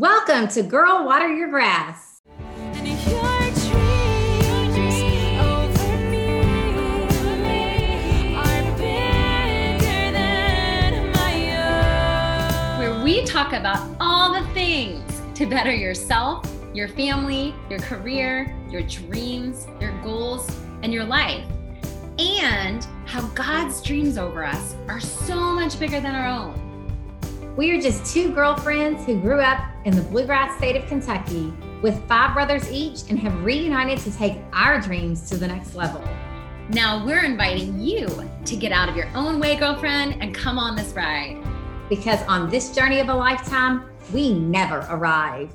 Welcome 0.00 0.46
to 0.50 0.62
Girl 0.62 1.04
Water 1.04 1.26
Your 1.26 1.48
Grass. 1.48 2.20
Where 12.78 13.02
we 13.02 13.24
talk 13.24 13.52
about 13.52 13.88
all 13.98 14.32
the 14.32 14.46
things 14.54 15.20
to 15.34 15.46
better 15.46 15.74
yourself, 15.74 16.48
your 16.72 16.86
family, 16.86 17.52
your 17.68 17.80
career, 17.80 18.56
your 18.70 18.82
dreams, 18.82 19.66
your 19.80 20.00
goals, 20.02 20.48
and 20.84 20.92
your 20.92 21.06
life. 21.06 21.44
And 22.20 22.86
how 23.04 23.22
God's 23.30 23.82
dreams 23.82 24.16
over 24.16 24.44
us 24.44 24.76
are 24.86 25.00
so 25.00 25.34
much 25.34 25.76
bigger 25.80 26.00
than 26.00 26.14
our 26.14 26.28
own. 26.28 26.67
We 27.58 27.72
are 27.72 27.80
just 27.80 28.14
two 28.14 28.32
girlfriends 28.32 29.04
who 29.04 29.20
grew 29.20 29.40
up 29.40 29.58
in 29.84 29.96
the 29.96 30.02
bluegrass 30.02 30.56
state 30.58 30.76
of 30.76 30.86
Kentucky 30.86 31.52
with 31.82 32.00
five 32.06 32.32
brothers 32.32 32.70
each 32.70 33.10
and 33.10 33.18
have 33.18 33.44
reunited 33.44 33.98
to 34.04 34.16
take 34.16 34.36
our 34.52 34.80
dreams 34.80 35.28
to 35.30 35.36
the 35.36 35.48
next 35.48 35.74
level. 35.74 36.00
Now 36.68 37.04
we're 37.04 37.24
inviting 37.24 37.80
you 37.80 38.06
to 38.44 38.54
get 38.54 38.70
out 38.70 38.88
of 38.88 38.94
your 38.94 39.08
own 39.12 39.40
way, 39.40 39.56
girlfriend, 39.56 40.22
and 40.22 40.32
come 40.32 40.56
on 40.56 40.76
this 40.76 40.92
ride. 40.92 41.44
Because 41.88 42.22
on 42.28 42.48
this 42.48 42.72
journey 42.72 43.00
of 43.00 43.08
a 43.08 43.14
lifetime, 43.14 43.90
we 44.12 44.32
never 44.32 44.86
arrive. 44.88 45.50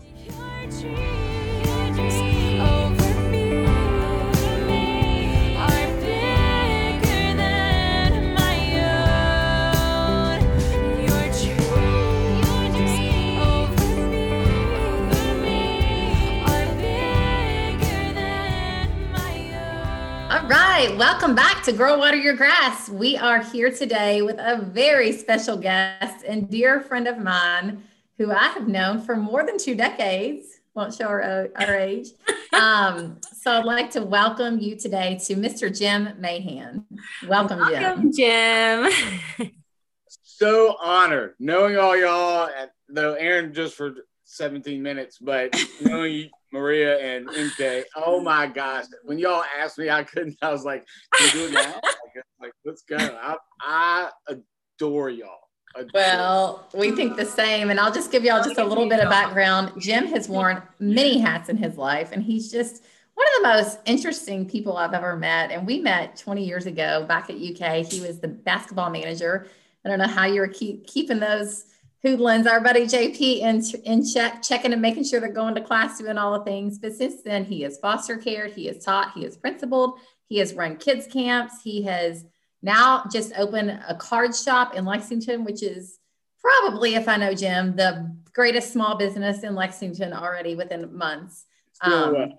Right, 20.76 20.98
welcome 20.98 21.36
back 21.36 21.62
to 21.62 21.72
Girl 21.72 22.00
Water 22.00 22.18
Your 22.18 22.36
Grass. 22.36 22.90
We 22.90 23.16
are 23.16 23.44
here 23.44 23.70
today 23.70 24.24
with 24.24 24.40
a 24.40 24.58
very 24.60 25.12
special 25.12 25.56
guest 25.56 26.26
and 26.28 26.50
dear 26.50 26.82
friend 26.82 27.08
of 27.08 27.20
mine 27.20 27.84
who 28.18 28.32
I 28.32 28.48
have 28.48 28.68
known 28.68 29.00
for 29.00 29.16
more 29.16 29.46
than 29.46 29.60
two 29.60 29.76
decades. 29.76 30.62
Won't 30.74 30.96
show 30.96 31.06
our, 31.06 31.50
our 31.56 31.76
age. 31.76 32.08
Um, 32.54 33.18
so 33.36 33.52
I'd 33.52 33.66
like 33.66 33.90
to 33.92 34.04
welcome 34.04 34.60
you 34.60 34.76
today 34.76 35.20
to 35.24 35.36
Mr. 35.36 35.76
Jim 35.76 36.10
Mahan. 36.20 36.86
Welcome, 37.28 37.58
Welcome 37.58 38.12
Jim. 38.14 38.92
Jim. 39.40 39.52
so 40.22 40.76
honored 40.80 41.34
knowing 41.40 41.78
all 41.78 41.98
y'all, 41.98 42.50
though 42.90 43.14
Aaron 43.14 43.56
just 43.56 43.74
for 43.74 43.96
17 44.26 44.84
minutes, 44.84 45.18
but 45.18 45.56
knowing 45.82 46.30
Maria 46.54 47.00
and 47.00 47.28
MK. 47.28 47.84
Oh 47.96 48.22
my 48.22 48.46
gosh. 48.48 48.86
When 49.04 49.18
y'all 49.18 49.44
asked 49.60 49.80
me, 49.80 49.90
I 49.90 50.04
couldn't. 50.04 50.38
I 50.42 50.52
was 50.52 50.64
like, 50.64 50.86
do 51.34 51.48
it 51.48 51.52
now? 51.52 51.82
Like, 52.40 52.52
let's 52.66 52.84
go. 52.84 52.98
I, 52.98 53.38
I 53.62 54.10
adore 54.28 55.10
y'all. 55.10 55.48
Adore 55.76 55.90
well, 55.94 56.70
we 56.76 56.92
think 56.92 57.16
the 57.16 57.26
same. 57.26 57.70
And 57.70 57.80
I'll 57.80 57.92
just 57.92 58.12
give 58.12 58.26
y'all 58.26 58.44
just 58.44 58.58
a 58.60 58.64
little 58.64 58.88
bit 58.88 59.00
of 59.00 59.10
background. 59.10 59.72
Jim 59.80 60.08
has 60.08 60.28
worn 60.28 60.62
many 60.78 61.20
hats 61.20 61.48
in 61.48 61.56
his 61.56 61.78
life, 61.78 62.12
and 62.12 62.22
he's 62.22 62.52
just 62.52 62.84
one 63.14 63.26
of 63.26 63.34
the 63.42 63.48
most 63.48 63.80
interesting 63.86 64.48
people 64.48 64.76
I've 64.76 64.94
ever 64.94 65.16
met. 65.16 65.52
And 65.52 65.66
we 65.66 65.80
met 65.80 66.18
20 66.18 66.46
years 66.46 66.66
ago 66.66 67.06
back 67.08 67.30
at 67.30 67.38
UK. 67.38 67.86
He 67.86 68.02
was 68.02 68.20
the 68.20 68.28
basketball 68.28 68.90
manager. 68.90 69.48
I 69.86 69.90
don't 69.90 70.00
know 70.00 70.08
how 70.08 70.26
you 70.26 70.42
were 70.42 70.50
keep, 70.50 70.86
keeping 70.86 71.20
those 71.20 71.73
hoodlums, 72.04 72.48
our 72.48 72.60
buddy 72.60 72.86
JP 72.86 73.40
in, 73.40 73.64
in 73.86 74.06
check, 74.06 74.42
checking 74.42 74.74
and 74.74 74.82
making 74.82 75.06
sure 75.06 75.20
they're 75.20 75.32
going 75.32 75.56
to 75.56 75.62
class, 75.62 75.98
doing 75.98 76.18
all 76.18 76.38
the 76.38 76.46
things. 76.46 76.78
But 76.78 76.94
since 76.94 77.24
then, 77.24 77.46
he 77.46 77.62
has 77.62 77.80
foster 77.80 78.18
care, 78.18 78.48
he 78.48 78.66
has 78.66 78.84
taught, 78.84 79.14
he 79.14 79.24
has 79.24 79.38
principled, 79.38 80.00
he 80.28 80.38
has 80.38 80.54
run 80.54 80.78
kids 80.78 81.08
camps, 81.08 81.62
he 81.64 81.84
has 81.84 82.26
now 82.62 83.06
just 83.12 83.34
opened 83.38 83.80
a 83.88 83.96
card 83.96 84.36
shop 84.36 84.76
in 84.76 84.86
Lexington, 84.86 85.46
which 85.46 85.64
is 85.64 86.00
probably, 86.40 86.96
if 86.96 87.08
I 87.08 87.18
know 87.18 87.34
Jim, 87.34 87.76
the 87.76 88.14
greatest 88.34 88.74
small 88.74 88.96
business 88.96 89.44
in 89.44 89.56
Lexington 89.56 90.12
already 90.12 90.56
within 90.56 90.98
months. 90.98 91.46
Um, 91.82 92.34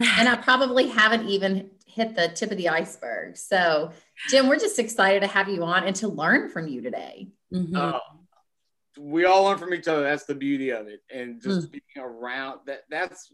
and 0.00 0.28
I 0.28 0.36
probably 0.36 0.88
haven't 0.88 1.28
even 1.28 1.70
hit 1.86 2.14
the 2.14 2.28
tip 2.28 2.52
of 2.52 2.56
the 2.56 2.68
iceberg. 2.68 3.36
So, 3.36 3.90
Jim, 4.28 4.46
we're 4.46 4.58
just 4.58 4.78
excited 4.78 5.20
to 5.20 5.26
have 5.26 5.48
you 5.48 5.64
on 5.64 5.84
and 5.84 5.96
to 5.96 6.08
learn 6.08 6.48
from 6.50 6.68
you 6.68 6.82
today. 6.82 7.28
Mm-hmm. 7.52 7.76
Oh, 7.76 8.00
we 8.98 9.24
all 9.24 9.44
learn 9.44 9.58
from 9.58 9.74
each 9.74 9.88
other. 9.88 10.02
That's 10.02 10.24
the 10.24 10.34
beauty 10.34 10.70
of 10.70 10.88
it. 10.88 11.00
And 11.12 11.40
just 11.40 11.68
mm. 11.68 11.72
being 11.72 12.04
around 12.06 12.60
that 12.66 12.82
that's 12.90 13.32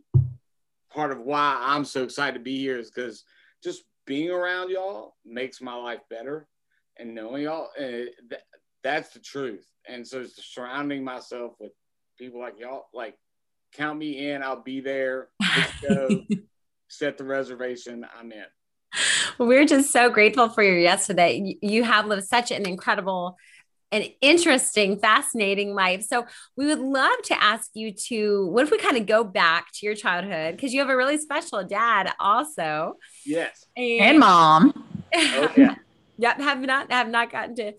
part 0.91 1.11
of 1.11 1.21
why 1.21 1.59
I'm 1.61 1.85
so 1.85 2.05
excited 2.05 2.35
to 2.35 2.45
be 2.45 2.59
here 2.59 2.79
is 2.79 2.91
because 2.91 3.25
just 3.63 3.85
being 4.07 4.31
around 4.31 4.71
y'all 4.71 5.17
makes 5.25 5.61
my 5.61 5.75
life 5.75 6.01
better 6.09 6.47
and 6.99 7.15
knowing 7.15 7.45
y'all 7.45 7.71
uh, 7.79 8.11
that, 8.31 8.43
that's 8.83 9.11
the 9.11 9.19
truth. 9.19 9.67
And 9.89 10.07
so 10.07 10.25
surrounding 10.25 11.03
myself 11.05 11.55
with 11.59 11.73
people 12.19 12.41
like 12.41 12.59
y'all, 12.59 12.85
like 12.93 13.17
count 13.73 13.99
me 13.99 14.31
in, 14.31 14.43
I'll 14.43 14.63
be 14.63 14.81
there. 14.81 15.29
Let's 15.41 15.81
go 15.89 16.25
set 16.89 17.19
the 17.19 17.25
reservation. 17.25 18.07
I'm 18.19 18.31
in. 18.33 18.45
We're 19.39 19.67
just 19.67 19.91
so 19.91 20.11
grateful 20.11 20.49
for 20.49 20.63
your 20.63 20.79
yes 20.79 21.07
today. 21.07 21.59
You 21.61 21.83
have 21.83 22.07
lived 22.07 22.25
such 22.25 22.53
an 22.53 22.67
incredible 22.67 23.37
an 23.95 24.09
interesting, 24.21 24.99
fascinating 24.99 25.73
life. 25.73 26.03
So 26.03 26.27
we 26.57 26.67
would 26.67 26.81
love 26.81 27.23
to 27.27 27.43
ask 27.43 27.71
you 27.75 27.93
to 28.09 28.47
what 28.49 28.65
if 28.65 28.73
we 28.73 28.79
kind 28.79 28.97
of 28.97 29.07
go 29.07 29.23
back 29.23 29.69
to 29.75 29.87
your 29.87 29.95
childhood 29.95 30.57
because 30.57 30.75
you 30.75 30.81
have 30.81 30.91
a 30.91 30.97
really 30.97 31.17
special 31.17 31.63
dad 31.63 32.13
also. 32.19 32.95
Yes. 33.25 33.65
And, 33.77 34.01
and 34.01 34.19
mom. 34.19 34.85
Oh, 35.17 35.53
yeah. 35.57 35.77
yep. 36.19 36.41
Have 36.41 36.59
not 36.59 36.91
have 36.91 37.09
not 37.09 37.31
gotten 37.31 37.55
to 37.55 37.73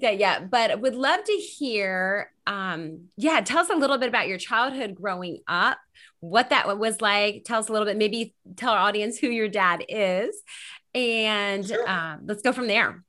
that 0.00 0.18
yet, 0.18 0.50
but 0.50 0.80
would 0.80 0.94
love 0.94 1.22
to 1.24 1.32
hear. 1.32 2.32
Um, 2.46 3.08
yeah, 3.18 3.42
tell 3.42 3.58
us 3.58 3.68
a 3.68 3.76
little 3.76 3.98
bit 3.98 4.08
about 4.08 4.28
your 4.28 4.38
childhood 4.38 4.94
growing 4.94 5.40
up, 5.46 5.76
what 6.20 6.48
that 6.50 6.78
was 6.78 7.02
like. 7.02 7.44
Tell 7.44 7.58
us 7.58 7.68
a 7.68 7.72
little 7.72 7.84
bit, 7.84 7.98
maybe 7.98 8.34
tell 8.56 8.72
our 8.72 8.78
audience 8.78 9.18
who 9.18 9.26
your 9.26 9.48
dad 9.48 9.84
is, 9.90 10.40
and 10.94 11.66
sure. 11.66 11.86
um, 11.86 12.20
let's 12.24 12.40
go 12.40 12.52
from 12.52 12.66
there. 12.66 13.04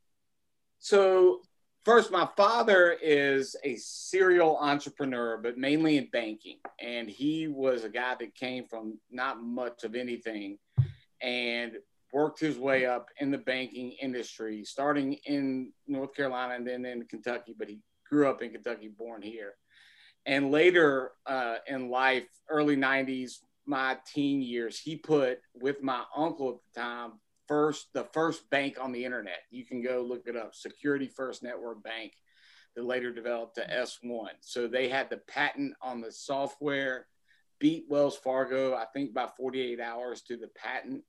So 0.80 1.44
First, 1.84 2.12
my 2.12 2.30
father 2.38 2.96
is 3.02 3.56
a 3.64 3.76
serial 3.76 4.56
entrepreneur, 4.58 5.38
but 5.38 5.58
mainly 5.58 5.98
in 5.98 6.10
banking. 6.12 6.60
And 6.80 7.10
he 7.10 7.48
was 7.48 7.84
a 7.84 7.90
guy 7.90 8.16
that 8.20 8.36
came 8.36 8.66
from 8.68 9.00
not 9.10 9.42
much 9.42 9.84
of 9.84 9.96
anything 9.96 10.60
and 11.22 11.74
worked 12.14 12.40
his 12.40 12.60
way 12.60 12.86
up 12.86 13.08
in 13.20 13.32
the 13.32 13.40
banking 13.40 13.94
industry, 14.00 14.64
starting 14.64 15.14
in 15.26 15.72
North 15.88 16.14
Carolina 16.14 16.54
and 16.54 16.68
then 16.68 16.86
in 16.86 17.04
Kentucky, 17.06 17.56
but 17.58 17.68
he 17.68 17.80
grew 18.08 18.30
up 18.30 18.44
in 18.44 18.52
Kentucky, 18.52 18.90
born 18.90 19.24
here. 19.24 19.54
And 20.28 20.52
later 20.52 21.14
uh, 21.26 21.56
in 21.68 21.90
life, 21.90 22.28
early 22.48 22.78
90s, 22.78 23.38
my 23.66 23.98
teen 24.14 24.44
years, 24.44 24.80
he 24.80 24.98
put 24.98 25.40
with 25.56 25.82
my 25.82 26.04
uncle 26.16 26.50
at 26.50 26.56
the 26.76 26.82
time 26.82 27.12
first 27.52 27.88
the 27.94 28.06
first 28.14 28.50
bank 28.50 28.78
on 28.80 28.94
the 28.94 29.04
internet. 29.04 29.42
You 29.50 29.66
can 29.66 29.82
go 29.82 30.02
look 30.02 30.26
it 30.26 30.38
up, 30.38 30.56
Security 30.56 31.10
First 31.14 31.44
Network 31.44 31.84
Bank, 31.84 32.14
that 32.78 32.86
later 32.86 33.12
developed 33.12 33.56
to 33.56 33.68
S1. 33.68 34.30
So 34.40 34.70
they 34.70 34.88
had 34.88 35.10
the 35.10 35.18
patent 35.18 35.74
on 35.82 36.00
the 36.00 36.14
software, 36.14 37.08
beat 37.60 37.88
Wells 37.90 38.16
Fargo, 38.16 38.74
I 38.74 38.86
think 38.94 39.14
by 39.14 39.28
48 39.36 39.82
hours 39.82 40.22
to 40.30 40.38
the 40.38 40.48
patent. 40.56 41.04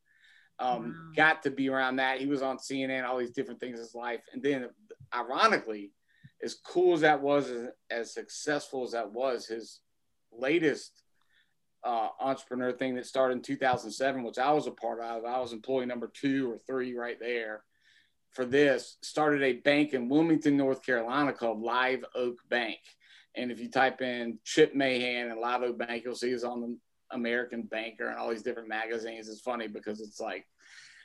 Um, 0.59 0.83
wow. 0.83 1.13
Got 1.15 1.45
to 1.45 1.53
be 1.53 1.69
around 1.69 1.97
that. 1.97 2.19
He 2.19 2.27
was 2.27 2.43
on 2.43 2.59
CNN, 2.59 3.05
all 3.05 3.19
these 3.19 3.31
different 3.31 3.61
things 3.61 3.79
in 3.79 3.85
his 3.85 3.95
life. 3.95 4.23
And 4.33 4.43
then, 4.43 4.69
ironically, 5.15 5.93
as 6.43 6.55
cool 6.55 6.95
as 6.95 7.03
that 7.03 7.23
was, 7.23 7.51
as, 7.51 7.69
as 7.89 8.15
successful 8.15 8.83
as 8.83 8.91
that 8.91 9.13
was, 9.13 9.47
his 9.47 9.79
latest 10.33 11.02
uh, 11.85 12.09
entrepreneur 12.21 12.73
thing 12.73 12.95
that 12.95 13.07
started 13.07 13.37
in 13.37 13.43
2007, 13.43 14.23
which 14.23 14.39
I 14.39 14.53
was 14.53 14.67
a 14.67 14.71
part 14.71 15.01
of. 15.01 15.25
I 15.25 15.41
was 15.41 15.53
employee 15.53 15.87
number 15.87 16.11
two 16.13 16.51
or 16.51 16.59
three 16.59 16.95
right 16.95 17.19
there 17.19 17.65
for 18.31 18.45
this. 18.45 18.97
Started 19.03 19.43
a 19.43 19.55
bank 19.55 19.93
in 19.93 20.09
Wilmington, 20.09 20.57
North 20.57 20.85
Carolina 20.85 21.33
called 21.33 21.61
Live 21.61 22.05
Oak 22.15 22.39
Bank. 22.49 22.79
And 23.35 23.51
if 23.51 23.61
you 23.61 23.71
type 23.71 24.03
in 24.03 24.39
Chip 24.45 24.75
Mahan 24.75 25.31
and 25.31 25.41
Live 25.41 25.63
Oak 25.63 25.79
Bank, 25.79 26.05
you'll 26.05 26.15
see 26.15 26.31
it's 26.31 26.45
on 26.45 26.61
the 26.61 26.77
American 27.11 27.63
Banker 27.63 28.09
and 28.09 28.19
all 28.19 28.31
these 28.31 28.43
different 28.43 28.69
magazines. 28.69 29.29
It's 29.29 29.41
funny 29.41 29.69
because 29.69 30.01
it's 30.01 30.21
like, 30.21 30.47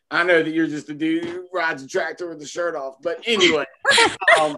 I 0.09 0.23
know 0.23 0.41
that 0.41 0.51
you're 0.51 0.67
just 0.67 0.89
a 0.89 0.93
dude 0.93 1.25
who 1.25 1.47
rides 1.53 1.83
a 1.83 1.87
tractor 1.87 2.29
with 2.29 2.39
the 2.39 2.47
shirt 2.47 2.75
off, 2.75 2.95
but 3.01 3.19
anyway. 3.25 3.65
um, 4.39 4.57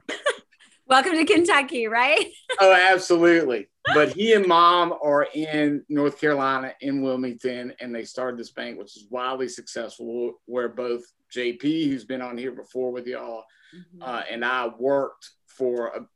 Welcome 0.87 1.13
to 1.13 1.25
Kentucky, 1.25 1.87
right? 1.87 2.25
oh, 2.59 2.73
absolutely. 2.73 3.67
But 3.93 4.13
he 4.13 4.33
and 4.33 4.47
mom 4.47 4.93
are 5.01 5.27
in 5.33 5.83
North 5.89 6.19
Carolina 6.19 6.73
in 6.81 7.01
Wilmington, 7.01 7.73
and 7.79 7.93
they 7.93 8.03
started 8.03 8.39
this 8.39 8.51
bank, 8.51 8.77
which 8.77 8.95
is 8.97 9.07
wildly 9.09 9.47
successful. 9.47 10.39
Where 10.45 10.69
both 10.69 11.03
JP, 11.35 11.61
who's 11.61 12.05
been 12.05 12.21
on 12.21 12.37
here 12.37 12.51
before 12.51 12.91
with 12.91 13.07
y'all, 13.07 13.43
mm-hmm. 13.75 14.01
uh, 14.01 14.23
and 14.29 14.43
I 14.43 14.67
worked 14.67 15.29
for. 15.47 15.87
A, 15.87 16.07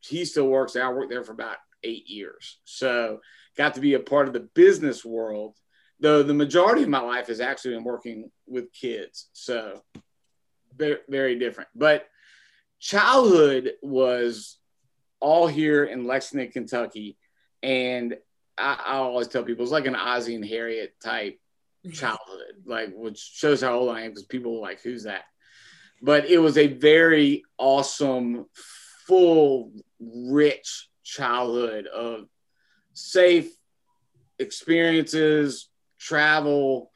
he 0.00 0.24
still 0.24 0.48
works 0.48 0.72
there. 0.72 0.84
I 0.84 0.92
worked 0.92 1.10
there 1.10 1.22
for 1.22 1.32
about 1.32 1.58
eight 1.84 2.08
years. 2.08 2.58
So 2.64 3.20
got 3.56 3.74
to 3.74 3.80
be 3.80 3.94
a 3.94 4.00
part 4.00 4.26
of 4.26 4.34
the 4.34 4.48
business 4.54 5.04
world, 5.04 5.56
though 6.00 6.22
the 6.22 6.34
majority 6.34 6.82
of 6.82 6.88
my 6.88 7.00
life 7.00 7.28
has 7.28 7.40
actually 7.40 7.74
been 7.74 7.84
working 7.84 8.30
with 8.46 8.72
kids. 8.72 9.28
So 9.32 9.82
very, 10.76 10.98
very 11.08 11.38
different. 11.38 11.70
But 11.74 12.06
childhood 12.80 13.74
was 13.82 14.58
all 15.22 15.46
here 15.46 15.84
in 15.84 16.04
Lexington, 16.06 16.50
Kentucky. 16.50 17.16
And 17.62 18.16
I, 18.58 18.76
I 18.86 18.94
always 18.96 19.28
tell 19.28 19.44
people 19.44 19.62
it's 19.62 19.72
like 19.72 19.86
an 19.86 19.96
Ozzie 19.96 20.34
and 20.34 20.44
Harriet 20.44 20.94
type 21.02 21.38
childhood, 21.92 22.64
like 22.66 22.90
which 22.92 23.18
shows 23.18 23.62
how 23.62 23.78
old 23.78 23.96
I 23.96 24.02
am 24.02 24.10
because 24.10 24.24
people 24.24 24.58
are 24.58 24.60
like, 24.60 24.82
who's 24.82 25.04
that? 25.04 25.24
But 26.02 26.26
it 26.28 26.38
was 26.38 26.58
a 26.58 26.66
very 26.66 27.44
awesome, 27.56 28.46
full, 29.06 29.72
rich 30.00 30.88
childhood 31.04 31.86
of 31.86 32.26
safe 32.92 33.52
experiences, 34.40 35.68
travel, 36.00 36.90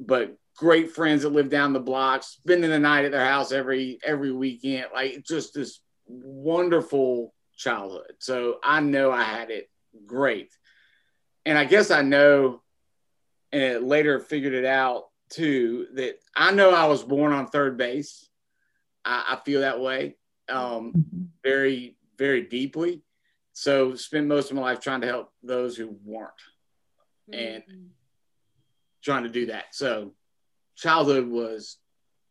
but 0.00 0.36
great 0.56 0.90
friends 0.90 1.22
that 1.22 1.28
live 1.28 1.48
down 1.48 1.72
the 1.72 1.78
block, 1.78 2.24
spending 2.24 2.70
the 2.70 2.78
night 2.80 3.04
at 3.04 3.12
their 3.12 3.24
house 3.24 3.52
every 3.52 4.00
every 4.04 4.32
weekend. 4.32 4.86
Like 4.92 5.24
just 5.24 5.54
this 5.54 5.80
wonderful 6.08 7.32
childhood. 7.58 8.14
So 8.20 8.58
I 8.64 8.80
know 8.80 9.10
I 9.10 9.24
had 9.24 9.50
it 9.50 9.68
great. 10.06 10.50
And 11.44 11.58
I 11.58 11.64
guess 11.64 11.90
I 11.90 12.00
know 12.00 12.62
and 13.52 13.86
later 13.86 14.20
figured 14.20 14.54
it 14.54 14.64
out 14.64 15.08
too 15.30 15.88
that 15.94 16.18
I 16.34 16.52
know 16.52 16.70
I 16.70 16.86
was 16.86 17.02
born 17.02 17.32
on 17.32 17.48
third 17.48 17.76
base. 17.76 18.28
I, 19.04 19.24
I 19.34 19.44
feel 19.44 19.60
that 19.60 19.80
way 19.80 20.16
um, 20.48 20.92
mm-hmm. 20.92 21.24
very, 21.42 21.96
very 22.16 22.42
deeply. 22.42 23.02
So 23.52 23.94
spent 23.96 24.26
most 24.26 24.50
of 24.50 24.56
my 24.56 24.62
life 24.62 24.80
trying 24.80 25.00
to 25.00 25.08
help 25.08 25.32
those 25.42 25.76
who 25.76 25.96
weren't 26.04 26.30
and 27.32 27.62
mm-hmm. 27.62 27.86
trying 29.02 29.24
to 29.24 29.28
do 29.28 29.46
that. 29.46 29.74
So 29.74 30.12
childhood 30.76 31.26
was 31.26 31.76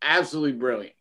absolutely 0.00 0.58
brilliant. 0.58 0.94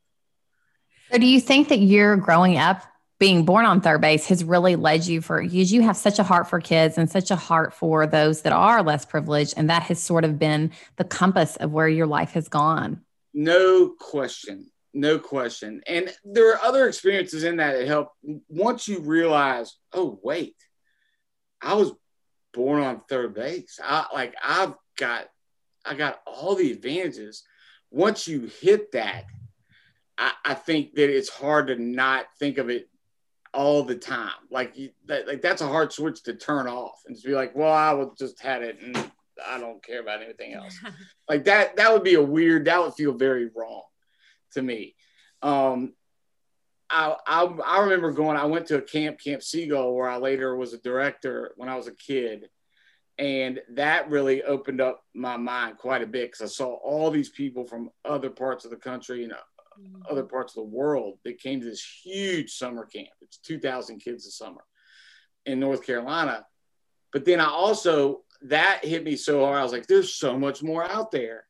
So 1.11 1.17
do 1.17 1.25
you 1.25 1.39
think 1.39 1.69
that 1.69 1.79
you're 1.79 2.17
growing 2.17 2.57
up 2.57 2.83
being 3.19 3.45
born 3.45 3.65
on 3.65 3.81
third 3.81 4.01
base 4.01 4.27
has 4.27 4.43
really 4.43 4.75
led 4.75 5.07
you 5.07 5.21
for 5.21 5.41
because 5.41 5.71
you 5.71 5.81
have 5.81 5.97
such 5.97 6.19
a 6.19 6.23
heart 6.23 6.47
for 6.47 6.59
kids 6.59 6.97
and 6.97 7.09
such 7.09 7.31
a 7.31 7.35
heart 7.35 7.73
for 7.73 8.05
those 8.05 8.43
that 8.43 8.53
are 8.53 8.83
less 8.83 9.05
privileged. 9.05 9.55
And 9.57 9.69
that 9.69 9.83
has 9.83 9.99
sort 9.99 10.23
of 10.23 10.37
been 10.37 10.71
the 10.97 11.03
compass 11.03 11.55
of 11.55 11.71
where 11.71 11.87
your 11.87 12.05
life 12.05 12.31
has 12.31 12.47
gone. 12.47 13.01
No 13.33 13.93
question. 13.99 14.71
No 14.93 15.17
question. 15.19 15.81
And 15.87 16.13
there 16.23 16.51
are 16.53 16.61
other 16.61 16.87
experiences 16.87 17.43
in 17.43 17.57
that 17.57 17.73
that 17.73 17.87
help. 17.87 18.09
Once 18.49 18.87
you 18.87 18.99
realize 18.99 19.75
oh 19.93 20.19
wait 20.23 20.55
i 21.61 21.73
was 21.73 21.91
born 22.53 22.81
on 22.81 23.01
third 23.07 23.33
base. 23.33 23.79
I 23.83 24.05
like 24.13 24.35
i've 24.43 24.73
got 24.97 25.27
i 25.85 25.93
got 25.93 26.19
all 26.25 26.55
the 26.55 26.71
advantages. 26.71 27.43
Once 27.89 28.27
you 28.27 28.49
hit 28.61 28.91
that 28.91 29.25
I, 30.17 30.31
I 30.43 30.53
think 30.55 30.95
that 30.95 31.15
it's 31.15 31.29
hard 31.29 31.67
to 31.67 31.75
not 31.75 32.25
think 32.39 32.57
of 32.57 32.69
it 32.69 32.89
all 33.53 33.83
the 33.83 33.95
time. 33.95 34.31
Like 34.51 34.77
you, 34.77 34.89
that, 35.05 35.27
like 35.27 35.41
that's 35.41 35.61
a 35.61 35.67
hard 35.67 35.91
switch 35.93 36.23
to 36.23 36.33
turn 36.33 36.67
off 36.67 37.01
and 37.07 37.17
to 37.17 37.27
be 37.27 37.33
like, 37.33 37.55
well, 37.55 37.71
I 37.71 37.93
would 37.93 38.17
just 38.17 38.41
had 38.41 38.61
it 38.61 38.79
and 38.81 39.11
I 39.45 39.59
don't 39.59 39.83
care 39.83 40.01
about 40.01 40.21
anything 40.21 40.53
else. 40.53 40.79
like 41.29 41.45
that, 41.45 41.77
that 41.77 41.93
would 41.93 42.03
be 42.03 42.15
a 42.15 42.21
weird. 42.21 42.65
That 42.65 42.81
would 42.81 42.93
feel 42.93 43.13
very 43.13 43.49
wrong 43.55 43.83
to 44.53 44.61
me. 44.61 44.95
Um, 45.41 45.93
I, 46.89 47.15
I, 47.25 47.43
I 47.43 47.81
remember 47.81 48.11
going. 48.11 48.37
I 48.37 48.45
went 48.45 48.67
to 48.67 48.77
a 48.77 48.81
camp, 48.81 49.19
Camp 49.19 49.43
Seagull, 49.43 49.93
where 49.93 50.09
I 50.09 50.17
later 50.17 50.55
was 50.55 50.73
a 50.73 50.79
director 50.79 51.53
when 51.57 51.69
I 51.69 51.75
was 51.75 51.87
a 51.87 51.95
kid, 51.95 52.49
and 53.17 53.59
that 53.73 54.09
really 54.09 54.43
opened 54.43 54.81
up 54.81 55.03
my 55.13 55.37
mind 55.37 55.77
quite 55.77 56.01
a 56.01 56.07
bit 56.07 56.31
because 56.31 56.41
I 56.41 56.53
saw 56.53 56.75
all 56.75 57.11
these 57.11 57.29
people 57.29 57.65
from 57.65 57.89
other 58.05 58.29
parts 58.29 58.65
of 58.65 58.71
the 58.71 58.77
country 58.77 59.23
and. 59.23 59.33
Other 60.09 60.23
parts 60.23 60.55
of 60.55 60.63
the 60.63 60.69
world 60.69 61.19
that 61.23 61.39
came 61.39 61.59
to 61.59 61.65
this 61.65 61.85
huge 62.03 62.51
summer 62.51 62.85
camp. 62.85 63.09
It's 63.21 63.37
2,000 63.39 63.99
kids 63.99 64.25
a 64.25 64.31
summer 64.31 64.61
in 65.45 65.59
North 65.59 65.85
Carolina. 65.85 66.45
But 67.13 67.25
then 67.25 67.39
I 67.39 67.47
also, 67.47 68.21
that 68.43 68.83
hit 68.83 69.03
me 69.03 69.15
so 69.15 69.45
hard. 69.45 69.59
I 69.59 69.63
was 69.63 69.71
like, 69.71 69.87
there's 69.87 70.13
so 70.13 70.37
much 70.37 70.61
more 70.61 70.83
out 70.83 71.11
there. 71.11 71.45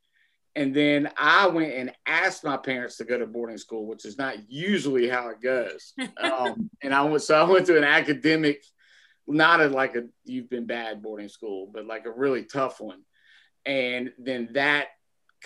And 0.55 0.73
then 0.73 1.11
I 1.17 1.47
went 1.47 1.73
and 1.73 1.91
asked 2.07 2.43
my 2.43 2.57
parents 2.57 2.97
to 2.97 3.05
go 3.05 3.19
to 3.19 3.27
boarding 3.27 3.59
school, 3.59 3.85
which 3.85 4.05
is 4.05 4.17
not 4.17 4.49
usually 4.49 5.07
how 5.07 5.29
it 5.29 5.41
goes. 5.41 5.93
Um, 6.17 6.69
and 6.81 6.93
I 6.93 7.03
went, 7.03 7.21
so 7.21 7.35
I 7.35 7.43
went 7.43 7.67
to 7.67 7.77
an 7.77 7.83
academic, 7.83 8.63
not 9.27 9.61
a, 9.61 9.67
like 9.67 9.95
a 9.95 10.05
you've 10.25 10.49
been 10.49 10.65
bad 10.65 11.03
boarding 11.03 11.29
school, 11.29 11.69
but 11.71 11.85
like 11.85 12.05
a 12.05 12.11
really 12.11 12.43
tough 12.43 12.79
one. 12.81 13.01
And 13.67 14.11
then 14.17 14.49
that 14.53 14.87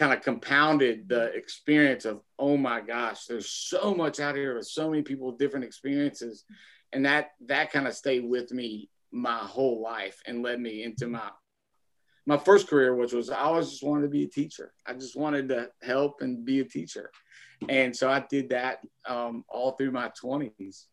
kind 0.02 0.14
of 0.14 0.24
compounded 0.24 1.08
the 1.08 1.26
experience 1.36 2.06
of 2.06 2.22
oh 2.40 2.58
my 2.58 2.82
gosh 2.82 3.26
there's 3.26 3.52
so 3.52 3.94
much 3.94 4.20
out 4.20 4.36
here 4.36 4.56
with 4.56 4.66
so 4.66 4.90
many 4.90 5.04
people 5.04 5.28
with 5.28 5.38
different 5.38 5.64
experiences. 5.64 6.44
And 6.92 7.06
that 7.06 7.34
that 7.46 7.72
kind 7.72 7.88
of 7.88 7.94
stayed 7.94 8.26
with 8.26 8.52
me 8.52 8.90
my 9.12 9.38
whole 9.38 9.80
life 9.80 10.20
and 10.26 10.42
led 10.42 10.60
me 10.60 10.82
into 10.82 11.06
my 11.06 11.30
my 12.26 12.36
first 12.36 12.68
career 12.68 12.96
which 12.96 13.14
was 13.14 13.30
i 13.30 13.42
always 13.42 13.70
just 13.70 13.84
wanted 13.84 14.02
to 14.02 14.08
be 14.08 14.24
a 14.24 14.28
teacher. 14.28 14.74
I 14.88 14.94
just 14.94 15.16
wanted 15.16 15.50
to 15.50 15.70
help 15.84 16.22
and 16.22 16.44
be 16.44 16.62
a 16.62 16.66
teacher. 16.66 17.12
And 17.70 17.96
so 17.96 18.10
i 18.10 18.26
did 18.28 18.50
that 18.50 18.80
um, 19.06 19.46
all 19.48 19.74
through 19.74 19.92
my 19.92 20.10
20s 20.20 20.86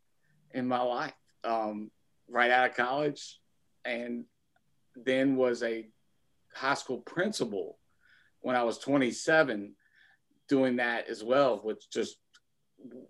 in 0.53 0.69
my 0.69 0.83
life 0.83 1.15
um, 1.45 1.91
right 2.29 2.51
out 2.51 2.69
of 2.69 2.77
college. 2.77 3.41
And 3.87 4.27
then 4.95 5.37
was 5.37 5.63
a 5.63 5.89
high 6.55 6.75
school 6.75 6.99
principal 6.99 7.79
when 8.41 8.57
I 8.57 8.63
was 8.63 8.79
27 8.79 9.75
doing 10.49 10.77
that 10.77 11.09
as 11.09 11.23
well, 11.23 11.61
which 11.63 11.91
just 11.91 12.17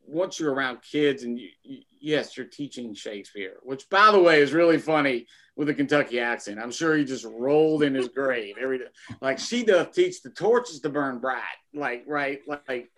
once 0.06 0.40
you're 0.40 0.52
around 0.52 0.80
kids 0.82 1.22
and 1.22 1.38
you, 1.38 1.48
you, 1.62 1.82
yes, 2.00 2.36
you're 2.36 2.46
teaching 2.46 2.94
Shakespeare, 2.94 3.56
which 3.62 3.88
by 3.88 4.10
the 4.10 4.20
way 4.20 4.40
is 4.40 4.52
really 4.52 4.78
funny 4.78 5.26
with 5.56 5.68
a 5.68 5.74
Kentucky 5.74 6.20
accent. 6.20 6.58
I'm 6.60 6.70
sure 6.70 6.96
he 6.96 7.04
just 7.04 7.24
rolled 7.24 7.82
in 7.82 7.94
his 7.94 8.08
grave 8.08 8.56
every 8.60 8.78
day. 8.78 8.84
Like 9.20 9.38
she 9.38 9.64
doth 9.64 9.92
teach 9.92 10.22
the 10.22 10.30
torches 10.30 10.80
to 10.80 10.88
burn 10.88 11.18
bright, 11.18 11.42
like 11.74 12.04
right, 12.06 12.40
like 12.68 12.90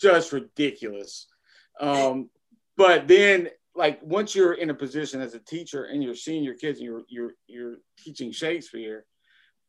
just 0.00 0.32
ridiculous. 0.32 1.26
Um, 1.80 2.30
but 2.76 3.06
then 3.06 3.50
like 3.74 4.00
once 4.02 4.34
you're 4.34 4.54
in 4.54 4.70
a 4.70 4.74
position 4.74 5.20
as 5.20 5.34
a 5.34 5.38
teacher 5.38 5.84
and 5.84 6.02
you're 6.02 6.14
seeing 6.14 6.42
your 6.42 6.54
kids 6.54 6.78
and 6.78 6.86
you're 6.86 7.02
you're 7.08 7.32
you're 7.46 7.76
teaching 7.98 8.32
Shakespeare, 8.32 9.04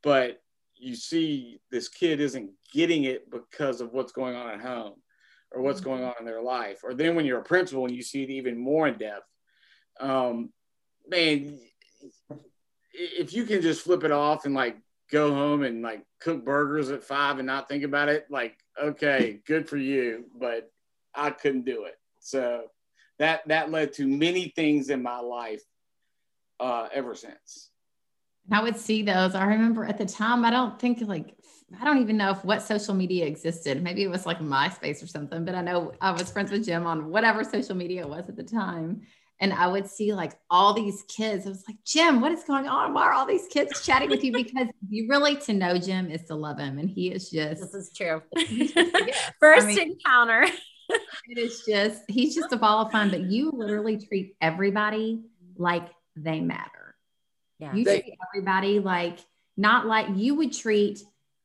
but 0.03 0.41
you 0.79 0.95
see 0.95 1.59
this 1.71 1.87
kid 1.87 2.19
isn't 2.19 2.51
getting 2.73 3.03
it 3.03 3.29
because 3.29 3.81
of 3.81 3.91
what's 3.91 4.11
going 4.11 4.35
on 4.35 4.49
at 4.49 4.61
home 4.61 4.93
or 5.51 5.61
what's 5.61 5.81
going 5.81 6.03
on 6.03 6.13
in 6.19 6.25
their 6.25 6.41
life. 6.41 6.79
Or 6.83 6.93
then 6.93 7.15
when 7.15 7.25
you're 7.25 7.39
a 7.39 7.43
principal 7.43 7.85
and 7.85 7.95
you 7.95 8.01
see 8.01 8.23
it 8.23 8.29
even 8.29 8.57
more 8.57 8.87
in 8.87 8.97
depth 8.97 9.25
um, 9.99 10.51
man 11.09 11.59
if 12.93 13.33
you 13.33 13.45
can 13.45 13.61
just 13.61 13.81
flip 13.81 14.03
it 14.03 14.11
off 14.11 14.45
and 14.45 14.55
like 14.55 14.77
go 15.11 15.33
home 15.33 15.63
and 15.63 15.81
like 15.81 16.03
cook 16.19 16.45
burgers 16.45 16.89
at 16.89 17.03
five 17.03 17.39
and 17.39 17.47
not 17.47 17.67
think 17.67 17.83
about 17.83 18.09
it 18.09 18.25
like 18.29 18.57
okay 18.81 19.39
good 19.45 19.67
for 19.67 19.77
you 19.77 20.25
but 20.39 20.71
i 21.15 21.29
couldn't 21.29 21.65
do 21.65 21.85
it. 21.85 21.95
So 22.19 22.63
that 23.17 23.47
that 23.47 23.71
led 23.71 23.93
to 23.93 24.07
many 24.07 24.49
things 24.55 24.89
in 24.89 25.01
my 25.01 25.19
life 25.19 25.63
uh, 26.59 26.89
ever 26.93 27.15
since 27.15 27.71
I 28.51 28.61
would 28.61 28.77
see 28.77 29.03
those. 29.03 29.35
I 29.35 29.45
remember 29.45 29.85
at 29.85 29.97
the 29.97 30.05
time, 30.05 30.43
I 30.45 30.49
don't 30.49 30.79
think 30.79 31.01
like, 31.01 31.35
I 31.79 31.83
don't 31.85 31.99
even 31.99 32.17
know 32.17 32.31
if 32.31 32.43
what 32.43 32.61
social 32.61 32.93
media 32.93 33.25
existed. 33.25 33.83
Maybe 33.83 34.03
it 34.03 34.09
was 34.09 34.25
like 34.25 34.39
MySpace 34.39 35.03
or 35.03 35.07
something, 35.07 35.45
but 35.45 35.55
I 35.55 35.61
know 35.61 35.93
I 36.01 36.11
was 36.11 36.31
friends 36.31 36.51
with 36.51 36.65
Jim 36.65 36.85
on 36.87 37.09
whatever 37.11 37.43
social 37.43 37.75
media 37.75 38.01
it 38.01 38.09
was 38.09 38.27
at 38.27 38.35
the 38.35 38.43
time. 38.43 39.01
And 39.41 39.53
I 39.53 39.67
would 39.67 39.87
see 39.87 40.13
like 40.13 40.33
all 40.49 40.73
these 40.73 41.03
kids. 41.07 41.45
I 41.45 41.49
was 41.49 41.63
like, 41.67 41.77
Jim, 41.85 42.19
what 42.21 42.31
is 42.31 42.43
going 42.43 42.67
on? 42.67 42.93
Why 42.93 43.03
are 43.03 43.13
all 43.13 43.25
these 43.25 43.47
kids 43.47 43.85
chatting 43.85 44.09
with 44.09 44.23
you? 44.23 44.33
Because 44.33 44.67
you 44.89 45.07
really 45.07 45.37
to 45.37 45.53
know 45.53 45.77
Jim 45.77 46.11
is 46.11 46.23
to 46.23 46.35
love 46.35 46.59
him. 46.59 46.77
And 46.77 46.89
he 46.89 47.11
is 47.11 47.29
just 47.29 47.61
this 47.61 47.73
is 47.73 47.91
true. 47.95 48.21
First 49.39 49.67
I 49.67 49.67
mean, 49.67 49.91
encounter. 49.91 50.45
it 51.29 51.37
is 51.37 51.63
just, 51.65 52.03
he's 52.09 52.35
just 52.35 52.51
a 52.51 52.57
ball 52.57 52.85
of 52.85 52.91
fun, 52.91 53.11
but 53.11 53.21
you 53.21 53.51
literally 53.51 53.97
treat 53.97 54.35
everybody 54.41 55.21
like 55.55 55.87
they 56.17 56.41
matter 56.41 56.88
yeah. 57.59 57.73
You 57.73 57.83
they, 57.83 58.01
treat 58.01 58.17
everybody 58.33 58.79
like 58.79 59.19
not 59.57 59.85
like 59.85 60.07
you 60.15 60.35
would 60.35 60.53
treat 60.53 61.01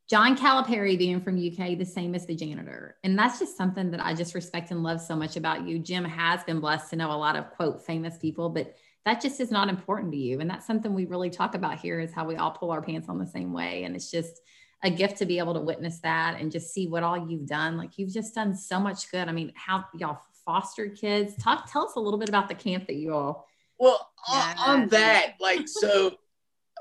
John 0.09 0.37
Calipari 0.37 0.99
being 0.99 1.21
from 1.21 1.37
UK 1.37 1.79
the 1.79 1.85
same 1.85 2.15
as 2.15 2.27
the 2.27 2.35
janitor. 2.35 2.97
And 3.03 3.19
that's 3.19 3.39
just 3.39 3.57
something 3.57 3.91
that 3.91 4.05
I 4.05 4.15
just 4.15 4.35
respect 4.35 4.71
and 4.71 4.83
love 4.83 5.01
so 5.01 5.17
much 5.17 5.37
about 5.37 5.67
you. 5.67 5.79
Jim 5.79 6.05
has 6.05 6.45
been 6.45 6.61
blessed 6.61 6.91
to 6.91 6.97
know 6.97 7.11
a 7.11 7.17
lot 7.17 7.37
of 7.37 7.51
quote 7.51 7.85
famous 7.85 8.19
people, 8.19 8.51
but 8.51 8.77
that 9.05 9.21
just 9.21 9.41
is 9.41 9.51
not 9.51 9.69
important 9.69 10.13
to 10.13 10.19
you. 10.19 10.41
And 10.41 10.49
that's 10.49 10.67
something 10.67 10.95
we 10.95 11.07
really 11.07 11.31
talk 11.31 11.55
about 11.55 11.79
here 11.79 12.01
is 12.01 12.13
how 12.13 12.27
we 12.27 12.37
all 12.37 12.51
pull 12.51 12.71
our 12.71 12.83
pants 12.83 13.09
on 13.09 13.19
the 13.19 13.27
same 13.27 13.53
way. 13.53 13.85
And 13.85 13.97
it's 13.97 14.11
just 14.11 14.41
a 14.83 14.91
gift 14.91 15.17
to 15.19 15.27
be 15.27 15.39
able 15.39 15.55
to 15.55 15.61
witness 15.61 16.01
that 16.01 16.39
and 16.39 16.53
just 16.53 16.73
see 16.73 16.87
what 16.87 17.03
all 17.03 17.29
you've 17.29 17.47
done. 17.47 17.79
Like 17.79 17.99
you've 17.99 18.13
just 18.13 18.35
done 18.35 18.55
so 18.55 18.79
much 18.79 19.11
good. 19.11 19.29
I 19.29 19.33
mean, 19.33 19.53
how 19.55 19.87
y'all 19.95 20.21
fostered 20.45 20.97
kids. 20.97 21.35
Talk, 21.43 21.71
tell 21.71 21.87
us 21.87 21.97
a 21.97 22.01
little 22.01 22.19
bit 22.19 22.29
about 22.29 22.49
the 22.49 22.55
camp 22.55 22.87
that 22.87 22.97
you 22.97 23.15
all 23.15 23.47
Well, 23.79 24.09
yeah, 24.31 24.55
on, 24.59 24.83
on 24.83 24.89
that, 24.89 25.35
like, 25.41 25.69
so 25.69 26.15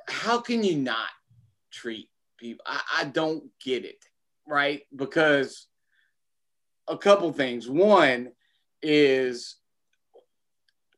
how 0.07 0.39
can 0.39 0.63
you 0.63 0.77
not 0.77 1.09
treat 1.71 2.09
people? 2.38 2.63
I, 2.67 2.81
I 3.00 3.03
don't 3.05 3.43
get 3.63 3.85
it, 3.85 4.03
right? 4.47 4.83
Because 4.95 5.67
a 6.88 6.97
couple 6.97 7.31
things. 7.31 7.69
One 7.69 8.31
is 8.81 9.55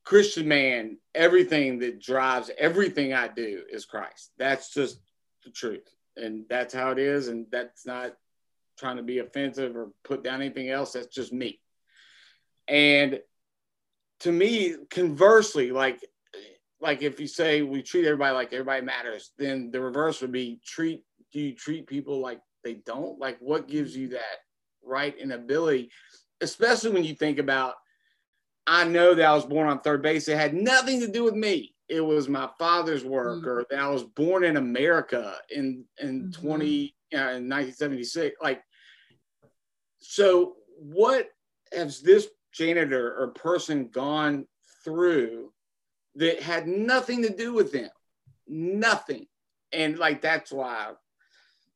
Christian 0.04 0.48
man, 0.48 0.98
everything 1.14 1.80
that 1.80 2.02
drives 2.02 2.52
everything 2.58 3.14
I 3.14 3.28
do 3.28 3.64
is 3.70 3.86
Christ. 3.86 4.32
That's 4.38 4.74
just 4.74 5.00
the 5.44 5.52
truth. 5.52 5.88
And 6.18 6.46
that's 6.50 6.74
how 6.74 6.92
it 6.92 7.00
is. 7.00 7.28
And 7.28 7.48
that's 7.52 7.86
not 7.86 8.14
trying 8.78 8.98
to 8.98 9.04
be 9.04 9.20
offensive 9.20 9.76
or 9.76 9.90
put 10.04 10.24
down 10.24 10.42
anything 10.42 10.70
else. 10.70 10.94
That's 10.94 11.08
just 11.08 11.34
me. 11.34 11.60
And 12.68 13.20
to 14.22 14.32
me, 14.32 14.76
conversely, 14.90 15.72
like 15.72 16.00
like 16.82 17.02
if 17.02 17.20
you 17.20 17.28
say 17.28 17.62
we 17.62 17.82
treat 17.82 18.06
everybody 18.06 18.34
like 18.34 18.54
everybody 18.54 18.86
matters, 18.86 19.32
then 19.38 19.72
the 19.72 19.82
reverse 19.82 20.22
would 20.22 20.32
be 20.32 20.60
treat 20.66 21.04
do 21.32 21.40
you 21.40 21.54
treat 21.54 21.88
people 21.88 22.20
like 22.20 22.40
they 22.64 22.76
don't? 22.86 23.20
Like 23.20 23.38
what 23.40 23.68
gives 23.68 23.96
you 23.96 24.10
that 24.10 24.40
right 24.84 25.16
and 25.20 25.32
ability, 25.32 25.90
especially 26.42 26.92
when 26.92 27.04
you 27.04 27.16
think 27.16 27.40
about 27.40 27.76
I 28.68 28.84
know 28.84 29.14
that 29.14 29.26
I 29.26 29.34
was 29.34 29.46
born 29.46 29.68
on 29.68 29.80
third 29.80 30.02
base. 30.02 30.28
It 30.28 30.38
had 30.38 30.56
nothing 30.56 31.00
to 31.02 31.08
do 31.08 31.24
with 31.24 31.36
me. 31.36 31.76
It 31.88 32.02
was 32.02 32.28
my 32.28 32.50
father's 32.58 33.06
work, 33.06 33.42
mm-hmm. 33.42 33.48
or 33.48 33.66
that 33.70 33.80
I 33.80 33.90
was 33.90 34.04
born 34.04 34.44
in 34.44 34.58
America 34.58 35.38
in 35.52 35.86
in 36.00 36.32
mm-hmm. 36.32 36.48
20 36.48 36.96
uh, 37.14 37.18
in 37.18 37.50
1976. 37.50 38.38
Like, 38.42 38.64
so 40.00 40.56
what 40.78 41.28
has 41.72 42.02
this 42.02 42.28
janitor 42.56 43.16
or 43.18 43.28
person 43.30 43.90
gone 43.90 44.46
through 44.84 45.52
that 46.16 46.42
had 46.42 46.68
nothing 46.68 47.24
to 47.24 47.30
do 47.30 47.54
with 47.54 47.72
them? 47.72 47.90
Nothing. 48.48 49.28
And 49.72 49.98
like 49.98 50.22
that's 50.22 50.52
why 50.52 50.92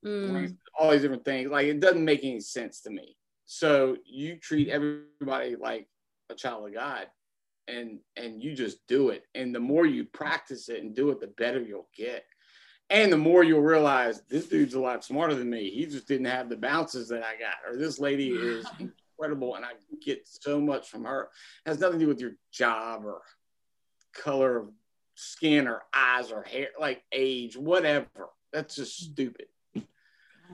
mm. 0.06 0.56
all 0.78 0.92
these 0.92 1.02
different 1.02 1.26
things. 1.26 1.50
Like 1.50 1.68
it 1.68 1.80
doesn't 1.80 2.06
make 2.06 2.24
any 2.24 2.40
sense 2.40 2.82
to 2.82 2.90
me. 2.90 3.16
So 3.46 3.98
you 4.06 4.38
treat 4.38 4.70
everybody 4.70 5.56
like 5.56 5.88
a 6.30 6.36
child 6.36 6.68
of 6.68 6.74
God 6.74 7.08
and 7.68 8.00
and 8.16 8.42
you 8.42 8.56
just 8.56 8.86
do 8.88 9.10
it. 9.10 9.24
And 9.36 9.54
the 9.54 9.60
more 9.60 9.86
you 9.86 10.06
practice 10.06 10.70
it 10.70 10.82
and 10.82 10.96
do 10.96 11.10
it, 11.10 11.20
the 11.20 11.28
better 11.28 11.62
you'll 11.62 11.90
get. 11.96 12.26
And 12.92 13.14
the 13.14 13.18
more 13.18 13.44
you'll 13.44 13.62
realize 13.62 14.24
this 14.30 14.48
dude's 14.48 14.74
a 14.74 14.80
lot 14.80 15.04
smarter 15.04 15.36
than 15.36 15.50
me. 15.50 15.70
He 15.70 15.86
just 15.86 16.08
didn't 16.08 16.26
have 16.26 16.50
the 16.50 16.58
bounces 16.58 17.08
that 17.10 17.24
I 17.24 17.34
got. 17.40 17.58
Or 17.68 17.78
this 17.78 18.00
lady 18.00 18.30
is 18.30 18.66
incredible 19.20 19.56
and 19.56 19.66
I 19.66 19.72
get 20.04 20.28
so 20.28 20.60
much 20.60 20.90
from 20.90 21.04
her. 21.06 21.30
It 21.66 21.70
has 21.70 21.80
nothing 21.80 22.00
to 22.00 22.06
do 22.06 22.10
with 22.10 22.22
your 22.22 22.34
job 22.52 23.06
or 23.06 23.22
color 24.14 24.58
of 24.58 24.70
skin 25.16 25.68
or 25.68 25.84
eyes 25.94 26.32
or 26.32 26.44
hair, 26.44 26.68
like 26.80 27.04
age, 27.12 27.58
whatever. 27.58 28.08
That's 28.54 28.76
just 28.76 28.98
stupid. 28.98 29.48
I'm 29.76 29.84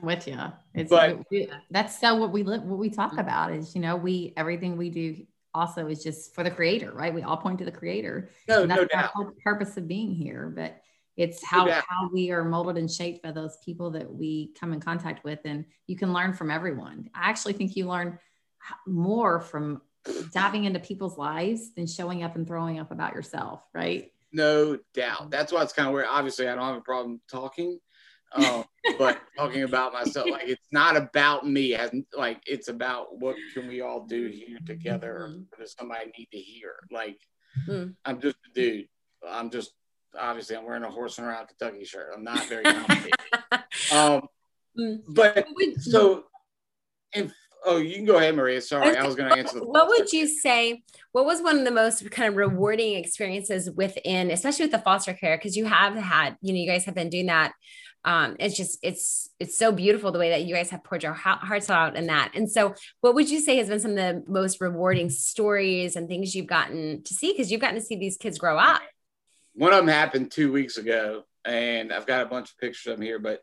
with 0.02 0.26
you. 0.26 0.38
It's 0.74 0.90
but, 0.90 1.20
we, 1.30 1.48
that's 1.70 1.98
so 1.98 2.16
what 2.16 2.32
we 2.32 2.42
live, 2.42 2.62
what 2.64 2.78
we 2.78 2.90
talk 2.90 3.18
about 3.18 3.52
is, 3.52 3.74
you 3.74 3.80
know, 3.80 3.96
we, 3.96 4.32
everything 4.36 4.76
we 4.76 4.90
do 4.90 5.16
also 5.54 5.86
is 5.86 6.02
just 6.02 6.34
for 6.34 6.44
the 6.44 6.50
creator, 6.50 6.92
right? 6.92 7.14
We 7.14 7.22
all 7.22 7.38
point 7.38 7.58
to 7.60 7.64
the 7.64 7.72
creator. 7.72 8.30
No, 8.48 8.62
and 8.62 8.70
that's 8.70 8.80
no 8.82 8.86
doubt. 8.86 9.10
whole 9.14 9.30
purpose 9.42 9.76
of 9.76 9.88
being 9.88 10.14
here, 10.14 10.52
but 10.54 10.82
it's 11.16 11.42
how, 11.42 11.64
no 11.64 11.72
how 11.72 12.10
we 12.12 12.30
are 12.30 12.44
molded 12.44 12.76
and 12.76 12.90
shaped 12.90 13.22
by 13.22 13.30
those 13.30 13.56
people 13.64 13.90
that 13.92 14.12
we 14.12 14.52
come 14.60 14.74
in 14.74 14.80
contact 14.80 15.24
with. 15.24 15.38
And 15.46 15.64
you 15.86 15.96
can 15.96 16.12
learn 16.12 16.34
from 16.34 16.50
everyone. 16.50 17.08
I 17.14 17.30
actually 17.30 17.54
think 17.54 17.74
you 17.74 17.88
learn 17.88 18.18
more 18.86 19.40
from 19.40 19.82
diving 20.32 20.64
into 20.64 20.80
people's 20.80 21.18
lives 21.18 21.72
than 21.74 21.86
showing 21.86 22.22
up 22.22 22.36
and 22.36 22.46
throwing 22.46 22.78
up 22.78 22.90
about 22.90 23.14
yourself, 23.14 23.62
right? 23.74 24.12
No 24.32 24.78
doubt. 24.94 25.30
That's 25.30 25.52
why 25.52 25.62
it's 25.62 25.72
kind 25.72 25.88
of 25.88 25.94
weird. 25.94 26.06
Obviously, 26.08 26.48
I 26.48 26.54
don't 26.54 26.64
have 26.64 26.76
a 26.76 26.80
problem 26.80 27.20
talking, 27.30 27.78
um, 28.32 28.64
but 28.98 29.18
talking 29.36 29.62
about 29.62 29.92
myself, 29.92 30.28
like 30.30 30.48
it's 30.48 30.66
not 30.72 30.96
about 30.96 31.46
me. 31.46 31.74
As 31.74 31.90
like 32.16 32.40
it's 32.46 32.68
about 32.68 33.18
what 33.18 33.36
can 33.54 33.68
we 33.68 33.80
all 33.80 34.06
do 34.06 34.26
here 34.26 34.58
together? 34.66 35.28
Mm-hmm. 35.30 35.60
Does 35.60 35.74
somebody 35.78 36.12
need 36.18 36.28
to 36.32 36.38
hear? 36.38 36.74
Like 36.90 37.18
mm-hmm. 37.68 37.92
I'm 38.04 38.20
just 38.20 38.36
a 38.50 38.54
dude. 38.54 38.88
I'm 39.28 39.50
just 39.50 39.72
obviously 40.18 40.56
I'm 40.56 40.64
wearing 40.64 40.84
a 40.84 40.90
horse 40.90 41.18
and 41.18 41.26
around 41.26 41.48
Kentucky 41.48 41.84
shirt. 41.84 42.12
I'm 42.14 42.24
not 42.24 42.46
very 42.46 42.64
complicated. 42.64 43.12
um, 43.92 44.28
mm. 44.78 44.98
but 45.08 45.46
so 45.78 46.24
oh, 47.64 47.78
you 47.78 47.94
can 47.94 48.04
go 48.04 48.16
ahead, 48.16 48.34
Maria. 48.36 48.60
Sorry, 48.60 48.96
I 48.96 49.04
was 49.04 49.14
going 49.14 49.30
to 49.30 49.38
answer. 49.38 49.58
what 49.60 49.88
would 49.88 50.12
you 50.12 50.26
say? 50.26 50.82
What 51.12 51.24
was 51.24 51.40
one 51.40 51.58
of 51.58 51.64
the 51.64 51.70
most 51.70 52.08
kind 52.10 52.28
of 52.28 52.36
rewarding 52.36 52.94
experiences 52.96 53.70
within, 53.70 54.30
especially 54.30 54.66
with 54.66 54.72
the 54.72 54.78
foster 54.78 55.14
care? 55.14 55.36
Because 55.36 55.56
you 55.56 55.64
have 55.64 55.94
had, 55.94 56.36
you 56.42 56.52
know, 56.52 56.60
you 56.60 56.68
guys 56.68 56.84
have 56.84 56.94
been 56.94 57.10
doing 57.10 57.26
that 57.26 57.52
um, 58.06 58.36
it's 58.38 58.56
just 58.56 58.78
it's 58.82 59.28
it's 59.40 59.58
so 59.58 59.72
beautiful 59.72 60.12
the 60.12 60.18
way 60.18 60.30
that 60.30 60.44
you 60.44 60.54
guys 60.54 60.70
have 60.70 60.84
poured 60.84 61.02
your 61.02 61.12
hearts 61.12 61.68
out 61.68 61.96
in 61.96 62.06
that 62.06 62.30
and 62.34 62.50
so 62.50 62.72
what 63.00 63.14
would 63.16 63.28
you 63.28 63.40
say 63.40 63.56
has 63.56 63.68
been 63.68 63.80
some 63.80 63.90
of 63.90 63.96
the 63.96 64.22
most 64.28 64.60
rewarding 64.60 65.10
stories 65.10 65.96
and 65.96 66.08
things 66.08 66.34
you've 66.34 66.46
gotten 66.46 67.02
to 67.02 67.12
see 67.12 67.32
because 67.32 67.50
you've 67.50 67.60
gotten 67.60 67.74
to 67.74 67.84
see 67.84 67.96
these 67.96 68.16
kids 68.16 68.38
grow 68.38 68.56
up 68.56 68.80
one 69.54 69.72
of 69.72 69.78
them 69.78 69.88
happened 69.88 70.30
two 70.30 70.52
weeks 70.52 70.78
ago 70.78 71.24
and 71.44 71.92
i've 71.92 72.06
got 72.06 72.22
a 72.22 72.26
bunch 72.26 72.50
of 72.50 72.58
pictures 72.58 72.92
of 72.92 72.96
them 72.96 73.04
here 73.04 73.18
but 73.18 73.40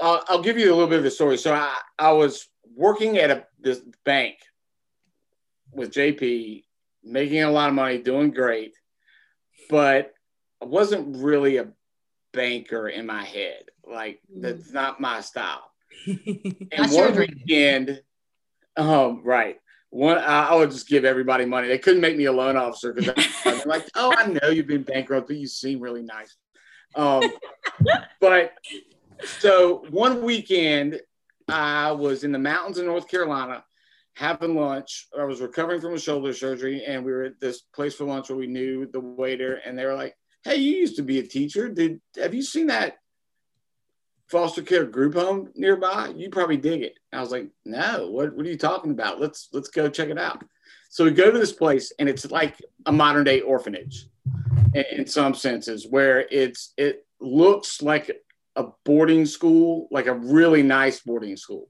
I'll, 0.00 0.24
I'll 0.28 0.42
give 0.42 0.58
you 0.58 0.72
a 0.72 0.74
little 0.74 0.88
bit 0.88 0.98
of 0.98 1.04
the 1.04 1.10
story 1.10 1.38
so 1.38 1.54
i, 1.54 1.74
I 1.98 2.12
was 2.12 2.48
working 2.74 3.18
at 3.18 3.30
a 3.30 3.46
this 3.60 3.80
bank 4.04 4.36
with 5.72 5.92
jp 5.92 6.64
making 7.02 7.42
a 7.42 7.50
lot 7.50 7.68
of 7.68 7.74
money 7.74 7.98
doing 7.98 8.30
great 8.30 8.74
but 9.68 10.12
I 10.62 10.66
wasn't 10.66 11.16
really 11.22 11.58
a 11.58 11.68
banker 12.32 12.88
in 12.88 13.06
my 13.06 13.24
head. 13.24 13.64
Like 13.88 14.20
mm. 14.34 14.42
that's 14.42 14.72
not 14.72 15.00
my 15.00 15.20
style. 15.20 15.70
and 16.06 16.90
one 16.90 17.16
weekend, 17.16 18.02
um, 18.76 19.22
right. 19.24 19.56
One, 19.90 20.18
I, 20.18 20.48
I, 20.48 20.54
would 20.56 20.72
just 20.72 20.88
give 20.88 21.04
everybody 21.04 21.44
money. 21.44 21.68
They 21.68 21.78
couldn't 21.78 22.00
make 22.00 22.16
me 22.16 22.24
a 22.24 22.32
loan 22.32 22.56
officer 22.56 22.92
because 22.92 23.14
they're 23.44 23.62
like, 23.64 23.88
"Oh, 23.94 24.12
I 24.16 24.26
know 24.26 24.48
you've 24.48 24.66
been 24.66 24.82
bankrupt, 24.82 25.28
but 25.28 25.36
you 25.36 25.46
seem 25.46 25.78
really 25.78 26.02
nice." 26.02 26.36
Um, 26.96 27.22
but 28.20 28.54
so 29.22 29.84
one 29.90 30.22
weekend, 30.22 31.00
I 31.48 31.92
was 31.92 32.24
in 32.24 32.32
the 32.32 32.38
mountains 32.38 32.78
in 32.78 32.86
North 32.86 33.08
Carolina 33.08 33.64
having 34.14 34.54
lunch. 34.56 35.08
I 35.18 35.24
was 35.24 35.40
recovering 35.40 35.80
from 35.80 35.94
a 35.94 35.98
shoulder 35.98 36.32
surgery, 36.32 36.84
and 36.84 37.04
we 37.04 37.12
were 37.12 37.24
at 37.24 37.40
this 37.40 37.62
place 37.74 37.94
for 37.94 38.04
lunch 38.04 38.28
where 38.28 38.38
we 38.38 38.46
knew 38.46 38.86
the 38.86 39.00
waiter, 39.00 39.60
and 39.64 39.78
they 39.78 39.84
were 39.84 39.94
like, 39.94 40.14
hey, 40.44 40.56
you 40.56 40.76
used 40.76 40.96
to 40.96 41.02
be 41.02 41.18
a 41.18 41.26
teacher. 41.26 41.68
Did 41.68 42.00
have 42.16 42.34
you 42.34 42.42
seen 42.42 42.68
that 42.68 42.96
foster 44.28 44.62
care 44.62 44.84
group 44.84 45.14
home 45.14 45.50
nearby? 45.54 46.12
You 46.16 46.30
probably 46.30 46.56
dig 46.56 46.82
it. 46.82 46.98
I 47.12 47.20
was 47.20 47.30
like, 47.30 47.48
no, 47.64 48.10
what, 48.10 48.34
what 48.34 48.46
are 48.46 48.50
you 48.50 48.58
talking 48.58 48.92
about? 48.92 49.20
Let's 49.20 49.48
let's 49.52 49.68
go 49.68 49.88
check 49.88 50.08
it 50.08 50.18
out. 50.18 50.44
So 50.90 51.04
we 51.04 51.10
go 51.10 51.30
to 51.30 51.38
this 51.38 51.52
place 51.52 51.92
and 51.98 52.08
it's 52.08 52.30
like 52.30 52.56
a 52.86 52.92
modern 52.92 53.24
day 53.24 53.40
orphanage 53.40 54.06
in, 54.74 54.84
in 54.92 55.06
some 55.06 55.34
senses, 55.34 55.86
where 55.88 56.26
it's 56.30 56.72
it 56.76 57.06
looks 57.20 57.82
like 57.82 58.10
a 58.56 58.66
boarding 58.84 59.26
school, 59.26 59.88
like 59.90 60.06
a 60.06 60.14
really 60.14 60.62
nice 60.62 61.00
boarding 61.00 61.36
school. 61.36 61.68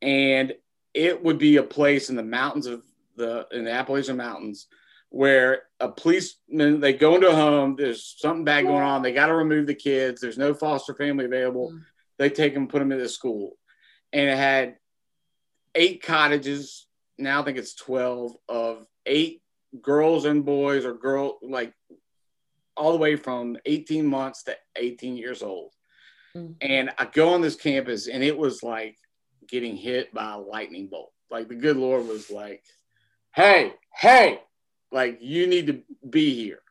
And 0.00 0.54
it 0.92 1.22
would 1.22 1.38
be 1.38 1.56
a 1.56 1.62
place 1.62 2.10
in 2.10 2.16
the 2.16 2.22
mountains 2.22 2.66
of 2.66 2.82
the 3.16 3.46
in 3.52 3.64
the 3.64 3.72
Appalachian 3.72 4.16
Mountains 4.16 4.66
where 5.14 5.62
a 5.78 5.88
policeman 5.88 6.80
they 6.80 6.92
go 6.92 7.14
into 7.14 7.28
a 7.28 7.34
home 7.34 7.76
there's 7.76 8.16
something 8.18 8.42
bad 8.44 8.64
going 8.64 8.82
on 8.82 9.00
they 9.00 9.12
got 9.12 9.26
to 9.26 9.34
remove 9.34 9.64
the 9.64 9.74
kids 9.74 10.20
there's 10.20 10.36
no 10.36 10.52
foster 10.52 10.92
family 10.92 11.24
available 11.24 11.70
mm. 11.70 11.80
they 12.18 12.28
take 12.28 12.52
them 12.52 12.66
put 12.66 12.80
them 12.80 12.90
in 12.90 12.98
into 12.98 13.08
school 13.08 13.52
and 14.12 14.28
it 14.28 14.36
had 14.36 14.74
eight 15.76 16.02
cottages 16.02 16.88
now 17.16 17.40
i 17.40 17.44
think 17.44 17.56
it's 17.56 17.76
12 17.76 18.32
of 18.48 18.84
eight 19.06 19.40
girls 19.80 20.24
and 20.24 20.44
boys 20.44 20.84
or 20.84 20.94
girl 20.94 21.38
like 21.42 21.72
all 22.76 22.92
the 22.92 22.98
way 22.98 23.16
from 23.16 23.56
18 23.66 24.06
months 24.06 24.42
to 24.44 24.56
18 24.76 25.16
years 25.16 25.42
old 25.42 25.72
mm. 26.36 26.54
and 26.60 26.90
i 26.98 27.04
go 27.04 27.32
on 27.34 27.40
this 27.40 27.56
campus 27.56 28.08
and 28.08 28.22
it 28.22 28.36
was 28.36 28.62
like 28.62 28.96
getting 29.48 29.76
hit 29.76 30.12
by 30.12 30.32
a 30.32 30.38
lightning 30.38 30.88
bolt 30.88 31.12
like 31.30 31.48
the 31.48 31.54
good 31.54 31.76
lord 31.76 32.06
was 32.06 32.30
like 32.30 32.64
hey 33.34 33.72
hey 33.92 34.40
like, 34.94 35.18
you 35.20 35.48
need 35.48 35.66
to 35.66 35.82
be 36.08 36.34
here. 36.34 36.62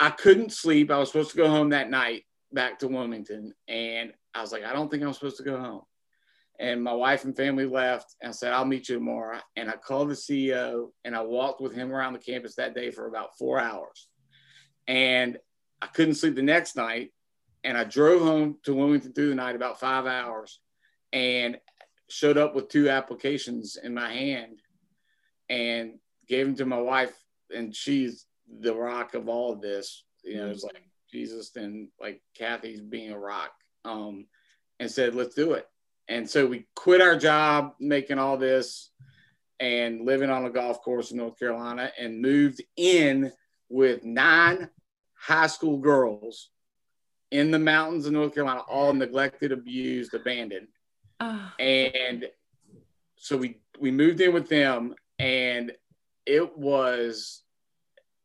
I 0.00 0.08
couldn't 0.08 0.50
sleep. 0.50 0.90
I 0.90 0.98
was 0.98 1.08
supposed 1.08 1.30
to 1.32 1.36
go 1.36 1.48
home 1.48 1.68
that 1.68 1.90
night 1.90 2.22
back 2.52 2.78
to 2.78 2.88
Wilmington. 2.88 3.52
And 3.68 4.14
I 4.34 4.40
was 4.40 4.50
like, 4.50 4.64
I 4.64 4.72
don't 4.72 4.90
think 4.90 5.02
I'm 5.02 5.12
supposed 5.12 5.36
to 5.36 5.42
go 5.42 5.58
home. 5.58 5.82
And 6.58 6.82
my 6.82 6.94
wife 6.94 7.24
and 7.24 7.36
family 7.36 7.66
left. 7.66 8.16
And 8.22 8.30
I 8.30 8.32
said, 8.32 8.54
I'll 8.54 8.64
meet 8.64 8.88
you 8.88 8.94
tomorrow. 8.94 9.40
And 9.56 9.68
I 9.68 9.74
called 9.74 10.08
the 10.08 10.14
CEO 10.14 10.88
and 11.04 11.14
I 11.14 11.20
walked 11.20 11.60
with 11.60 11.74
him 11.74 11.92
around 11.92 12.14
the 12.14 12.18
campus 12.18 12.54
that 12.54 12.74
day 12.74 12.90
for 12.90 13.06
about 13.06 13.36
four 13.38 13.60
hours. 13.60 14.08
And 14.86 15.38
I 15.80 15.86
couldn't 15.86 16.14
sleep 16.14 16.34
the 16.34 16.42
next 16.42 16.76
night. 16.76 17.10
And 17.64 17.78
I 17.78 17.84
drove 17.84 18.22
home 18.22 18.58
to 18.64 18.74
Wilmington 18.74 19.12
through 19.12 19.28
the 19.28 19.34
night 19.36 19.54
about 19.54 19.78
five 19.78 20.06
hours 20.06 20.58
and 21.12 21.58
showed 22.08 22.36
up 22.36 22.54
with 22.54 22.68
two 22.68 22.88
applications 22.88 23.76
in 23.82 23.94
my 23.94 24.12
hand. 24.12 24.60
And 25.48 25.98
gave 26.28 26.46
them 26.46 26.56
to 26.56 26.64
my 26.64 26.80
wife 26.80 27.14
and 27.54 27.74
she's 27.74 28.26
the 28.60 28.74
rock 28.74 29.14
of 29.14 29.28
all 29.28 29.52
of 29.52 29.60
this. 29.60 30.04
You 30.24 30.38
know, 30.38 30.48
it's 30.48 30.64
like 30.64 30.82
Jesus 31.10 31.54
and 31.56 31.88
like 32.00 32.22
Kathy's 32.36 32.80
being 32.80 33.12
a 33.12 33.18
rock. 33.18 33.50
Um, 33.84 34.26
and 34.80 34.90
said, 34.90 35.14
let's 35.14 35.34
do 35.34 35.52
it. 35.52 35.66
And 36.08 36.28
so 36.28 36.46
we 36.46 36.66
quit 36.74 37.00
our 37.00 37.16
job 37.16 37.74
making 37.78 38.18
all 38.18 38.36
this 38.36 38.90
and 39.60 40.04
living 40.04 40.30
on 40.30 40.44
a 40.44 40.50
golf 40.50 40.82
course 40.82 41.10
in 41.10 41.18
North 41.18 41.38
Carolina 41.38 41.92
and 41.98 42.20
moved 42.20 42.62
in 42.76 43.32
with 43.72 44.04
nine 44.04 44.68
high 45.14 45.46
school 45.46 45.78
girls 45.78 46.50
in 47.30 47.50
the 47.50 47.58
mountains 47.58 48.06
of 48.06 48.12
North 48.12 48.34
Carolina, 48.34 48.60
all 48.68 48.92
neglected, 48.92 49.50
abused, 49.50 50.12
abandoned. 50.12 50.68
Oh. 51.18 51.52
And 51.58 52.26
so 53.16 53.36
we 53.36 53.58
we 53.80 53.90
moved 53.90 54.20
in 54.20 54.34
with 54.34 54.48
them 54.48 54.94
and 55.18 55.72
it 56.26 56.56
was 56.56 57.42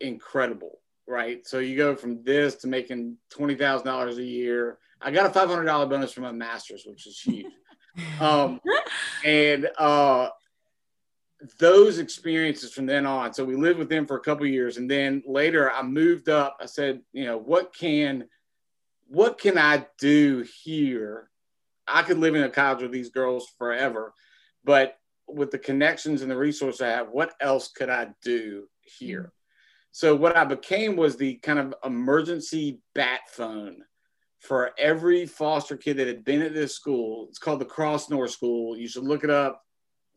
incredible, 0.01 0.79
right? 1.07 1.47
So 1.47 1.59
you 1.59 1.77
go 1.77 1.95
from 1.95 2.23
this 2.23 2.55
to 2.57 2.67
making 2.67 3.17
twenty 3.29 3.55
thousand 3.55 3.87
dollars 3.87 4.17
a 4.17 4.23
year. 4.23 4.77
I 5.01 5.11
got 5.11 5.25
a 5.25 5.29
five 5.29 5.47
hundred 5.47 5.65
dollar 5.65 5.85
bonus 5.85 6.11
from 6.11 6.23
my 6.23 6.31
master's, 6.33 6.83
which 6.85 7.07
is 7.07 7.19
huge. 7.19 7.45
um, 8.19 8.59
and 9.23 9.69
uh, 9.77 10.29
those 11.59 11.99
experiences 11.99 12.73
from 12.73 12.85
then 12.85 13.05
on. 13.05 13.33
So 13.33 13.45
we 13.45 13.55
lived 13.55 13.79
with 13.79 13.89
them 13.89 14.07
for 14.07 14.17
a 14.17 14.21
couple 14.21 14.45
years, 14.45 14.77
and 14.77 14.89
then 14.89 15.23
later 15.25 15.71
I 15.71 15.83
moved 15.83 16.29
up. 16.29 16.57
I 16.59 16.65
said, 16.65 17.01
you 17.13 17.25
know, 17.25 17.37
what 17.37 17.75
can 17.75 18.27
what 19.09 19.39
can 19.39 19.57
I 19.57 19.85
do 19.99 20.45
here? 20.63 21.29
I 21.87 22.01
could 22.01 22.17
live 22.17 22.35
in 22.35 22.43
a 22.43 22.49
college 22.49 22.81
with 22.81 22.91
these 22.91 23.09
girls 23.09 23.47
forever, 23.57 24.13
but 24.65 24.97
with 25.27 25.51
the 25.51 25.59
connections 25.59 26.21
and 26.21 26.29
the 26.29 26.37
resources 26.37 26.81
I 26.81 26.89
have, 26.89 27.09
what 27.09 27.33
else 27.39 27.69
could 27.69 27.89
I 27.89 28.09
do 28.21 28.67
here? 28.81 29.31
So 29.91 30.15
what 30.15 30.35
I 30.35 30.43
became 30.43 30.97
was 30.97 31.15
the 31.15 31.35
kind 31.35 31.59
of 31.59 31.73
emergency 31.85 32.81
bat 32.93 33.21
phone 33.29 33.83
for 34.39 34.71
every 34.77 35.25
foster 35.25 35.77
kid 35.77 35.97
that 35.97 36.07
had 36.07 36.25
been 36.25 36.41
at 36.41 36.53
this 36.53 36.75
school. 36.75 37.27
It's 37.29 37.39
called 37.39 37.59
the 37.59 37.65
Crossnore 37.65 38.29
School. 38.29 38.77
You 38.77 38.87
should 38.87 39.05
look 39.05 39.23
it 39.23 39.29
up 39.29 39.63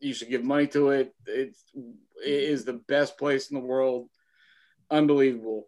you 0.01 0.13
should 0.13 0.29
give 0.29 0.43
money 0.43 0.67
to 0.67 0.89
it. 0.89 1.13
It's, 1.25 1.63
it 1.73 2.43
is 2.43 2.65
the 2.65 2.73
best 2.73 3.17
place 3.17 3.49
in 3.49 3.55
the 3.55 3.65
world. 3.65 4.09
Unbelievable. 4.89 5.67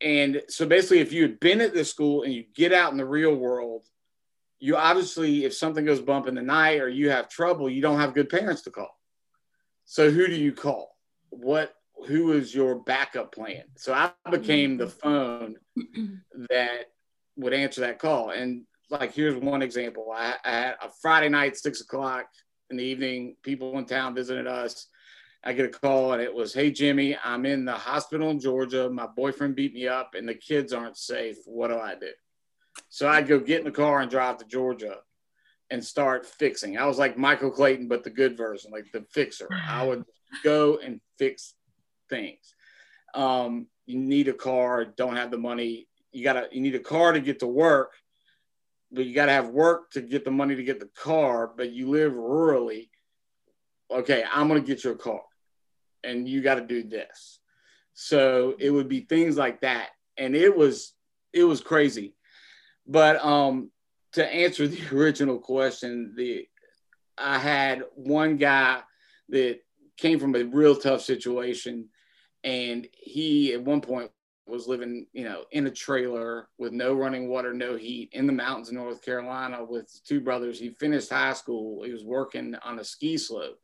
And 0.00 0.42
so 0.48 0.66
basically, 0.66 1.00
if 1.00 1.12
you 1.12 1.22
had 1.22 1.38
been 1.40 1.60
at 1.60 1.74
this 1.74 1.90
school 1.90 2.22
and 2.22 2.32
you 2.32 2.44
get 2.54 2.72
out 2.72 2.90
in 2.90 2.98
the 2.98 3.04
real 3.04 3.34
world, 3.34 3.84
you 4.58 4.76
obviously, 4.76 5.44
if 5.44 5.54
something 5.54 5.84
goes 5.84 6.00
bump 6.00 6.26
in 6.26 6.34
the 6.34 6.42
night 6.42 6.80
or 6.80 6.88
you 6.88 7.10
have 7.10 7.28
trouble, 7.28 7.68
you 7.68 7.82
don't 7.82 8.00
have 8.00 8.14
good 8.14 8.28
parents 8.28 8.62
to 8.62 8.70
call. 8.70 8.98
So 9.84 10.10
who 10.10 10.26
do 10.26 10.34
you 10.34 10.52
call? 10.52 10.96
What 11.30 11.74
who 12.06 12.32
is 12.32 12.54
your 12.54 12.76
backup 12.76 13.32
plan? 13.34 13.64
So 13.76 13.92
I 13.92 14.12
became 14.30 14.78
the 14.78 14.88
phone 14.88 15.56
that 16.48 16.86
would 17.36 17.52
answer 17.52 17.82
that 17.82 17.98
call. 17.98 18.30
And 18.30 18.62
like 18.88 19.12
here's 19.12 19.36
one 19.36 19.60
example. 19.60 20.10
I, 20.14 20.36
I 20.44 20.50
had 20.50 20.76
a 20.82 20.88
Friday 21.02 21.28
night, 21.28 21.56
six 21.56 21.82
o'clock 21.82 22.26
in 22.70 22.76
the 22.76 22.84
evening. 22.84 23.36
People 23.42 23.76
in 23.78 23.84
town 23.84 24.14
visited 24.14 24.46
us. 24.46 24.86
I 25.42 25.52
get 25.52 25.66
a 25.66 25.78
call 25.78 26.12
and 26.12 26.22
it 26.22 26.34
was, 26.34 26.52
Hey, 26.52 26.70
Jimmy, 26.70 27.16
I'm 27.24 27.46
in 27.46 27.64
the 27.64 27.72
hospital 27.72 28.30
in 28.30 28.40
Georgia. 28.40 28.90
My 28.90 29.06
boyfriend 29.06 29.56
beat 29.56 29.74
me 29.74 29.88
up 29.88 30.14
and 30.14 30.28
the 30.28 30.34
kids 30.34 30.72
aren't 30.72 30.98
safe. 30.98 31.36
What 31.46 31.68
do 31.68 31.78
I 31.78 31.94
do? 31.94 32.10
So 32.88 33.08
I'd 33.08 33.26
go 33.26 33.40
get 33.40 33.58
in 33.58 33.64
the 33.64 33.70
car 33.70 34.00
and 34.00 34.10
drive 34.10 34.38
to 34.38 34.44
Georgia 34.44 34.98
and 35.70 35.84
start 35.84 36.26
fixing. 36.26 36.76
I 36.76 36.86
was 36.86 36.98
like 36.98 37.16
Michael 37.16 37.50
Clayton, 37.50 37.88
but 37.88 38.04
the 38.04 38.10
good 38.10 38.36
version, 38.36 38.70
like 38.70 38.90
the 38.92 39.04
fixer. 39.12 39.48
I 39.66 39.84
would 39.86 40.04
go 40.44 40.78
and 40.78 41.00
fix 41.18 41.54
things. 42.08 42.54
Um, 43.14 43.66
you 43.86 43.98
need 43.98 44.28
a 44.28 44.32
car, 44.32 44.84
don't 44.84 45.16
have 45.16 45.30
the 45.30 45.38
money. 45.38 45.88
You 46.12 46.24
gotta, 46.24 46.48
you 46.52 46.60
need 46.60 46.74
a 46.74 46.80
car 46.80 47.12
to 47.12 47.20
get 47.20 47.40
to 47.40 47.46
work 47.46 47.92
but 48.92 49.06
you 49.06 49.14
got 49.14 49.26
to 49.26 49.32
have 49.32 49.48
work 49.48 49.90
to 49.92 50.00
get 50.00 50.24
the 50.24 50.30
money 50.30 50.56
to 50.56 50.62
get 50.62 50.80
the 50.80 50.90
car, 50.96 51.50
but 51.56 51.72
you 51.72 51.88
live 51.88 52.12
rurally. 52.12 52.88
Okay, 53.90 54.24
I'm 54.32 54.48
going 54.48 54.60
to 54.60 54.66
get 54.66 54.84
you 54.84 54.92
a 54.92 54.96
car 54.96 55.22
and 56.04 56.28
you 56.28 56.40
got 56.42 56.56
to 56.56 56.66
do 56.66 56.82
this. 56.82 57.38
So 57.94 58.54
it 58.58 58.70
would 58.70 58.88
be 58.88 59.00
things 59.00 59.36
like 59.36 59.60
that. 59.60 59.88
And 60.16 60.34
it 60.34 60.56
was, 60.56 60.92
it 61.32 61.44
was 61.44 61.60
crazy. 61.60 62.14
But 62.86 63.24
um, 63.24 63.70
to 64.12 64.26
answer 64.26 64.66
the 64.68 64.96
original 64.96 65.38
question, 65.38 66.14
the, 66.16 66.46
I 67.18 67.38
had 67.38 67.84
one 67.94 68.36
guy 68.36 68.80
that 69.28 69.60
came 69.96 70.18
from 70.18 70.34
a 70.34 70.44
real 70.44 70.76
tough 70.76 71.02
situation 71.02 71.88
and 72.42 72.88
he 72.92 73.52
at 73.52 73.62
one 73.62 73.82
point 73.82 74.10
was 74.50 74.66
living, 74.66 75.06
you 75.12 75.24
know, 75.24 75.44
in 75.52 75.66
a 75.66 75.70
trailer 75.70 76.48
with 76.58 76.72
no 76.72 76.94
running 76.94 77.28
water, 77.28 77.54
no 77.54 77.76
heat 77.76 78.10
in 78.12 78.26
the 78.26 78.32
mountains 78.32 78.68
of 78.68 78.74
North 78.74 79.02
Carolina 79.02 79.64
with 79.64 79.88
two 80.04 80.20
brothers. 80.20 80.58
He 80.58 80.70
finished 80.70 81.10
high 81.10 81.32
school. 81.32 81.82
He 81.82 81.92
was 81.92 82.04
working 82.04 82.54
on 82.64 82.78
a 82.78 82.84
ski 82.84 83.16
slope 83.16 83.58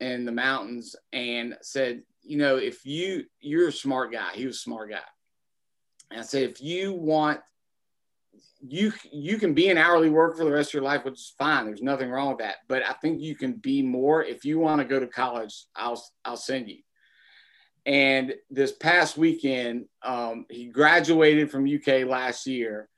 in 0.00 0.24
the 0.24 0.32
mountains 0.32 0.94
and 1.12 1.56
said, 1.62 2.02
you 2.22 2.38
know, 2.38 2.56
if 2.56 2.84
you 2.84 3.24
you're 3.40 3.68
a 3.68 3.72
smart 3.72 4.12
guy, 4.12 4.32
he 4.34 4.46
was 4.46 4.56
a 4.56 4.60
smart 4.60 4.90
guy. 4.90 4.98
And 6.10 6.20
I 6.20 6.22
said, 6.22 6.42
if 6.42 6.60
you 6.60 6.92
want 6.92 7.40
you 8.60 8.92
you 9.12 9.38
can 9.38 9.54
be 9.54 9.68
an 9.68 9.78
hourly 9.78 10.10
worker 10.10 10.38
for 10.38 10.44
the 10.44 10.50
rest 10.50 10.70
of 10.70 10.74
your 10.74 10.82
life, 10.82 11.04
which 11.04 11.14
is 11.14 11.34
fine. 11.38 11.66
There's 11.66 11.82
nothing 11.82 12.10
wrong 12.10 12.30
with 12.30 12.38
that. 12.38 12.56
But 12.68 12.82
I 12.82 12.92
think 12.94 13.20
you 13.20 13.34
can 13.34 13.54
be 13.54 13.82
more. 13.82 14.22
If 14.22 14.44
you 14.44 14.58
want 14.58 14.80
to 14.80 14.86
go 14.86 14.98
to 15.00 15.06
college, 15.06 15.66
I'll 15.74 16.02
I'll 16.24 16.36
send 16.36 16.68
you. 16.68 16.78
And 17.86 18.34
this 18.50 18.72
past 18.72 19.16
weekend, 19.16 19.86
um, 20.02 20.44
he 20.50 20.66
graduated 20.66 21.50
from 21.50 21.72
UK 21.72 22.04
last 22.04 22.46
year, 22.46 22.88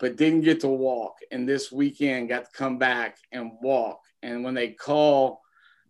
but 0.00 0.16
didn't 0.16 0.40
get 0.40 0.60
to 0.60 0.68
walk. 0.68 1.14
And 1.30 1.48
this 1.48 1.70
weekend 1.70 2.30
got 2.30 2.46
to 2.46 2.50
come 2.52 2.76
back 2.76 3.16
and 3.30 3.52
walk. 3.62 4.00
And 4.22 4.42
when 4.42 4.54
they 4.54 4.70
call, 4.70 5.40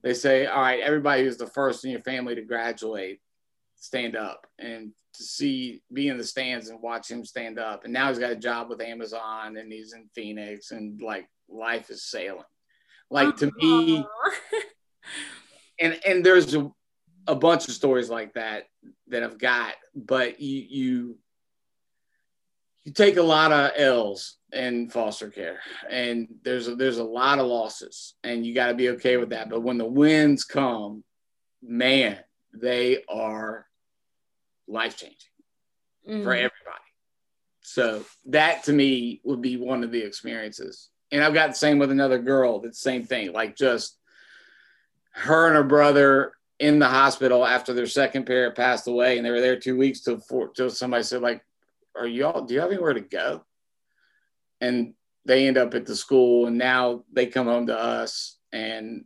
they 0.02 0.12
say, 0.12 0.44
All 0.44 0.60
right, 0.60 0.80
everybody 0.80 1.24
who's 1.24 1.38
the 1.38 1.46
first 1.46 1.86
in 1.86 1.90
your 1.90 2.02
family 2.02 2.34
to 2.34 2.42
graduate, 2.42 3.20
stand 3.76 4.14
up. 4.14 4.46
And 4.58 4.92
to 5.14 5.22
see, 5.22 5.80
be 5.90 6.08
in 6.08 6.18
the 6.18 6.24
stands 6.24 6.68
and 6.68 6.82
watch 6.82 7.10
him 7.10 7.24
stand 7.24 7.58
up. 7.58 7.84
And 7.84 7.94
now 7.94 8.08
he's 8.08 8.18
got 8.18 8.32
a 8.32 8.36
job 8.36 8.68
with 8.68 8.82
Amazon 8.82 9.56
and 9.56 9.72
he's 9.72 9.94
in 9.94 10.10
Phoenix 10.14 10.70
and 10.70 11.00
like 11.00 11.28
life 11.48 11.88
is 11.88 12.04
sailing. 12.04 12.42
Like 13.10 13.36
to 13.36 13.50
me, 13.56 14.04
and 15.80 15.98
and 16.06 16.24
there's 16.24 16.54
a 16.54 16.70
a 17.26 17.34
bunch 17.34 17.68
of 17.68 17.74
stories 17.74 18.10
like 18.10 18.34
that 18.34 18.64
that 19.08 19.22
I've 19.22 19.38
got, 19.38 19.74
but 19.94 20.40
you 20.40 20.66
you 20.68 21.18
you 22.84 22.92
take 22.92 23.16
a 23.16 23.22
lot 23.22 23.52
of 23.52 23.72
L's 23.76 24.36
in 24.52 24.90
foster 24.90 25.30
care, 25.30 25.60
and 25.88 26.28
there's 26.42 26.68
a, 26.68 26.74
there's 26.74 26.98
a 26.98 27.04
lot 27.04 27.38
of 27.38 27.46
losses, 27.46 28.14
and 28.22 28.44
you 28.44 28.54
got 28.54 28.68
to 28.68 28.74
be 28.74 28.90
okay 28.90 29.16
with 29.16 29.30
that. 29.30 29.48
But 29.48 29.62
when 29.62 29.78
the 29.78 29.86
wins 29.86 30.44
come, 30.44 31.02
man, 31.62 32.18
they 32.52 33.02
are 33.08 33.66
life 34.68 34.96
changing 34.96 35.18
mm. 36.08 36.22
for 36.22 36.32
everybody. 36.32 36.52
So 37.62 38.04
that 38.26 38.64
to 38.64 38.72
me 38.72 39.20
would 39.24 39.40
be 39.40 39.56
one 39.56 39.84
of 39.84 39.90
the 39.90 40.02
experiences. 40.02 40.90
And 41.10 41.22
I've 41.22 41.34
got 41.34 41.48
the 41.48 41.54
same 41.54 41.78
with 41.78 41.90
another 41.90 42.18
girl. 42.18 42.60
That's 42.60 42.78
the 42.78 42.90
same 42.90 43.04
thing. 43.04 43.32
Like 43.32 43.56
just 43.56 43.96
her 45.12 45.46
and 45.46 45.56
her 45.56 45.64
brother 45.64 46.32
in 46.58 46.78
the 46.78 46.88
hospital 46.88 47.44
after 47.44 47.72
their 47.72 47.86
second 47.86 48.26
parent 48.26 48.54
passed 48.54 48.86
away, 48.86 49.16
and 49.16 49.26
they 49.26 49.30
were 49.30 49.40
there 49.40 49.58
two 49.58 49.76
weeks 49.76 50.00
till 50.00 50.18
for, 50.18 50.48
till 50.48 50.70
somebody 50.70 51.02
said 51.02 51.22
like, 51.22 51.44
"Are 51.96 52.06
y'all? 52.06 52.44
Do 52.44 52.54
you 52.54 52.60
have 52.60 52.70
anywhere 52.70 52.94
to 52.94 53.00
go?" 53.00 53.44
And 54.60 54.94
they 55.24 55.46
end 55.46 55.58
up 55.58 55.74
at 55.74 55.86
the 55.86 55.96
school, 55.96 56.46
and 56.46 56.58
now 56.58 57.04
they 57.12 57.26
come 57.26 57.46
home 57.46 57.66
to 57.66 57.78
us, 57.78 58.38
and 58.52 59.04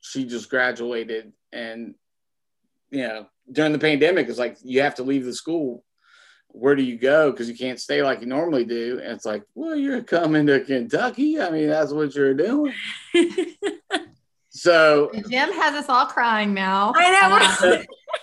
she 0.00 0.24
just 0.24 0.50
graduated, 0.50 1.32
and 1.52 1.94
you 2.90 3.06
know 3.06 3.26
during 3.50 3.72
the 3.72 3.78
pandemic, 3.78 4.28
it's 4.28 4.38
like 4.38 4.56
you 4.62 4.82
have 4.82 4.94
to 4.96 5.02
leave 5.02 5.24
the 5.24 5.34
school. 5.34 5.84
Where 6.48 6.76
do 6.76 6.82
you 6.82 6.96
go? 6.96 7.30
Because 7.30 7.48
you 7.48 7.56
can't 7.56 7.80
stay 7.80 8.02
like 8.02 8.20
you 8.20 8.26
normally 8.26 8.64
do. 8.64 9.00
And 9.02 9.12
it's 9.12 9.24
like, 9.24 9.42
well, 9.54 9.74
you're 9.74 10.02
coming 10.02 10.46
to 10.46 10.60
Kentucky. 10.60 11.40
I 11.40 11.50
mean, 11.50 11.68
that's 11.68 11.92
what 11.92 12.14
you're 12.14 12.34
doing. 12.34 12.72
So 14.54 15.10
Jim 15.28 15.52
has 15.52 15.74
us 15.74 15.88
all 15.88 16.06
crying 16.06 16.54
now. 16.54 16.92
I 16.96 17.58
know. 17.60 17.82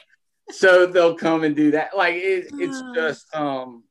so 0.52 0.86
they'll 0.86 1.16
come 1.16 1.44
and 1.44 1.54
do 1.56 1.72
that. 1.72 1.96
Like 1.96 2.16
it, 2.16 2.48
it's 2.54 2.82
just 2.96 3.36
um 3.36 3.84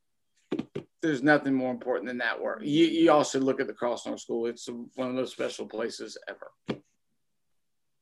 there's 1.03 1.23
nothing 1.23 1.55
more 1.55 1.71
important 1.71 2.09
than 2.09 2.19
that 2.19 2.41
work. 2.41 2.61
You, 2.63 2.87
you 2.87 3.13
all 3.13 3.25
should 3.25 3.43
look 3.43 3.61
at 3.61 3.67
the 3.67 3.73
Crossnore 3.73 4.19
School. 4.19 4.47
It's 4.47 4.69
one 4.95 5.09
of 5.09 5.17
those 5.17 5.33
special 5.33 5.67
places 5.67 6.19
ever. 6.29 6.81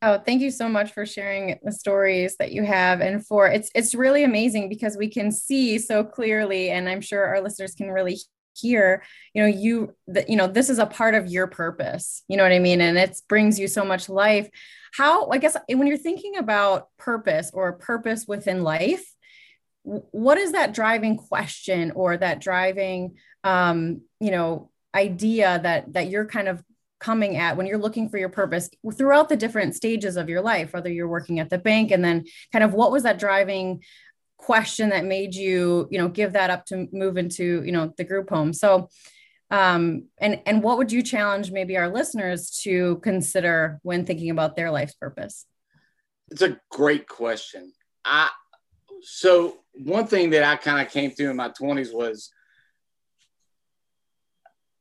Oh, 0.03 0.18
thank 0.18 0.40
you 0.40 0.53
so 0.53 0.68
much 0.68 0.92
for 0.92 1.05
sharing 1.05 1.59
the 1.64 1.72
stories 1.72 2.37
that 2.37 2.53
you 2.53 2.62
have 2.62 3.01
and 3.01 3.27
for 3.27 3.48
it's 3.48 3.68
it's 3.74 3.96
really 3.96 4.22
amazing 4.22 4.68
because 4.68 4.96
we 4.96 5.09
can 5.09 5.33
see 5.33 5.81
so 5.81 6.05
clearly 6.05 6.70
and 6.70 6.88
I'm 6.88 7.01
sure 7.01 7.24
our 7.24 7.40
listeners 7.40 7.74
can 7.74 7.90
really 7.90 8.18
here 8.61 9.03
you 9.35 9.42
know 9.42 9.49
you 9.49 9.94
that 10.07 10.29
you 10.29 10.37
know 10.37 10.47
this 10.47 10.71
is 10.71 10.79
a 10.79 10.87
part 10.87 11.14
of 11.14 11.29
your 11.29 11.47
purpose 11.47 12.23
you 12.29 12.37
know 12.37 12.42
what 12.42 12.53
i 12.53 12.59
mean? 12.59 12.81
And 12.81 12.99
it 12.99 13.21
brings 13.29 13.59
you 13.59 13.68
so 13.68 13.85
much 13.85 14.09
life. 14.09 14.49
How 14.92 15.29
i 15.31 15.38
guess 15.38 15.57
when 15.68 15.87
you're 15.87 15.97
thinking 15.97 16.37
about 16.37 16.88
purpose 16.99 17.51
or 17.53 17.73
purpose 17.75 18.27
within 18.27 18.62
life 18.62 19.05
what 19.83 20.38
is 20.38 20.53
that 20.53 20.75
driving 20.75 21.16
question 21.16 21.92
or 21.92 22.16
that 22.16 22.40
driving 22.40 23.16
um 23.44 24.03
you 24.21 24.31
know 24.31 24.71
idea 24.94 25.61
that 25.62 25.92
that 25.92 26.09
you're 26.09 26.27
kind 26.27 26.49
of 26.49 26.62
coming 27.01 27.37
at 27.37 27.57
when 27.57 27.66
you're 27.66 27.79
looking 27.79 28.09
for 28.09 28.18
your 28.18 28.29
purpose 28.29 28.68
throughout 28.97 29.29
the 29.29 29.37
different 29.37 29.75
stages 29.75 30.16
of 30.16 30.29
your 30.29 30.40
life 30.40 30.73
whether 30.73 30.90
you're 30.90 31.09
working 31.09 31.38
at 31.38 31.49
the 31.49 31.59
bank 31.59 31.90
and 31.90 32.05
then 32.05 32.25
kind 32.53 32.64
of 32.64 32.75
what 32.75 32.90
was 32.90 33.05
that 33.05 33.18
driving 33.18 33.83
question 34.38 34.88
that 34.90 35.05
made 35.05 35.35
you 35.35 35.87
you 35.90 35.98
know 35.98 36.09
give 36.09 36.33
that 36.33 36.48
up 36.48 36.64
to 36.64 36.88
move 36.92 37.18
into 37.18 37.62
you 37.64 37.72
know 37.72 37.92
the 37.98 38.05
group 38.05 38.31
home. 38.31 38.53
So 38.53 38.88
um 39.51 40.05
and 40.18 40.40
and 40.46 40.62
what 40.62 40.79
would 40.79 40.92
you 40.92 41.03
challenge 41.03 41.51
maybe 41.51 41.77
our 41.77 41.88
listeners 41.88 42.51
to 42.62 42.96
consider 43.03 43.79
when 43.83 44.07
thinking 44.07 44.31
about 44.31 44.57
their 44.57 44.70
life's 44.70 44.94
purpose? 44.94 45.44
It's 46.31 46.42
a 46.42 46.59
great 46.70 47.09
question. 47.09 47.72
I 48.05 48.31
so 49.03 49.59
one 49.74 50.07
thing 50.07 50.31
that 50.31 50.42
i 50.42 50.57
kind 50.57 50.85
of 50.85 50.92
came 50.92 51.11
through 51.11 51.31
in 51.31 51.37
my 51.37 51.48
20s 51.51 51.94
was 51.94 52.33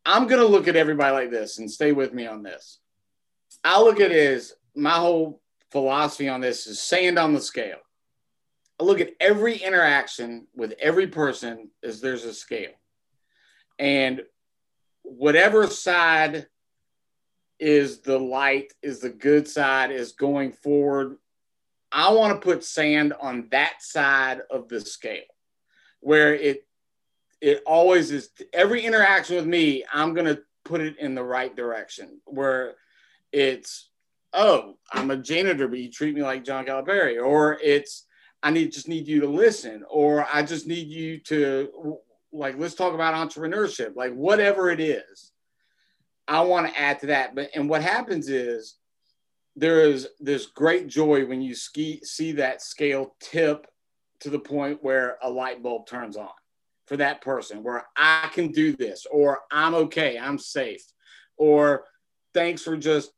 i'm 0.06 0.26
going 0.26 0.42
to 0.42 0.48
look 0.48 0.68
at 0.68 0.76
everybody 0.76 1.14
like 1.14 1.30
this 1.30 1.60
and 1.60 1.70
stay 1.70 1.92
with 1.92 2.14
me 2.14 2.26
on 2.26 2.42
this. 2.42 2.80
I 3.64 3.82
look 3.82 4.00
at 4.00 4.12
it 4.12 4.34
as 4.36 4.54
my 4.76 4.92
whole 4.94 5.42
philosophy 5.72 6.30
on 6.30 6.42
this 6.42 6.68
is 6.68 6.82
sand 6.82 7.20
on 7.20 7.34
the 7.34 7.42
scale 7.42 7.80
I 8.80 8.84
look 8.84 9.02
at 9.02 9.14
every 9.20 9.58
interaction 9.58 10.48
with 10.56 10.74
every 10.80 11.08
person 11.08 11.70
as 11.84 12.00
there's 12.00 12.26
a 12.26 12.34
scale. 12.34 12.72
And 13.80 14.22
whatever 15.04 15.68
side 15.68 16.48
is 17.60 18.02
the 18.02 18.20
light, 18.20 18.74
is 18.84 19.00
the 19.00 19.10
good 19.10 19.48
side, 19.48 19.92
is 19.92 20.12
going 20.12 20.52
forward, 20.52 21.18
I 21.92 22.12
want 22.12 22.40
to 22.40 22.46
put 22.46 22.64
sand 22.64 23.14
on 23.20 23.48
that 23.52 23.82
side 23.82 24.42
of 24.52 24.68
the 24.68 24.82
scale 24.82 25.24
where 26.02 26.36
it 26.36 26.64
it 27.40 27.62
always 27.66 28.12
is 28.12 28.30
every 28.52 28.84
interaction 28.84 29.36
with 29.36 29.46
me, 29.46 29.84
I'm 29.92 30.14
gonna 30.14 30.40
put 30.66 30.82
it 30.82 30.98
in 31.00 31.16
the 31.16 31.24
right 31.24 31.56
direction 31.56 32.20
where 32.26 32.76
it's 33.32 33.90
oh, 34.34 34.78
I'm 34.92 35.10
a 35.12 35.18
janitor, 35.18 35.68
but 35.68 35.80
you 35.80 35.90
treat 35.90 36.14
me 36.14 36.22
like 36.22 36.44
John 36.44 36.66
Calipari, 36.66 37.24
or 37.24 37.58
it's 37.64 38.06
I 38.48 38.50
need 38.50 38.72
just 38.72 38.88
need 38.88 39.10
you 39.10 39.20
to 39.20 39.28
listen, 39.28 39.84
or 39.90 40.26
I 40.32 40.42
just 40.42 40.68
need 40.68 40.88
you 40.88 41.20
to 41.26 42.00
like 42.32 42.58
let's 42.58 42.76
talk 42.76 42.94
about 42.94 43.14
entrepreneurship, 43.14 43.94
like 43.98 44.14
whatever 44.14 44.70
it 44.70 44.80
is. 44.80 45.34
I 46.30 46.40
want 46.40 46.66
to 46.66 46.80
add 46.80 47.02
to 47.02 47.08
that. 47.08 47.36
But 47.36 47.50
and 47.56 47.70
what 47.70 47.82
happens 47.82 48.30
is 48.30 48.78
there 49.58 49.82
is 49.82 50.08
this 50.22 50.46
great 50.46 50.88
joy 50.88 51.26
when 51.26 51.42
you 51.42 51.56
ski, 51.56 52.00
see 52.06 52.32
that 52.34 52.62
scale 52.62 53.18
tip 53.20 53.68
to 54.22 54.30
the 54.30 54.40
point 54.40 54.82
where 54.82 55.18
a 55.22 55.30
light 55.30 55.62
bulb 55.62 55.86
turns 55.86 56.16
on 56.16 56.30
for 56.86 56.96
that 56.96 57.20
person, 57.20 57.64
where 57.64 57.86
I 57.98 58.30
can 58.32 58.54
do 58.54 58.74
this, 58.78 59.06
or 59.12 59.40
I'm 59.52 59.76
okay, 59.76 60.18
I'm 60.18 60.38
safe, 60.38 60.86
or 61.36 61.84
thanks 62.34 62.64
for 62.64 62.78
just 62.78 63.12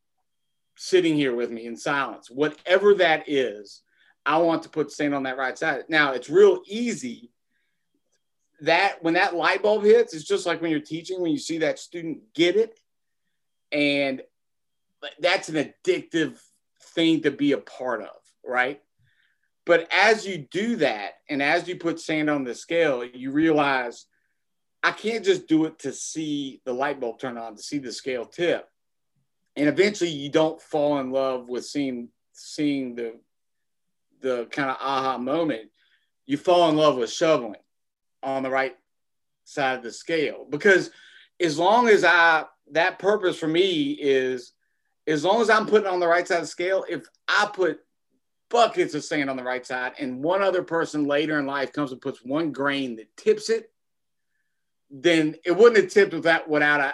sitting 0.75 1.15
here 1.15 1.35
with 1.35 1.51
me 1.51 1.67
in 1.67 1.77
silence. 1.77 2.31
Whatever 2.31 2.95
that 2.95 3.25
is, 3.29 3.83
I 4.29 4.37
want 4.37 4.61
to 4.61 4.69
put 4.69 4.91
sand 4.91 5.15
on 5.15 5.23
that 5.23 5.39
right 5.39 5.57
side. 5.57 5.85
Now 5.89 6.11
it's 6.11 6.29
real 6.29 6.61
easy. 6.67 7.31
That 8.61 9.01
when 9.01 9.15
that 9.15 9.33
light 9.33 9.63
bulb 9.63 9.83
hits, 9.83 10.13
it's 10.13 10.23
just 10.23 10.45
like 10.45 10.61
when 10.61 10.69
you're 10.69 10.79
teaching, 10.81 11.19
when 11.19 11.31
you 11.31 11.39
see 11.39 11.57
that 11.59 11.79
student 11.79 12.19
get 12.35 12.55
it. 12.55 12.79
And 13.71 14.21
that's 15.19 15.49
an 15.49 15.55
addictive 15.55 16.39
thing 16.93 17.23
to 17.23 17.31
be 17.31 17.53
a 17.53 17.57
part 17.57 18.01
of, 18.01 18.17
right? 18.45 18.79
But 19.65 19.87
as 19.91 20.27
you 20.27 20.37
do 20.51 20.75
that, 20.75 21.13
and 21.27 21.41
as 21.41 21.67
you 21.67 21.77
put 21.77 21.99
sand 21.99 22.29
on 22.29 22.43
the 22.43 22.53
scale, 22.53 23.03
you 23.03 23.31
realize 23.31 24.05
I 24.83 24.91
can't 24.91 25.25
just 25.25 25.47
do 25.47 25.65
it 25.65 25.79
to 25.79 25.91
see 25.91 26.61
the 26.65 26.73
light 26.73 26.99
bulb 26.99 27.17
turn 27.17 27.39
on, 27.39 27.55
to 27.55 27.63
see 27.63 27.79
the 27.79 27.91
scale 27.91 28.25
tip. 28.25 28.69
And 29.55 29.67
eventually 29.67 30.11
you 30.11 30.29
don't 30.29 30.61
fall 30.61 30.99
in 30.99 31.09
love 31.09 31.49
with 31.49 31.65
seeing 31.65 32.09
seeing 32.31 32.93
the 32.93 33.15
the 34.21 34.47
kind 34.51 34.69
of 34.69 34.77
aha 34.79 35.17
moment, 35.17 35.69
you 36.25 36.37
fall 36.37 36.69
in 36.69 36.75
love 36.75 36.97
with 36.97 37.11
shoveling 37.11 37.55
on 38.21 38.43
the 38.43 38.49
right 38.49 38.75
side 39.45 39.77
of 39.77 39.83
the 39.83 39.91
scale. 39.91 40.45
Because 40.49 40.91
as 41.39 41.57
long 41.57 41.87
as 41.87 42.03
I, 42.03 42.45
that 42.71 42.99
purpose 42.99 43.37
for 43.37 43.47
me 43.47 43.91
is, 43.91 44.53
as 45.07 45.23
long 45.23 45.41
as 45.41 45.49
I'm 45.49 45.65
putting 45.65 45.87
on 45.87 45.99
the 45.99 46.07
right 46.07 46.27
side 46.27 46.35
of 46.35 46.43
the 46.43 46.47
scale, 46.47 46.85
if 46.87 47.03
I 47.27 47.49
put 47.51 47.79
buckets 48.49 48.93
of 48.93 49.03
sand 49.03 49.29
on 49.29 49.37
the 49.37 49.43
right 49.43 49.65
side 49.65 49.93
and 49.99 50.23
one 50.23 50.41
other 50.41 50.63
person 50.63 51.05
later 51.05 51.39
in 51.39 51.45
life 51.45 51.71
comes 51.71 51.91
and 51.91 52.01
puts 52.01 52.23
one 52.23 52.51
grain 52.51 52.95
that 52.97 53.15
tips 53.15 53.49
it, 53.49 53.71
then 54.91 55.35
it 55.45 55.55
wouldn't 55.55 55.77
have 55.77 55.91
tipped 55.91 56.13
without, 56.13 56.49
without 56.49 56.81
I, 56.81 56.93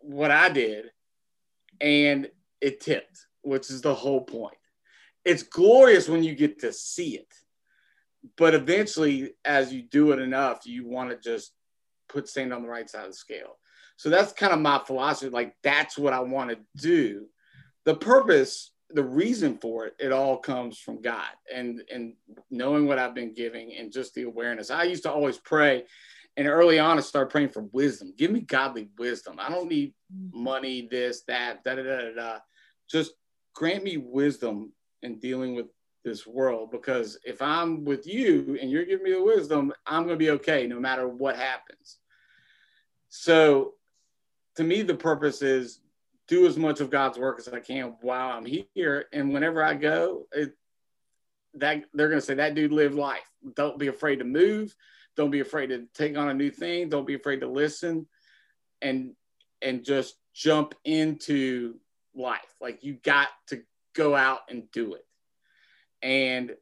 what 0.00 0.30
I 0.30 0.48
did. 0.48 0.86
And 1.80 2.30
it 2.60 2.80
tipped, 2.80 3.26
which 3.42 3.70
is 3.70 3.80
the 3.80 3.94
whole 3.94 4.20
point 4.20 4.57
it's 5.24 5.42
glorious 5.42 6.08
when 6.08 6.22
you 6.22 6.34
get 6.34 6.60
to 6.60 6.72
see 6.72 7.16
it. 7.16 7.32
But 8.36 8.54
eventually, 8.54 9.34
as 9.44 9.72
you 9.72 9.82
do 9.82 10.12
it 10.12 10.18
enough, 10.18 10.66
you 10.66 10.86
want 10.86 11.10
to 11.10 11.16
just 11.16 11.52
put 12.08 12.28
sand 12.28 12.52
on 12.52 12.62
the 12.62 12.68
right 12.68 12.88
side 12.88 13.04
of 13.04 13.10
the 13.10 13.16
scale. 13.16 13.58
So 13.96 14.10
that's 14.10 14.32
kind 14.32 14.52
of 14.52 14.60
my 14.60 14.80
philosophy. 14.86 15.30
Like, 15.30 15.56
that's 15.62 15.98
what 15.98 16.12
I 16.12 16.20
want 16.20 16.50
to 16.50 16.58
do. 16.76 17.26
The 17.84 17.94
purpose, 17.94 18.72
the 18.90 19.02
reason 19.02 19.58
for 19.58 19.86
it, 19.86 19.96
it 19.98 20.12
all 20.12 20.38
comes 20.38 20.78
from 20.78 21.02
God 21.02 21.30
and, 21.52 21.82
and 21.92 22.14
knowing 22.50 22.86
what 22.86 22.98
I've 22.98 23.14
been 23.14 23.34
giving 23.34 23.74
and 23.74 23.92
just 23.92 24.14
the 24.14 24.22
awareness. 24.22 24.70
I 24.70 24.84
used 24.84 25.02
to 25.04 25.12
always 25.12 25.38
pray. 25.38 25.84
And 26.36 26.46
early 26.46 26.78
on, 26.78 26.98
I 26.98 27.00
started 27.00 27.30
praying 27.30 27.48
for 27.48 27.62
wisdom. 27.72 28.14
Give 28.16 28.30
me 28.30 28.40
godly 28.40 28.88
wisdom. 28.98 29.36
I 29.40 29.48
don't 29.48 29.68
need 29.68 29.94
mm. 30.14 30.32
money, 30.32 30.86
this, 30.88 31.22
that, 31.26 31.64
da 31.64 31.74
da 31.74 31.82
da 31.82 32.14
da. 32.14 32.38
Just 32.88 33.12
grant 33.54 33.82
me 33.82 33.96
wisdom 33.96 34.72
in 35.02 35.18
dealing 35.18 35.54
with 35.54 35.66
this 36.04 36.26
world 36.26 36.70
because 36.70 37.18
if 37.24 37.42
I'm 37.42 37.84
with 37.84 38.06
you 38.06 38.56
and 38.60 38.70
you're 38.70 38.84
giving 38.84 39.04
me 39.04 39.12
the 39.12 39.22
wisdom, 39.22 39.72
I'm 39.86 40.04
going 40.04 40.14
to 40.14 40.24
be 40.24 40.30
okay 40.30 40.66
no 40.66 40.80
matter 40.80 41.08
what 41.08 41.36
happens. 41.36 41.98
So 43.08 43.74
to 44.56 44.64
me, 44.64 44.82
the 44.82 44.94
purpose 44.94 45.42
is 45.42 45.80
do 46.26 46.46
as 46.46 46.56
much 46.56 46.80
of 46.80 46.90
God's 46.90 47.18
work 47.18 47.38
as 47.38 47.48
I 47.48 47.60
can 47.60 47.96
while 48.00 48.30
I'm 48.30 48.46
here. 48.74 49.06
And 49.12 49.32
whenever 49.32 49.62
I 49.62 49.74
go, 49.74 50.26
it, 50.32 50.52
that 51.54 51.84
they're 51.94 52.08
going 52.08 52.20
to 52.20 52.26
say 52.26 52.34
that 52.34 52.54
dude 52.54 52.72
lived 52.72 52.94
life. 52.94 53.28
Don't 53.54 53.78
be 53.78 53.88
afraid 53.88 54.16
to 54.16 54.24
move. 54.24 54.74
Don't 55.16 55.30
be 55.30 55.40
afraid 55.40 55.68
to 55.68 55.86
take 55.94 56.16
on 56.16 56.28
a 56.28 56.34
new 56.34 56.50
thing. 56.50 56.88
Don't 56.88 57.06
be 57.06 57.14
afraid 57.14 57.40
to 57.40 57.48
listen 57.48 58.06
and, 58.82 59.12
and 59.62 59.84
just 59.84 60.16
jump 60.34 60.74
into 60.84 61.76
life. 62.14 62.54
Like 62.60 62.84
you 62.84 62.94
got 63.02 63.28
to 63.48 63.62
go 63.98 64.14
out 64.14 64.42
and 64.48 64.70
do 64.70 64.94
it. 64.94 65.04
And 66.00 66.54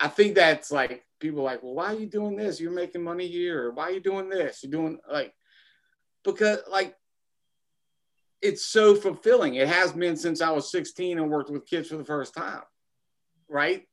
I 0.00 0.08
think 0.08 0.34
that's 0.34 0.72
like 0.72 1.04
people 1.20 1.42
like, 1.42 1.62
well, 1.62 1.74
why 1.74 1.92
are 1.92 1.98
you 1.98 2.06
doing 2.06 2.34
this? 2.34 2.58
You're 2.58 2.72
making 2.72 3.04
money 3.04 3.28
here, 3.28 3.64
or 3.64 3.72
why 3.72 3.84
are 3.84 3.90
you 3.90 4.00
doing 4.00 4.30
this? 4.30 4.62
You're 4.62 4.72
doing 4.72 4.98
like 5.10 5.34
because 6.24 6.60
like 6.70 6.96
it's 8.40 8.64
so 8.64 8.94
fulfilling. 8.94 9.56
It 9.56 9.68
has 9.68 9.92
been 9.92 10.16
since 10.16 10.40
I 10.40 10.50
was 10.50 10.70
16 10.70 11.18
and 11.18 11.30
worked 11.30 11.50
with 11.50 11.66
kids 11.66 11.88
for 11.88 11.96
the 11.96 12.04
first 12.04 12.34
time. 12.34 12.62
Right. 13.48 13.86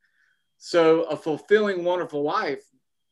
So 0.57 1.03
a 1.03 1.17
fulfilling, 1.17 1.83
wonderful 1.83 2.23
life, 2.23 2.63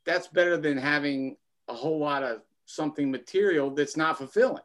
that's 0.06 0.28
better 0.28 0.58
than 0.58 0.78
having 0.78 1.36
a 1.67 1.74
whole 1.74 2.00
lot 2.00 2.24
of 2.24 2.41
something 2.65 3.12
material 3.12 3.72
that's 3.72 3.98
not 3.98 4.17
fulfilling. 4.17 4.63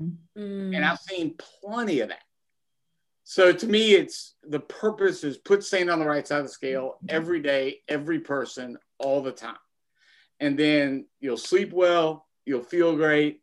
Mm-hmm. 0.00 0.74
And 0.74 0.84
I've 0.84 0.98
seen 0.98 1.36
plenty 1.62 2.00
of 2.00 2.10
that. 2.10 2.22
So 3.24 3.52
to 3.52 3.66
me, 3.66 3.94
it's 3.94 4.34
the 4.42 4.60
purpose 4.60 5.24
is 5.24 5.38
put 5.38 5.64
sand 5.64 5.90
on 5.90 5.98
the 5.98 6.06
right 6.06 6.28
side 6.28 6.40
of 6.40 6.46
the 6.46 6.52
scale 6.52 6.98
every 7.08 7.40
day, 7.40 7.80
every 7.88 8.20
person, 8.20 8.76
all 8.98 9.22
the 9.22 9.32
time. 9.32 9.56
And 10.40 10.58
then 10.58 11.06
you'll 11.20 11.38
sleep 11.38 11.72
well, 11.72 12.26
you'll 12.44 12.62
feel 12.62 12.94
great, 12.94 13.40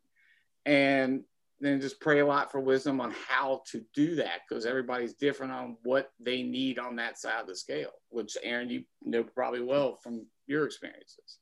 and 0.68 1.24
then 1.60 1.82
just 1.82 2.00
pray 2.00 2.20
a 2.20 2.26
lot 2.26 2.52
for 2.52 2.60
wisdom 2.60 3.02
on 3.02 3.14
how 3.28 3.64
to 3.72 3.84
do 3.96 4.16
that 4.16 4.42
because 4.48 4.66
everybody's 4.68 5.14
different 5.14 5.52
on 5.52 5.78
what 5.84 6.12
they 6.20 6.44
need 6.44 6.78
on 6.78 6.96
that 6.98 7.18
side 7.18 7.42
of 7.42 7.48
the 7.48 7.56
scale, 7.56 7.92
which 8.10 8.38
Aaron, 8.44 8.70
you 8.70 8.84
know 9.04 9.24
probably 9.24 9.62
well 9.62 9.96
from 9.96 10.28
your 10.46 10.66
experiences. 10.66 11.40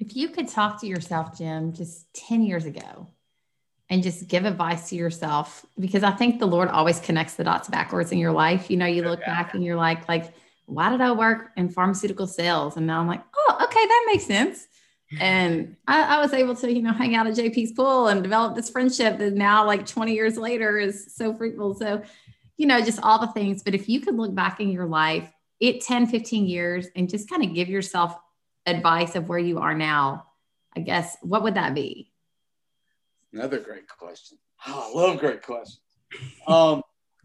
If 0.00 0.16
you 0.16 0.28
could 0.28 0.48
talk 0.48 0.80
to 0.80 0.86
yourself, 0.88 1.38
Jim, 1.38 1.72
just 1.72 2.12
10 2.14 2.42
years 2.42 2.64
ago, 2.64 3.08
and 3.90 4.02
just 4.02 4.28
give 4.28 4.44
advice 4.44 4.88
to 4.88 4.96
yourself 4.96 5.64
because 5.78 6.02
I 6.02 6.10
think 6.10 6.38
the 6.38 6.46
Lord 6.46 6.68
always 6.68 7.00
connects 7.00 7.34
the 7.34 7.44
dots 7.44 7.68
backwards 7.68 8.12
in 8.12 8.18
your 8.18 8.32
life. 8.32 8.70
You 8.70 8.76
know, 8.76 8.86
you 8.86 9.02
look 9.02 9.20
back 9.20 9.54
and 9.54 9.62
you're 9.62 9.76
like, 9.76 10.08
like, 10.08 10.32
why 10.66 10.90
did 10.90 11.00
I 11.00 11.12
work 11.12 11.50
in 11.56 11.68
pharmaceutical 11.68 12.26
sales? 12.26 12.76
And 12.76 12.86
now 12.86 13.00
I'm 13.00 13.06
like, 13.06 13.22
oh, 13.36 13.58
okay, 13.62 13.86
that 13.86 14.04
makes 14.06 14.24
sense. 14.24 14.66
and 15.20 15.76
I, 15.86 16.16
I, 16.16 16.20
was 16.20 16.32
able 16.32 16.56
to, 16.56 16.72
you 16.72 16.80
know, 16.80 16.92
hang 16.92 17.14
out 17.14 17.26
at 17.26 17.34
JP's 17.34 17.72
pool 17.72 18.08
and 18.08 18.22
develop 18.22 18.56
this 18.56 18.70
friendship 18.70 19.18
that 19.18 19.34
now, 19.34 19.66
like 19.66 19.86
20 19.86 20.14
years 20.14 20.38
later, 20.38 20.78
is 20.78 21.14
so 21.14 21.34
fruitful. 21.34 21.74
So, 21.74 22.02
you 22.56 22.66
know, 22.66 22.80
just 22.80 23.00
all 23.02 23.18
the 23.18 23.32
things. 23.32 23.62
But 23.62 23.74
if 23.74 23.88
you 23.88 24.00
could 24.00 24.16
look 24.16 24.34
back 24.34 24.60
in 24.60 24.70
your 24.70 24.86
life, 24.86 25.30
it 25.60 25.82
10, 25.82 26.06
15 26.06 26.46
years 26.46 26.88
and 26.96 27.08
just 27.08 27.28
kind 27.28 27.44
of 27.44 27.54
give 27.54 27.68
yourself 27.68 28.16
advice 28.66 29.14
of 29.14 29.28
where 29.28 29.38
you 29.38 29.58
are 29.58 29.74
now, 29.74 30.26
I 30.74 30.80
guess, 30.80 31.16
what 31.20 31.42
would 31.42 31.54
that 31.54 31.74
be? 31.74 32.10
Another 33.34 33.58
great 33.58 33.88
question. 33.88 34.38
Oh, 34.66 34.92
I 34.94 34.98
love 34.98 35.18
great 35.18 35.42
questions. 35.42 35.80
Um, 36.46 36.82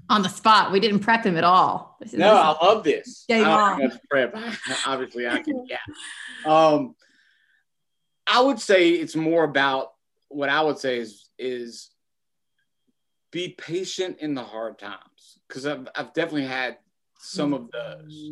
on 0.09 0.23
the 0.23 0.29
spot. 0.29 0.71
We 0.71 0.79
didn't 0.79 1.01
prep 1.01 1.23
him 1.23 1.37
at 1.37 1.43
all. 1.43 1.97
This 1.99 2.13
no, 2.13 2.35
I 2.35 2.65
love 2.65 2.83
this. 2.83 3.25
Game 3.27 3.45
I 3.45 3.91
prep. 4.09 4.35
Obviously, 4.87 5.27
I 5.27 5.41
can. 5.41 5.65
Yeah. 5.69 5.77
Um, 6.45 6.95
I 8.25 8.41
would 8.41 8.59
say 8.59 8.89
it's 8.89 9.15
more 9.15 9.43
about 9.43 9.93
what 10.29 10.49
I 10.49 10.61
would 10.61 10.79
say 10.79 10.97
is 10.97 11.29
is 11.37 11.89
be 13.31 13.49
patient 13.49 14.17
in 14.19 14.33
the 14.33 14.43
hard 14.43 14.79
times 14.79 15.39
because 15.47 15.67
I've 15.67 15.87
I've 15.95 16.13
definitely 16.13 16.47
had 16.47 16.77
some 17.19 17.53
of 17.53 17.69
those 17.71 18.25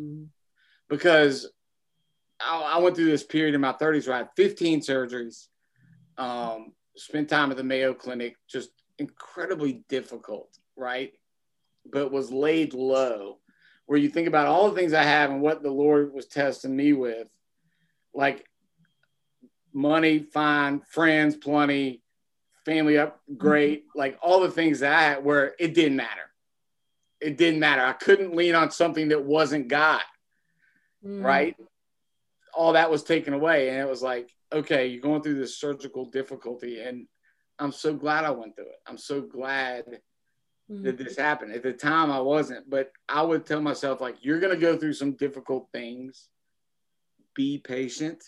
because 0.88 1.48
I, 2.40 2.74
I 2.74 2.78
went 2.78 2.96
through 2.96 3.10
this 3.10 3.24
period 3.24 3.54
in 3.54 3.60
my 3.60 3.72
30s 3.72 4.06
where 4.06 4.16
I 4.16 4.18
had 4.18 4.30
15 4.36 4.80
surgeries, 4.80 5.46
um, 6.16 6.72
spent 6.98 7.28
time 7.28 7.50
at 7.50 7.56
the 7.56 7.64
Mayo 7.64 7.94
Clinic, 7.94 8.36
just 8.48 8.70
incredibly 8.98 9.84
difficult, 9.88 10.58
right? 10.76 11.12
but 11.90 12.12
was 12.12 12.30
laid 12.30 12.74
low. 12.74 13.38
Where 13.86 13.98
you 13.98 14.10
think 14.10 14.28
about 14.28 14.46
all 14.46 14.68
the 14.68 14.76
things 14.76 14.92
I 14.92 15.02
have 15.02 15.30
and 15.30 15.40
what 15.40 15.62
the 15.62 15.70
Lord 15.70 16.12
was 16.12 16.26
testing 16.26 16.76
me 16.76 16.92
with, 16.92 17.28
like 18.12 18.44
money, 19.72 20.18
fine, 20.18 20.80
friends, 20.80 21.36
plenty, 21.36 22.02
family 22.66 22.98
up, 22.98 23.20
great, 23.38 23.84
mm-hmm. 23.84 23.98
like 23.98 24.18
all 24.20 24.40
the 24.40 24.50
things 24.50 24.80
that 24.80 24.92
I 24.92 25.02
had 25.02 25.24
where 25.24 25.54
it 25.58 25.72
didn't 25.72 25.96
matter. 25.96 26.30
It 27.20 27.38
didn't 27.38 27.60
matter. 27.60 27.82
I 27.82 27.94
couldn't 27.94 28.36
lean 28.36 28.54
on 28.54 28.70
something 28.70 29.08
that 29.08 29.24
wasn't 29.24 29.68
God, 29.68 30.02
mm. 31.04 31.24
right? 31.24 31.56
All 32.52 32.74
that 32.74 32.90
was 32.90 33.02
taken 33.02 33.32
away. 33.32 33.70
And 33.70 33.78
it 33.78 33.88
was 33.88 34.02
like, 34.02 34.28
okay, 34.52 34.86
you're 34.86 35.02
going 35.02 35.22
through 35.22 35.38
this 35.38 35.58
surgical 35.58 36.06
difficulty. 36.06 36.80
And 36.80 37.06
I'm 37.58 37.72
so 37.72 37.94
glad 37.94 38.24
I 38.24 38.30
went 38.30 38.56
through 38.56 38.66
it. 38.66 38.80
I'm 38.86 38.98
so 38.98 39.20
glad 39.20 39.84
mm-hmm. 40.70 40.82
that 40.84 40.98
this 40.98 41.16
happened. 41.16 41.52
At 41.52 41.62
the 41.62 41.72
time, 41.72 42.10
I 42.10 42.20
wasn't, 42.20 42.68
but 42.68 42.92
I 43.08 43.22
would 43.22 43.46
tell 43.46 43.60
myself, 43.60 44.00
like, 44.00 44.16
you're 44.20 44.40
going 44.40 44.54
to 44.54 44.60
go 44.60 44.76
through 44.76 44.94
some 44.94 45.12
difficult 45.12 45.68
things. 45.72 46.28
Be 47.34 47.58
patient, 47.58 48.22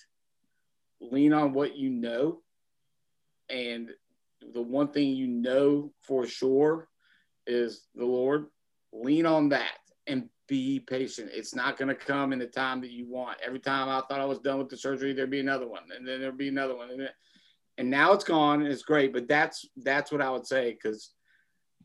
lean 1.00 1.32
on 1.32 1.52
what 1.52 1.76
you 1.76 1.90
know. 1.90 2.42
And 3.48 3.90
the 4.54 4.62
one 4.62 4.88
thing 4.88 5.08
you 5.10 5.26
know 5.26 5.92
for 6.02 6.26
sure 6.26 6.88
is 7.46 7.88
the 7.94 8.06
Lord. 8.06 8.46
Lean 8.92 9.26
on 9.26 9.50
that 9.50 9.78
and 10.06 10.28
be 10.50 10.80
patient. 10.80 11.30
It's 11.32 11.54
not 11.54 11.78
going 11.78 11.88
to 11.88 11.94
come 11.94 12.32
in 12.32 12.40
the 12.40 12.46
time 12.46 12.80
that 12.80 12.90
you 12.90 13.06
want. 13.08 13.38
Every 13.40 13.60
time 13.60 13.88
I 13.88 14.00
thought 14.00 14.20
I 14.20 14.24
was 14.24 14.40
done 14.40 14.58
with 14.58 14.68
the 14.68 14.76
surgery, 14.76 15.12
there'd 15.12 15.30
be 15.30 15.38
another 15.38 15.68
one, 15.68 15.84
and 15.96 16.06
then 16.06 16.20
there'd 16.20 16.36
be 16.36 16.48
another 16.48 16.74
one, 16.74 16.90
and, 16.90 17.00
then, 17.00 17.08
and 17.78 17.88
now 17.88 18.12
it's 18.12 18.24
gone, 18.24 18.60
and 18.60 18.70
it's 18.70 18.82
great. 18.82 19.12
But 19.12 19.28
that's 19.28 19.64
that's 19.76 20.10
what 20.10 20.20
I 20.20 20.28
would 20.28 20.44
say 20.44 20.72
because 20.72 21.12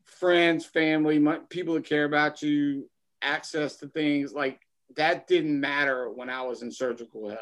friends, 0.04 0.66
family, 0.66 1.24
people 1.50 1.76
that 1.76 1.86
care 1.86 2.06
about 2.06 2.42
you, 2.42 2.90
access 3.22 3.78
to 3.78 3.88
things 3.88 4.34
like 4.34 4.60
that 4.98 5.28
didn't 5.28 5.60
matter 5.60 6.10
when 6.12 6.32
I 6.32 6.42
was 6.42 6.64
in 6.64 6.72
surgical 6.72 7.30
help. 7.30 7.40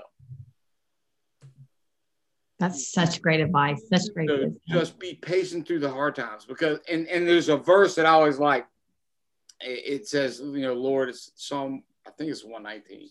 That's 2.60 2.92
such 2.92 3.22
great 3.22 3.40
advice. 3.40 3.82
Such 3.94 4.14
great 4.14 4.30
so 4.30 4.54
Just 4.68 5.00
be 5.00 5.16
patient 5.16 5.66
through 5.66 5.80
the 5.80 5.90
hard 5.90 6.16
times 6.16 6.46
because, 6.46 6.80
and, 6.90 7.08
and 7.08 7.26
there's 7.26 7.50
a 7.50 7.58
verse 7.58 7.96
that 7.96 8.06
I 8.06 8.10
always 8.10 8.40
like. 8.40 8.66
It 9.64 10.08
says, 10.08 10.40
you 10.40 10.62
know, 10.62 10.74
Lord, 10.74 11.10
it's 11.10 11.32
Psalm, 11.36 11.84
I 12.06 12.12
think 12.12 12.30
it's 12.32 12.44
119. 12.44 13.10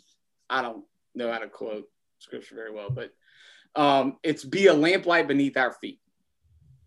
I 0.51 0.63
don't 0.63 0.85
know 1.15 1.33
how 1.33 1.39
to 1.39 1.49
quote 1.49 1.89
scripture 2.19 2.55
very 2.55 2.73
well, 2.73 2.91
but 2.91 3.13
um, 3.75 4.19
it's 4.23 4.45
be 4.45 4.67
a 4.67 4.75
lamplight 4.75 5.29
beneath 5.29 5.57
our 5.57 5.73
feet. 5.73 6.01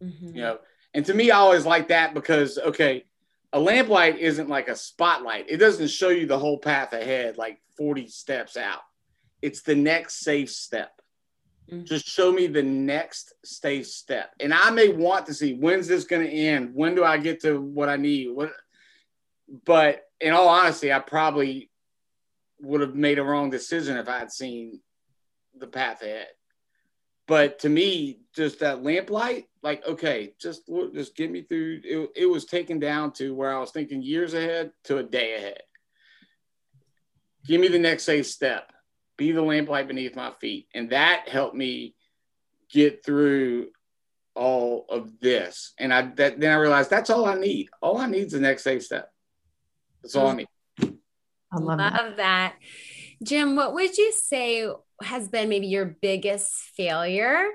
Mm-hmm. 0.01 0.36
You 0.36 0.41
know, 0.41 0.60
and 0.93 1.06
to 1.06 1.13
me, 1.13 1.32
I 1.32 1.38
always 1.38 1.65
like 1.65 1.89
that 1.89 2.13
because, 2.13 2.58
okay, 2.58 3.06
a 3.54 3.60
lamplight 3.60 4.17
isn't 4.17 4.49
like 4.49 4.67
a 4.67 4.75
spotlight. 4.75 5.45
It 5.49 5.58
doesn't 5.58 5.88
show 5.89 6.10
you 6.10 6.25
the 6.25 6.39
whole 6.39 6.58
path 6.58 6.93
ahead, 6.93 7.38
like 7.38 7.60
40 7.78 8.08
steps 8.08 8.58
out. 8.58 8.82
It's 9.41 9.62
the 9.62 9.75
next 9.75 10.19
safe 10.19 10.49
step. 10.49 10.91
Mm-hmm. 11.71 11.86
Just 11.86 12.08
show 12.08 12.32
me 12.32 12.47
the 12.47 12.63
next 12.63 13.34
safe 13.43 13.88
step. 13.88 14.32
And 14.39 14.54
I 14.54 14.69
may 14.69 14.89
want 14.89 15.25
to 15.28 15.34
see 15.34 15.56
when's 15.56 15.88
this 15.88 16.04
going 16.04 16.25
to 16.25 16.32
end? 16.32 16.71
When 16.73 16.95
do 16.95 17.04
I 17.04 17.17
get 17.17 17.41
to 17.41 17.60
what 17.60 17.89
I 17.89 17.95
need? 17.95 18.30
What, 18.36 18.51
but 19.65 20.03
in 20.19 20.34
all 20.34 20.47
honesty, 20.47 20.91
I 20.91 20.99
probably 20.99 21.69
would 22.62 22.81
have 22.81 22.95
made 22.95 23.19
a 23.19 23.23
wrong 23.23 23.49
decision 23.49 23.97
if 23.97 24.08
I 24.08 24.19
had 24.19 24.31
seen 24.31 24.79
the 25.58 25.67
path 25.67 26.01
ahead. 26.01 26.27
But 27.27 27.60
to 27.60 27.69
me, 27.69 28.19
just 28.36 28.60
that 28.60 28.84
lamplight, 28.84 29.45
like, 29.63 29.86
okay, 29.86 30.34
just 30.39 30.62
just 30.93 31.15
get 31.15 31.31
me 31.31 31.41
through. 31.41 31.81
It, 31.84 32.10
it 32.15 32.25
was 32.27 32.45
taken 32.45 32.79
down 32.79 33.13
to 33.13 33.34
where 33.34 33.55
I 33.55 33.60
was 33.60 33.71
thinking 33.71 34.03
years 34.03 34.34
ahead 34.34 34.71
to 34.86 34.97
a 34.97 35.03
day 35.03 35.36
ahead. 35.36 35.62
Give 37.47 37.60
me 37.60 37.67
the 37.67 37.79
next 37.79 38.03
safe 38.03 38.27
step. 38.27 38.71
Be 39.17 39.31
the 39.31 39.41
lamplight 39.41 39.88
beneath 39.88 40.15
my 40.15 40.31
feet. 40.39 40.67
And 40.75 40.91
that 40.91 41.27
helped 41.27 41.55
me 41.55 41.95
get 42.69 43.03
through 43.03 43.67
all 44.36 44.86
of 44.89 45.19
this. 45.19 45.73
And 45.79 45.91
I 45.93 46.12
that, 46.17 46.39
then 46.39 46.51
I 46.51 46.55
realized 46.55 46.91
that's 46.91 47.10
all 47.10 47.25
I 47.25 47.36
need. 47.36 47.69
All 47.81 47.97
I 47.97 48.08
need 48.08 48.27
is 48.27 48.34
the 48.34 48.39
next 48.39 48.63
safe 48.63 48.84
step. 48.84 49.10
That's 50.05 50.15
all 50.15 50.27
I 50.27 50.35
need. 50.35 50.47
I 50.79 51.57
love, 51.57 51.79
love 51.79 51.79
that. 51.79 52.17
that. 52.17 52.53
Jim, 53.23 53.55
what 53.55 53.73
would 53.73 53.97
you 53.97 54.11
say 54.11 54.69
has 55.01 55.27
been 55.27 55.49
maybe 55.49 55.65
your 55.65 55.85
biggest 55.85 56.51
failure? 56.77 57.47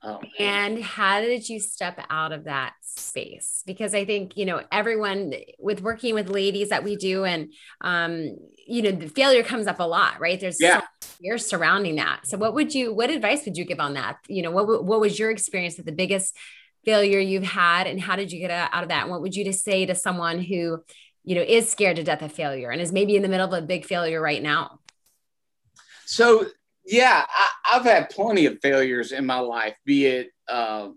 Oh, 0.00 0.20
and 0.38 0.80
how 0.80 1.20
did 1.20 1.48
you 1.48 1.58
step 1.58 1.98
out 2.08 2.30
of 2.30 2.44
that 2.44 2.74
space? 2.82 3.64
Because 3.66 3.96
I 3.96 4.04
think, 4.04 4.36
you 4.36 4.44
know, 4.44 4.62
everyone 4.70 5.32
with 5.58 5.80
working 5.80 6.14
with 6.14 6.28
ladies 6.28 6.68
that 6.68 6.84
we 6.84 6.94
do, 6.94 7.24
and, 7.24 7.52
um, 7.80 8.36
you 8.68 8.82
know, 8.82 8.92
the 8.92 9.08
failure 9.08 9.42
comes 9.42 9.66
up 9.66 9.80
a 9.80 9.84
lot, 9.84 10.20
right? 10.20 10.38
There's 10.38 10.60
yeah. 10.60 10.82
fear 11.00 11.36
surrounding 11.38 11.96
that. 11.96 12.26
So, 12.26 12.38
what 12.38 12.54
would 12.54 12.74
you, 12.74 12.94
what 12.94 13.10
advice 13.10 13.44
would 13.44 13.56
you 13.56 13.64
give 13.64 13.80
on 13.80 13.94
that? 13.94 14.18
You 14.28 14.42
know, 14.42 14.52
what, 14.52 14.84
what 14.84 15.00
was 15.00 15.18
your 15.18 15.32
experience 15.32 15.78
with 15.78 15.86
the 15.86 15.92
biggest 15.92 16.36
failure 16.84 17.18
you've 17.18 17.42
had, 17.42 17.88
and 17.88 18.00
how 18.00 18.14
did 18.16 18.30
you 18.30 18.38
get 18.38 18.50
out 18.50 18.82
of 18.82 18.90
that? 18.90 19.02
And 19.02 19.10
what 19.10 19.20
would 19.20 19.34
you 19.34 19.44
to 19.44 19.52
say 19.52 19.86
to 19.86 19.94
someone 19.94 20.40
who, 20.40 20.84
you 21.26 21.34
know, 21.34 21.42
is 21.42 21.68
scared 21.68 21.96
to 21.96 22.04
death 22.04 22.22
of 22.22 22.32
failure 22.32 22.70
and 22.70 22.80
is 22.80 22.92
maybe 22.92 23.16
in 23.16 23.22
the 23.22 23.28
middle 23.28 23.46
of 23.46 23.52
a 23.52 23.66
big 23.66 23.84
failure 23.84 24.20
right 24.20 24.42
now? 24.42 24.78
So 26.06 26.46
yeah, 26.86 27.26
I, 27.28 27.74
have 27.74 27.84
had 27.84 28.10
plenty 28.10 28.46
of 28.46 28.60
failures 28.62 29.10
in 29.10 29.26
my 29.26 29.40
life. 29.40 29.76
Be 29.84 30.06
it 30.06 30.30
uh, 30.48 30.88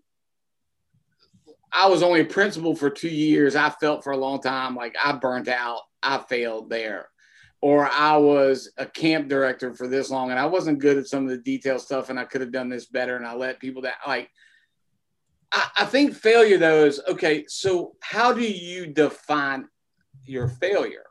I 1.72 1.88
was 1.88 2.04
only 2.04 2.22
a 2.22 2.26
principal 2.26 2.76
for 2.76 2.89
two 2.89 3.10
years. 3.10 3.56
I 3.56 3.70
felt 3.70 4.04
for 4.04 4.13
a 4.13 4.18
long 4.18 4.39
time 4.39 4.76
like 4.76 4.96
I 5.04 5.12
burnt 5.13 5.48
out. 5.48 5.82
I 6.02 6.20
failed 6.20 6.70
there. 6.70 7.10
Or 7.62 7.89
I 7.89 8.15
was 8.18 8.72
a 8.78 8.86
camp 8.86 9.28
director 9.28 9.74
for 9.74 9.88
this 9.88 10.10
long 10.10 10.30
and 10.30 10.39
I 10.39 10.46
wasn't 10.46 10.80
good 10.80 10.98
at 10.98 11.08
some 11.08 11.24
of 11.24 11.30
the 11.30 11.38
detail 11.38 11.78
stuff 11.78 12.10
and 12.10 12.20
I 12.20 12.24
could 12.24 12.42
have 12.42 12.54
done 12.54 12.70
this 12.70 12.86
better 12.86 13.18
and 13.18 13.26
I 13.26 13.34
let 13.34 13.60
people 13.60 13.82
that 13.82 13.96
like 14.08 14.30
I, 15.52 15.68
I 15.80 15.86
think 15.86 16.13
failure 16.13 16.58
though 16.58 16.86
is 16.86 17.02
okay, 17.08 17.46
so 17.48 17.96
how 18.02 18.32
do 18.32 18.44
you 18.44 18.88
define 18.88 19.68
your 20.30 20.48
failure? 20.48 21.06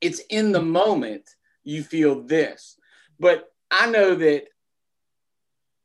It's 0.00 0.20
in 0.30 0.52
the 0.52 0.62
moment 0.62 1.28
you 1.64 1.82
feel 1.82 2.22
this 2.22 2.78
but 3.18 3.50
I 3.70 3.90
know 3.90 4.14
that 4.14 4.44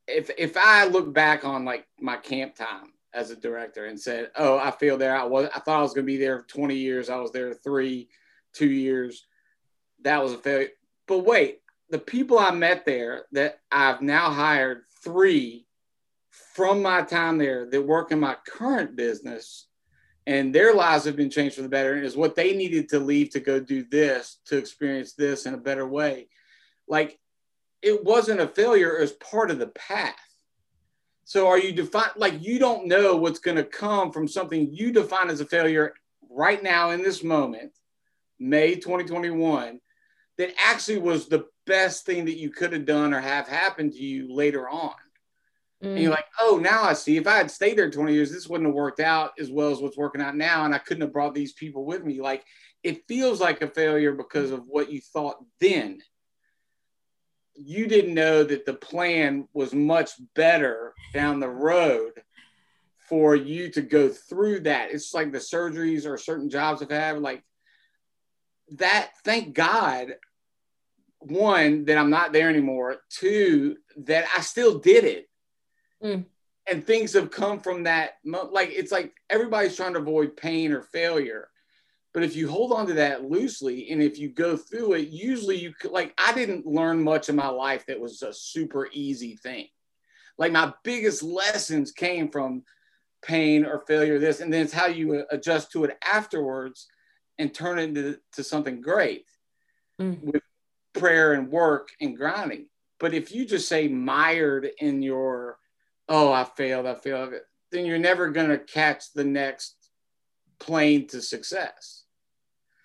if 0.06 0.30
if 0.38 0.56
I 0.56 0.86
look 0.86 1.12
back 1.12 1.44
on 1.44 1.64
like 1.64 1.86
my 2.00 2.16
camp 2.16 2.54
time 2.54 2.92
as 3.12 3.30
a 3.30 3.36
director 3.36 3.86
and 3.86 4.00
said, 4.00 4.30
"Oh, 4.36 4.58
I 4.58 4.70
feel 4.70 4.96
there. 4.96 5.16
I 5.16 5.24
was. 5.24 5.48
I 5.54 5.60
thought 5.60 5.78
I 5.78 5.82
was 5.82 5.94
going 5.94 6.06
to 6.06 6.12
be 6.12 6.16
there 6.16 6.42
20 6.42 6.74
years. 6.74 7.08
I 7.08 7.16
was 7.16 7.32
there 7.32 7.54
three, 7.54 8.08
two 8.52 8.70
years. 8.70 9.26
That 10.02 10.22
was 10.22 10.32
a 10.32 10.38
failure." 10.38 10.68
But 11.06 11.20
wait, 11.20 11.60
the 11.90 11.98
people 11.98 12.38
I 12.38 12.50
met 12.50 12.84
there 12.84 13.24
that 13.32 13.60
I've 13.70 14.02
now 14.02 14.30
hired 14.30 14.82
three 15.02 15.66
from 16.54 16.82
my 16.82 17.02
time 17.02 17.38
there 17.38 17.68
that 17.70 17.82
work 17.82 18.10
in 18.10 18.20
my 18.20 18.36
current 18.46 18.96
business 18.96 19.68
and 20.26 20.54
their 20.54 20.74
lives 20.74 21.04
have 21.04 21.16
been 21.16 21.30
changed 21.30 21.56
for 21.56 21.62
the 21.62 21.68
better 21.68 21.96
is 21.96 22.16
what 22.16 22.34
they 22.34 22.56
needed 22.56 22.88
to 22.88 22.98
leave 22.98 23.30
to 23.30 23.40
go 23.40 23.60
do 23.60 23.84
this 23.84 24.38
to 24.46 24.56
experience 24.56 25.12
this 25.12 25.46
in 25.46 25.54
a 25.54 25.58
better 25.58 25.86
way 25.86 26.28
like 26.88 27.18
it 27.84 28.02
wasn't 28.02 28.40
a 28.40 28.48
failure 28.48 28.96
as 28.96 29.12
part 29.12 29.50
of 29.50 29.58
the 29.58 29.68
path. 29.68 30.14
So 31.24 31.46
are 31.46 31.58
you 31.58 31.72
define 31.72 32.10
like 32.16 32.42
you 32.42 32.58
don't 32.58 32.86
know 32.88 33.14
what's 33.16 33.38
going 33.38 33.58
to 33.58 33.64
come 33.64 34.10
from 34.10 34.26
something 34.26 34.72
you 34.72 34.90
define 34.90 35.28
as 35.28 35.40
a 35.40 35.46
failure 35.46 35.94
right 36.30 36.62
now 36.62 36.90
in 36.90 37.02
this 37.02 37.22
moment, 37.22 37.72
May 38.38 38.74
2021, 38.74 39.80
that 40.38 40.54
actually 40.58 40.98
was 40.98 41.28
the 41.28 41.46
best 41.66 42.06
thing 42.06 42.24
that 42.24 42.38
you 42.38 42.50
could 42.50 42.72
have 42.72 42.86
done 42.86 43.12
or 43.12 43.20
have 43.20 43.46
happened 43.46 43.92
to 43.92 44.02
you 44.02 44.34
later 44.34 44.68
on. 44.68 44.94
Mm. 45.84 45.90
And 45.90 45.98
you're 45.98 46.12
mm. 46.12 46.16
like, 46.16 46.26
oh, 46.40 46.58
now 46.62 46.82
I 46.82 46.94
see. 46.94 47.16
If 47.16 47.26
I 47.26 47.36
had 47.36 47.50
stayed 47.50 47.78
there 47.78 47.90
20 47.90 48.12
years, 48.12 48.32
this 48.32 48.48
wouldn't 48.48 48.68
have 48.68 48.74
worked 48.74 49.00
out 49.00 49.32
as 49.38 49.50
well 49.50 49.70
as 49.70 49.80
what's 49.80 49.96
working 49.96 50.22
out 50.22 50.36
now. 50.36 50.64
And 50.64 50.74
I 50.74 50.78
couldn't 50.78 51.02
have 51.02 51.12
brought 51.12 51.34
these 51.34 51.52
people 51.52 51.84
with 51.84 52.04
me. 52.04 52.20
Like 52.20 52.44
it 52.82 53.06
feels 53.06 53.40
like 53.40 53.62
a 53.62 53.68
failure 53.68 54.12
because 54.12 54.50
of 54.50 54.66
what 54.66 54.90
you 54.90 55.00
thought 55.00 55.36
then. 55.60 56.00
You 57.56 57.86
didn't 57.86 58.14
know 58.14 58.42
that 58.42 58.66
the 58.66 58.74
plan 58.74 59.46
was 59.52 59.72
much 59.72 60.10
better 60.34 60.92
down 61.12 61.38
the 61.38 61.48
road 61.48 62.12
for 63.08 63.36
you 63.36 63.70
to 63.70 63.82
go 63.82 64.08
through 64.08 64.60
that. 64.60 64.90
It's 64.90 65.14
like 65.14 65.30
the 65.30 65.38
surgeries 65.38 66.06
or 66.06 66.18
certain 66.18 66.50
jobs 66.50 66.82
I've 66.82 66.90
had, 66.90 67.20
like 67.20 67.44
that. 68.72 69.10
Thank 69.24 69.54
God, 69.54 70.14
one, 71.20 71.84
that 71.84 71.96
I'm 71.96 72.10
not 72.10 72.32
there 72.32 72.48
anymore. 72.48 72.96
Two, 73.08 73.76
that 73.98 74.24
I 74.36 74.40
still 74.40 74.78
did 74.78 75.04
it. 75.04 75.28
Mm. 76.02 76.24
And 76.66 76.86
things 76.86 77.12
have 77.12 77.30
come 77.30 77.60
from 77.60 77.82
that. 77.84 78.14
Like, 78.24 78.70
it's 78.70 78.92
like 78.92 79.12
everybody's 79.28 79.76
trying 79.76 79.92
to 79.94 80.00
avoid 80.00 80.36
pain 80.36 80.72
or 80.72 80.82
failure. 80.82 81.48
But 82.14 82.22
if 82.22 82.36
you 82.36 82.48
hold 82.48 82.72
on 82.72 82.86
to 82.86 82.94
that 82.94 83.28
loosely 83.28 83.90
and 83.90 84.00
if 84.00 84.18
you 84.18 84.28
go 84.28 84.56
through 84.56 84.94
it, 84.94 85.08
usually 85.08 85.58
you 85.58 85.74
could, 85.78 85.90
like, 85.90 86.14
I 86.16 86.32
didn't 86.32 86.64
learn 86.64 87.02
much 87.02 87.28
in 87.28 87.36
my 87.36 87.48
life 87.48 87.84
that 87.86 88.00
was 88.00 88.22
a 88.22 88.32
super 88.32 88.88
easy 88.92 89.36
thing. 89.36 89.66
Like, 90.38 90.52
my 90.52 90.72
biggest 90.84 91.22
lessons 91.22 91.92
came 91.92 92.30
from 92.30 92.62
pain 93.22 93.64
or 93.64 93.80
failure, 93.86 94.18
this, 94.18 94.40
and 94.40 94.52
then 94.52 94.62
it's 94.62 94.72
how 94.72 94.86
you 94.86 95.24
adjust 95.30 95.72
to 95.72 95.84
it 95.84 95.98
afterwards 96.04 96.86
and 97.38 97.52
turn 97.52 97.78
it 97.78 97.88
into 97.88 98.18
to 98.34 98.44
something 98.44 98.80
great 98.80 99.26
mm. 100.00 100.22
with 100.22 100.42
prayer 100.92 101.32
and 101.32 101.50
work 101.50 101.88
and 102.00 102.16
grinding. 102.16 102.68
But 103.00 103.12
if 103.12 103.32
you 103.32 103.44
just 103.44 103.68
say 103.68 103.88
mired 103.88 104.68
in 104.78 105.02
your, 105.02 105.58
oh, 106.08 106.32
I 106.32 106.44
failed, 106.44 106.86
I 106.86 106.94
failed, 106.94 107.34
then 107.70 107.86
you're 107.86 107.98
never 107.98 108.30
going 108.30 108.50
to 108.50 108.58
catch 108.58 109.12
the 109.12 109.24
next 109.24 109.76
plane 110.58 111.06
to 111.08 111.20
success. 111.20 112.04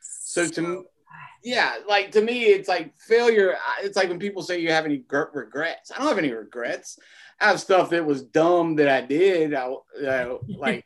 So 0.01 0.47
to 0.47 0.85
yeah, 1.43 1.77
like 1.87 2.11
to 2.11 2.21
me, 2.21 2.43
it's 2.43 2.67
like 2.67 2.93
failure. 2.99 3.55
It's 3.81 3.95
like 3.95 4.09
when 4.09 4.19
people 4.19 4.43
say 4.43 4.59
you 4.59 4.71
have 4.71 4.85
any 4.85 5.03
regrets. 5.09 5.91
I 5.91 5.97
don't 5.97 6.07
have 6.07 6.17
any 6.17 6.31
regrets. 6.31 6.99
I 7.39 7.47
have 7.47 7.61
stuff 7.61 7.91
that 7.91 8.05
was 8.05 8.23
dumb 8.23 8.75
that 8.75 8.89
I 8.89 9.01
did. 9.01 9.53
I, 9.53 9.73
uh, 10.05 10.37
like 10.47 10.85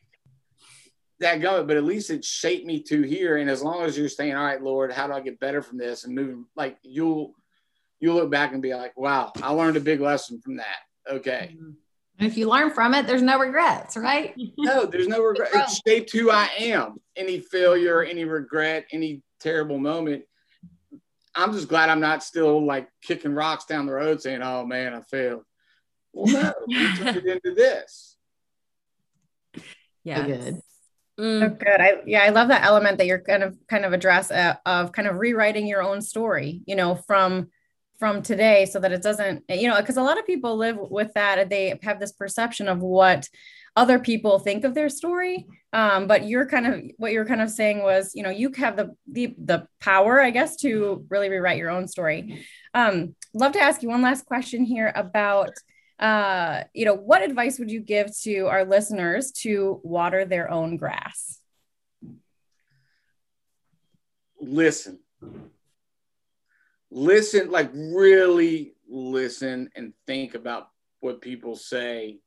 that 1.19 1.41
go, 1.41 1.63
but 1.63 1.77
at 1.77 1.83
least 1.83 2.11
it 2.11 2.23
shaped 2.23 2.65
me 2.67 2.83
to 2.83 3.01
here. 3.01 3.37
And 3.37 3.49
as 3.49 3.63
long 3.63 3.83
as 3.83 3.97
you're 3.97 4.09
saying, 4.09 4.35
all 4.35 4.45
right, 4.45 4.61
Lord, 4.61 4.91
how 4.91 5.07
do 5.07 5.13
I 5.13 5.21
get 5.21 5.39
better 5.39 5.61
from 5.61 5.79
this 5.79 6.03
and 6.03 6.13
moving, 6.13 6.45
like 6.55 6.77
you'll 6.83 7.33
you'll 7.99 8.15
look 8.15 8.29
back 8.29 8.53
and 8.53 8.61
be 8.61 8.75
like, 8.75 8.95
wow, 8.97 9.31
I 9.41 9.51
learned 9.51 9.77
a 9.77 9.81
big 9.81 10.01
lesson 10.01 10.39
from 10.41 10.57
that. 10.57 10.77
Okay. 11.09 11.55
Mm-hmm. 11.55 11.71
And 12.23 12.31
if 12.31 12.37
you 12.37 12.49
learn 12.49 12.71
from 12.71 12.93
it, 12.93 13.05
there's 13.05 13.21
no 13.21 13.37
regrets, 13.37 13.97
right? 13.97 14.33
no, 14.57 14.85
there's 14.91 15.09
no 15.09 15.21
regret. 15.21 15.49
It 15.53 15.81
shaped 15.85 16.13
who 16.13 16.31
I 16.31 16.49
am. 16.57 16.95
Any 17.17 17.41
failure, 17.41 18.01
any 18.01 18.23
regret, 18.23 18.85
any 18.93 19.21
terrible 19.41 19.77
moment. 19.77 20.23
I'm 21.35 21.51
just 21.51 21.67
glad 21.67 21.89
I'm 21.89 21.99
not 21.99 22.23
still 22.23 22.65
like 22.65 22.87
kicking 23.01 23.33
rocks 23.33 23.65
down 23.65 23.87
the 23.87 23.91
road 23.91 24.21
saying, 24.21 24.41
oh 24.41 24.65
man, 24.65 24.93
I 24.93 25.01
failed. 25.01 25.43
Well, 26.13 26.31
no, 26.31 26.53
we 26.65 26.75
turned 26.95 27.17
it 27.17 27.25
into 27.25 27.53
this. 27.53 28.15
Yeah. 30.05 30.25
Good. 30.25 30.61
Mm. 31.19 31.39
So 31.41 31.49
good. 31.49 31.81
I 31.81 31.95
yeah, 32.05 32.23
I 32.23 32.29
love 32.29 32.47
that 32.47 32.63
element 32.63 32.99
that 32.99 33.05
you're 33.05 33.19
kind 33.19 33.43
of 33.43 33.57
kind 33.67 33.83
of 33.83 33.91
address 33.91 34.31
uh, 34.31 34.55
of 34.65 34.93
kind 34.93 35.09
of 35.09 35.17
rewriting 35.17 35.67
your 35.67 35.83
own 35.83 36.01
story, 36.01 36.61
you 36.65 36.77
know, 36.77 36.95
from 36.95 37.49
from 37.99 38.21
today 38.21 38.65
so 38.65 38.79
that 38.79 38.91
it 38.91 39.01
doesn't, 39.01 39.43
you 39.49 39.67
know, 39.67 39.79
because 39.79 39.97
a 39.97 40.03
lot 40.03 40.19
of 40.19 40.25
people 40.25 40.57
live 40.57 40.77
with 40.77 41.13
that 41.13 41.49
they 41.49 41.79
have 41.83 41.99
this 41.99 42.11
perception 42.11 42.67
of 42.67 42.79
what 42.79 43.27
other 43.75 43.97
people 43.97 44.39
think 44.39 44.63
of 44.63 44.73
their 44.75 44.89
story. 44.89 45.47
Um, 45.71 46.07
but 46.07 46.27
you're 46.27 46.45
kind 46.45 46.67
of 46.67 46.81
what 46.97 47.11
you're 47.11 47.25
kind 47.25 47.41
of 47.41 47.49
saying 47.49 47.81
was, 47.81 48.11
you 48.13 48.23
know, 48.23 48.29
you 48.29 48.51
have 48.57 48.75
the 48.75 48.95
the 49.11 49.35
the 49.37 49.67
power, 49.79 50.21
I 50.21 50.29
guess, 50.29 50.57
to 50.57 51.05
really 51.09 51.29
rewrite 51.29 51.57
your 51.57 51.71
own 51.71 51.87
story. 51.87 52.45
Um, 52.73 53.15
love 53.33 53.53
to 53.53 53.61
ask 53.61 53.81
you 53.81 53.89
one 53.89 54.01
last 54.01 54.25
question 54.25 54.63
here 54.63 54.91
about 54.95 55.51
uh, 55.99 56.63
you 56.73 56.85
know, 56.85 56.95
what 56.95 57.21
advice 57.21 57.59
would 57.59 57.71
you 57.71 57.79
give 57.79 58.15
to 58.21 58.47
our 58.47 58.65
listeners 58.65 59.31
to 59.31 59.79
water 59.83 60.25
their 60.25 60.51
own 60.51 60.75
grass? 60.75 61.39
Listen. 64.41 64.99
Listen, 66.95 67.49
like 67.49 67.71
really 67.73 68.75
listen 68.87 69.67
and 69.75 69.93
think 70.05 70.35
about 70.35 70.69
what 70.99 71.21
people 71.21 71.55
say. 71.55 72.19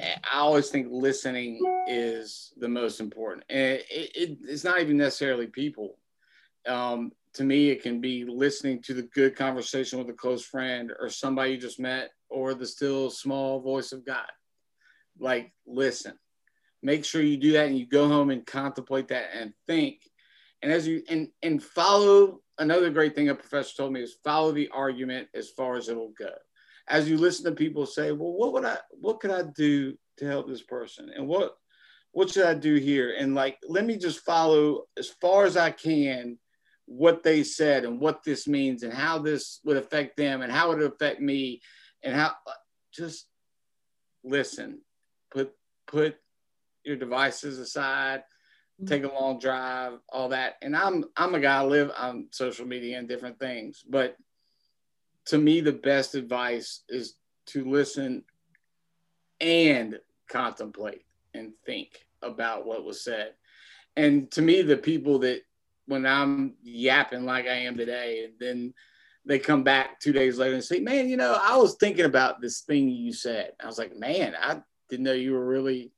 I 0.00 0.38
always 0.38 0.70
think 0.70 0.88
listening 0.90 1.60
is 1.86 2.54
the 2.56 2.68
most 2.68 3.00
important. 3.00 3.44
And 3.50 3.74
it, 3.90 4.12
it, 4.16 4.38
it's 4.48 4.64
not 4.64 4.80
even 4.80 4.96
necessarily 4.96 5.46
people. 5.46 5.98
Um, 6.66 7.12
to 7.34 7.44
me, 7.44 7.68
it 7.68 7.82
can 7.82 8.00
be 8.00 8.24
listening 8.24 8.80
to 8.84 8.94
the 8.94 9.02
good 9.02 9.36
conversation 9.36 9.98
with 9.98 10.08
a 10.08 10.14
close 10.14 10.42
friend 10.42 10.90
or 10.98 11.10
somebody 11.10 11.52
you 11.52 11.58
just 11.58 11.78
met 11.78 12.12
or 12.30 12.54
the 12.54 12.66
still 12.66 13.10
small 13.10 13.60
voice 13.60 13.92
of 13.92 14.06
God. 14.06 14.26
Like, 15.18 15.52
listen, 15.66 16.18
make 16.82 17.04
sure 17.04 17.20
you 17.20 17.36
do 17.36 17.52
that 17.52 17.66
and 17.66 17.78
you 17.78 17.86
go 17.86 18.08
home 18.08 18.30
and 18.30 18.46
contemplate 18.46 19.08
that 19.08 19.28
and 19.34 19.52
think. 19.66 20.00
And 20.62 20.72
as 20.72 20.88
you 20.88 21.02
and 21.10 21.28
and 21.42 21.62
follow 21.62 22.40
another 22.58 22.90
great 22.90 23.14
thing 23.14 23.28
a 23.28 23.34
professor 23.34 23.76
told 23.76 23.92
me 23.92 24.02
is 24.02 24.16
follow 24.24 24.52
the 24.52 24.68
argument 24.70 25.28
as 25.34 25.50
far 25.50 25.76
as 25.76 25.88
it'll 25.88 26.12
go. 26.18 26.32
As 26.88 27.08
you 27.08 27.16
listen 27.18 27.44
to 27.46 27.52
people 27.52 27.84
say, 27.86 28.12
well, 28.12 28.32
what 28.32 28.52
would 28.52 28.64
I 28.64 28.78
what 28.90 29.20
could 29.20 29.30
I 29.30 29.42
do 29.54 29.96
to 30.18 30.26
help 30.26 30.48
this 30.48 30.62
person? 30.62 31.10
And 31.14 31.26
what 31.26 31.56
what 32.12 32.30
should 32.30 32.46
I 32.46 32.54
do 32.54 32.76
here? 32.76 33.14
And 33.18 33.34
like, 33.34 33.58
let 33.68 33.84
me 33.84 33.96
just 33.96 34.20
follow 34.20 34.84
as 34.96 35.08
far 35.20 35.44
as 35.44 35.56
I 35.56 35.70
can 35.70 36.38
what 36.86 37.22
they 37.22 37.42
said 37.42 37.84
and 37.84 38.00
what 38.00 38.22
this 38.22 38.46
means 38.46 38.84
and 38.84 38.92
how 38.92 39.18
this 39.18 39.60
would 39.64 39.76
affect 39.76 40.16
them 40.16 40.42
and 40.42 40.52
how 40.52 40.70
it 40.70 40.78
would 40.78 40.92
affect 40.92 41.20
me 41.20 41.60
and 42.02 42.14
how 42.14 42.32
just 42.94 43.26
listen 44.24 44.80
put 45.30 45.52
put 45.86 46.16
your 46.84 46.96
devices 46.96 47.58
aside 47.58 48.22
take 48.84 49.04
a 49.04 49.12
long 49.12 49.38
drive 49.38 49.94
all 50.10 50.28
that 50.28 50.56
and 50.60 50.76
i'm 50.76 51.04
i'm 51.16 51.34
a 51.34 51.40
guy 51.40 51.60
I 51.60 51.64
live 51.64 51.90
on 51.96 52.26
social 52.30 52.66
media 52.66 52.98
and 52.98 53.08
different 53.08 53.38
things 53.38 53.82
but 53.88 54.16
to 55.26 55.38
me 55.38 55.60
the 55.60 55.72
best 55.72 56.14
advice 56.14 56.82
is 56.88 57.14
to 57.46 57.64
listen 57.64 58.24
and 59.40 59.98
contemplate 60.28 61.04
and 61.32 61.52
think 61.64 62.04
about 62.22 62.66
what 62.66 62.84
was 62.84 63.02
said 63.02 63.32
and 63.96 64.30
to 64.32 64.42
me 64.42 64.60
the 64.60 64.76
people 64.76 65.20
that 65.20 65.40
when 65.86 66.04
i'm 66.04 66.54
yapping 66.62 67.24
like 67.24 67.46
i 67.46 67.54
am 67.54 67.76
today 67.76 68.24
and 68.24 68.34
then 68.38 68.74
they 69.26 69.40
come 69.40 69.64
back 69.64 69.98
two 69.98 70.12
days 70.12 70.38
later 70.38 70.54
and 70.54 70.62
say, 70.64 70.78
"Man, 70.78 71.08
you 71.08 71.16
know, 71.16 71.36
I 71.42 71.56
was 71.56 71.74
thinking 71.74 72.04
about 72.04 72.40
this 72.40 72.60
thing 72.60 72.88
you 72.88 73.12
said." 73.12 73.52
I 73.60 73.66
was 73.66 73.76
like, 73.76 73.96
"Man, 73.96 74.36
I 74.40 74.62
didn't 74.88 75.04
know 75.04 75.12
you 75.12 75.32
were 75.32 75.44
really." 75.44 75.92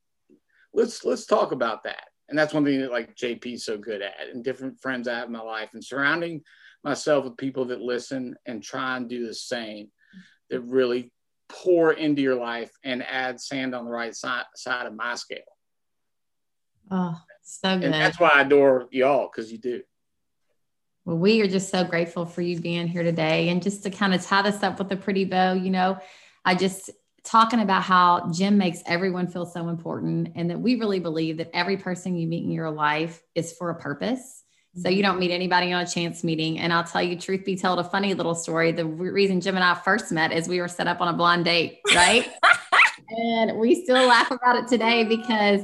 Let's 0.72 1.04
let's 1.04 1.26
talk 1.26 1.52
about 1.52 1.84
that. 1.84 2.08
And 2.28 2.38
that's 2.38 2.52
one 2.52 2.64
thing 2.64 2.80
that 2.80 2.90
like 2.90 3.16
JP's 3.16 3.64
so 3.64 3.78
good 3.78 4.02
at, 4.02 4.28
and 4.32 4.44
different 4.44 4.80
friends 4.80 5.08
I 5.08 5.14
have 5.14 5.26
in 5.26 5.32
my 5.32 5.40
life, 5.40 5.70
and 5.72 5.84
surrounding 5.84 6.42
myself 6.84 7.24
with 7.24 7.36
people 7.36 7.66
that 7.66 7.80
listen 7.80 8.36
and 8.46 8.62
try 8.62 8.96
and 8.96 9.08
do 9.08 9.26
the 9.26 9.34
same, 9.34 9.88
that 10.50 10.60
really 10.60 11.12
pour 11.48 11.92
into 11.92 12.20
your 12.20 12.34
life 12.34 12.70
and 12.84 13.02
add 13.02 13.40
sand 13.40 13.74
on 13.74 13.84
the 13.84 13.90
right 13.90 14.14
side 14.14 14.44
side 14.54 14.86
of 14.86 14.94
my 14.94 15.14
scale. 15.14 15.38
Oh, 16.90 17.20
so 17.42 17.76
good. 17.76 17.84
And 17.84 17.94
that's 17.94 18.20
why 18.20 18.30
I 18.34 18.42
adore 18.42 18.88
y'all 18.90 19.30
because 19.30 19.50
you 19.50 19.58
do. 19.58 19.82
Well, 21.04 21.16
we 21.16 21.40
are 21.40 21.48
just 21.48 21.70
so 21.70 21.84
grateful 21.84 22.26
for 22.26 22.42
you 22.42 22.60
being 22.60 22.86
here 22.86 23.02
today. 23.02 23.48
And 23.48 23.62
just 23.62 23.82
to 23.84 23.90
kind 23.90 24.12
of 24.12 24.22
tie 24.22 24.42
this 24.42 24.62
up 24.62 24.78
with 24.78 24.92
a 24.92 24.96
pretty 24.96 25.24
bow, 25.24 25.54
you 25.54 25.70
know, 25.70 25.98
I 26.44 26.54
just 26.54 26.90
talking 27.24 27.60
about 27.60 27.82
how 27.82 28.30
Jim 28.32 28.58
makes 28.58 28.82
everyone 28.86 29.26
feel 29.26 29.46
so 29.46 29.68
important 29.68 30.32
and 30.34 30.50
that 30.50 30.60
we 30.60 30.76
really 30.76 31.00
believe 31.00 31.36
that 31.38 31.50
every 31.52 31.76
person 31.76 32.16
you 32.16 32.26
meet 32.26 32.44
in 32.44 32.50
your 32.50 32.70
life 32.70 33.22
is 33.34 33.52
for 33.52 33.70
a 33.70 33.74
purpose. 33.74 34.44
So 34.74 34.82
mm-hmm. 34.82 34.96
you 34.96 35.02
don't 35.02 35.18
meet 35.18 35.30
anybody 35.30 35.72
on 35.72 35.82
a 35.82 35.86
chance 35.86 36.22
meeting. 36.22 36.58
And 36.58 36.72
I'll 36.72 36.84
tell 36.84 37.02
you, 37.02 37.18
truth 37.18 37.44
be 37.44 37.56
told, 37.56 37.78
a 37.78 37.84
funny 37.84 38.14
little 38.14 38.34
story. 38.34 38.72
The 38.72 38.86
reason 38.86 39.40
Jim 39.40 39.56
and 39.56 39.64
I 39.64 39.74
first 39.74 40.12
met 40.12 40.32
is 40.32 40.48
we 40.48 40.60
were 40.60 40.68
set 40.68 40.86
up 40.86 41.00
on 41.00 41.08
a 41.08 41.12
blind 41.12 41.44
date, 41.44 41.80
right? 41.94 42.30
and 43.10 43.58
we 43.58 43.82
still 43.82 44.06
laugh 44.06 44.30
about 44.30 44.56
it 44.56 44.68
today 44.68 45.04
because 45.04 45.62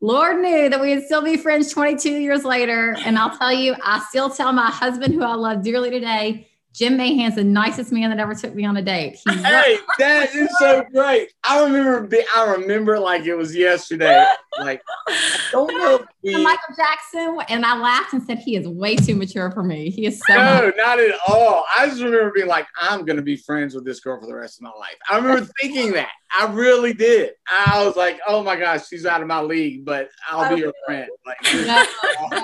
Lord 0.00 0.40
knew 0.40 0.68
that 0.68 0.80
we 0.80 0.94
would 0.94 1.04
still 1.04 1.22
be 1.22 1.36
friends 1.36 1.70
22 1.72 2.10
years 2.10 2.44
later. 2.44 2.96
And 3.04 3.18
I'll 3.18 3.36
tell 3.36 3.52
you, 3.52 3.74
I 3.82 4.04
still 4.08 4.30
tell 4.30 4.52
my 4.52 4.70
husband, 4.70 5.14
who 5.14 5.22
I 5.22 5.34
love 5.34 5.62
dearly 5.62 5.90
today, 5.90 6.48
Jim 6.72 6.96
Mahan's 6.96 7.34
the 7.34 7.44
nicest 7.44 7.92
man 7.92 8.10
that 8.10 8.18
ever 8.18 8.34
took 8.34 8.54
me 8.54 8.64
on 8.64 8.76
a 8.76 8.82
date. 8.82 9.18
He 9.26 9.34
hey, 9.42 9.78
that 9.98 10.34
is 10.34 10.48
so 10.58 10.84
great. 10.92 11.32
I 11.44 11.62
remember. 11.64 12.08
I 12.34 12.52
remember 12.52 12.98
like 12.98 13.26
it 13.26 13.34
was 13.34 13.54
yesterday. 13.54 14.24
Like 14.58 14.82
I 15.08 15.40
don't 15.50 15.74
know. 15.76 16.04
We... 16.24 16.40
Michael 16.40 16.76
Jackson, 16.76 17.36
and 17.48 17.66
I 17.66 17.76
laughed 17.76 18.12
and 18.12 18.22
said 18.22 18.38
he 18.38 18.54
is 18.54 18.68
way 18.68 18.94
too 18.94 19.16
mature 19.16 19.50
for 19.50 19.64
me. 19.64 19.90
He 19.90 20.06
is 20.06 20.22
so. 20.24 20.36
No, 20.36 20.72
not 20.76 21.00
at 21.00 21.18
all. 21.26 21.64
I 21.76 21.88
just 21.88 22.00
remember 22.00 22.30
being 22.32 22.46
like, 22.46 22.68
I'm 22.80 23.04
gonna 23.04 23.22
be 23.22 23.34
friends 23.34 23.74
with 23.74 23.84
this 23.84 23.98
girl 23.98 24.20
for 24.20 24.28
the 24.28 24.36
rest 24.36 24.58
of 24.58 24.62
my 24.62 24.70
life. 24.78 24.94
I 25.10 25.16
remember 25.16 25.48
thinking 25.60 25.90
that. 25.94 26.10
I 26.38 26.46
really 26.46 26.92
did. 26.92 27.32
I 27.50 27.84
was 27.84 27.96
like, 27.96 28.20
oh 28.24 28.44
my 28.44 28.54
gosh, 28.54 28.86
she's 28.86 29.04
out 29.04 29.20
of 29.20 29.26
my 29.26 29.40
league, 29.40 29.84
but 29.84 30.10
I'll 30.30 30.48
be 30.48 30.62
oh, 30.62 30.66
your 30.66 30.72
friend. 30.86 31.10
Like. 31.26 31.38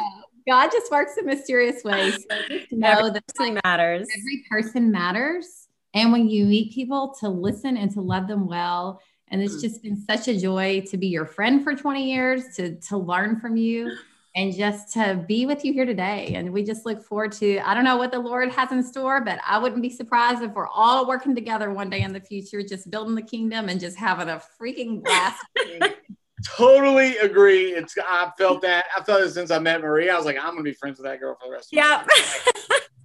God 0.48 0.70
just 0.72 0.90
works 0.90 1.18
in 1.18 1.26
mysterious 1.26 1.84
ways. 1.84 2.24
So 2.28 2.36
just 2.48 2.72
know 2.72 2.88
every 2.88 3.10
that 3.10 3.26
person 3.26 3.60
matters. 3.64 4.08
Every 4.18 4.44
person 4.50 4.90
matters. 4.90 5.68
And 5.92 6.10
when 6.10 6.28
you 6.28 6.46
meet 6.46 6.72
people, 6.72 7.14
to 7.20 7.28
listen 7.28 7.76
and 7.76 7.90
to 7.92 8.00
love 8.00 8.28
them 8.28 8.46
well. 8.46 9.00
And 9.28 9.42
it's 9.42 9.56
mm. 9.56 9.60
just 9.60 9.82
been 9.82 9.96
such 9.96 10.26
a 10.26 10.38
joy 10.38 10.82
to 10.88 10.96
be 10.96 11.08
your 11.08 11.26
friend 11.26 11.62
for 11.62 11.74
20 11.74 12.10
years, 12.10 12.56
to, 12.56 12.76
to 12.76 12.96
learn 12.96 13.38
from 13.40 13.58
you, 13.58 13.94
and 14.36 14.54
just 14.54 14.94
to 14.94 15.22
be 15.28 15.44
with 15.44 15.66
you 15.66 15.74
here 15.74 15.84
today. 15.84 16.32
And 16.34 16.50
we 16.50 16.62
just 16.62 16.86
look 16.86 17.02
forward 17.02 17.32
to, 17.32 17.58
I 17.58 17.74
don't 17.74 17.84
know 17.84 17.98
what 17.98 18.12
the 18.12 18.18
Lord 18.18 18.50
has 18.52 18.72
in 18.72 18.82
store, 18.82 19.20
but 19.20 19.38
I 19.46 19.58
wouldn't 19.58 19.82
be 19.82 19.90
surprised 19.90 20.42
if 20.42 20.52
we're 20.52 20.68
all 20.68 21.06
working 21.06 21.34
together 21.34 21.70
one 21.72 21.90
day 21.90 22.00
in 22.00 22.14
the 22.14 22.20
future, 22.20 22.62
just 22.62 22.90
building 22.90 23.14
the 23.14 23.22
kingdom 23.22 23.68
and 23.68 23.78
just 23.78 23.98
having 23.98 24.30
a 24.30 24.40
freaking 24.58 25.02
blast. 25.02 25.44
totally 26.44 27.16
agree. 27.18 27.72
It's 27.72 27.96
I 27.98 28.30
felt 28.38 28.62
that. 28.62 28.86
I 28.96 29.02
felt 29.02 29.22
it 29.22 29.30
since 29.30 29.50
I 29.50 29.58
met 29.58 29.80
Marie. 29.80 30.10
I 30.10 30.16
was 30.16 30.24
like, 30.24 30.38
I'm 30.38 30.50
gonna 30.50 30.62
be 30.62 30.72
friends 30.72 30.98
with 30.98 31.06
that 31.06 31.20
girl 31.20 31.36
for 31.40 31.48
the 31.48 31.54
rest 31.54 31.72
of 31.72 31.76
yeah. 31.76 32.04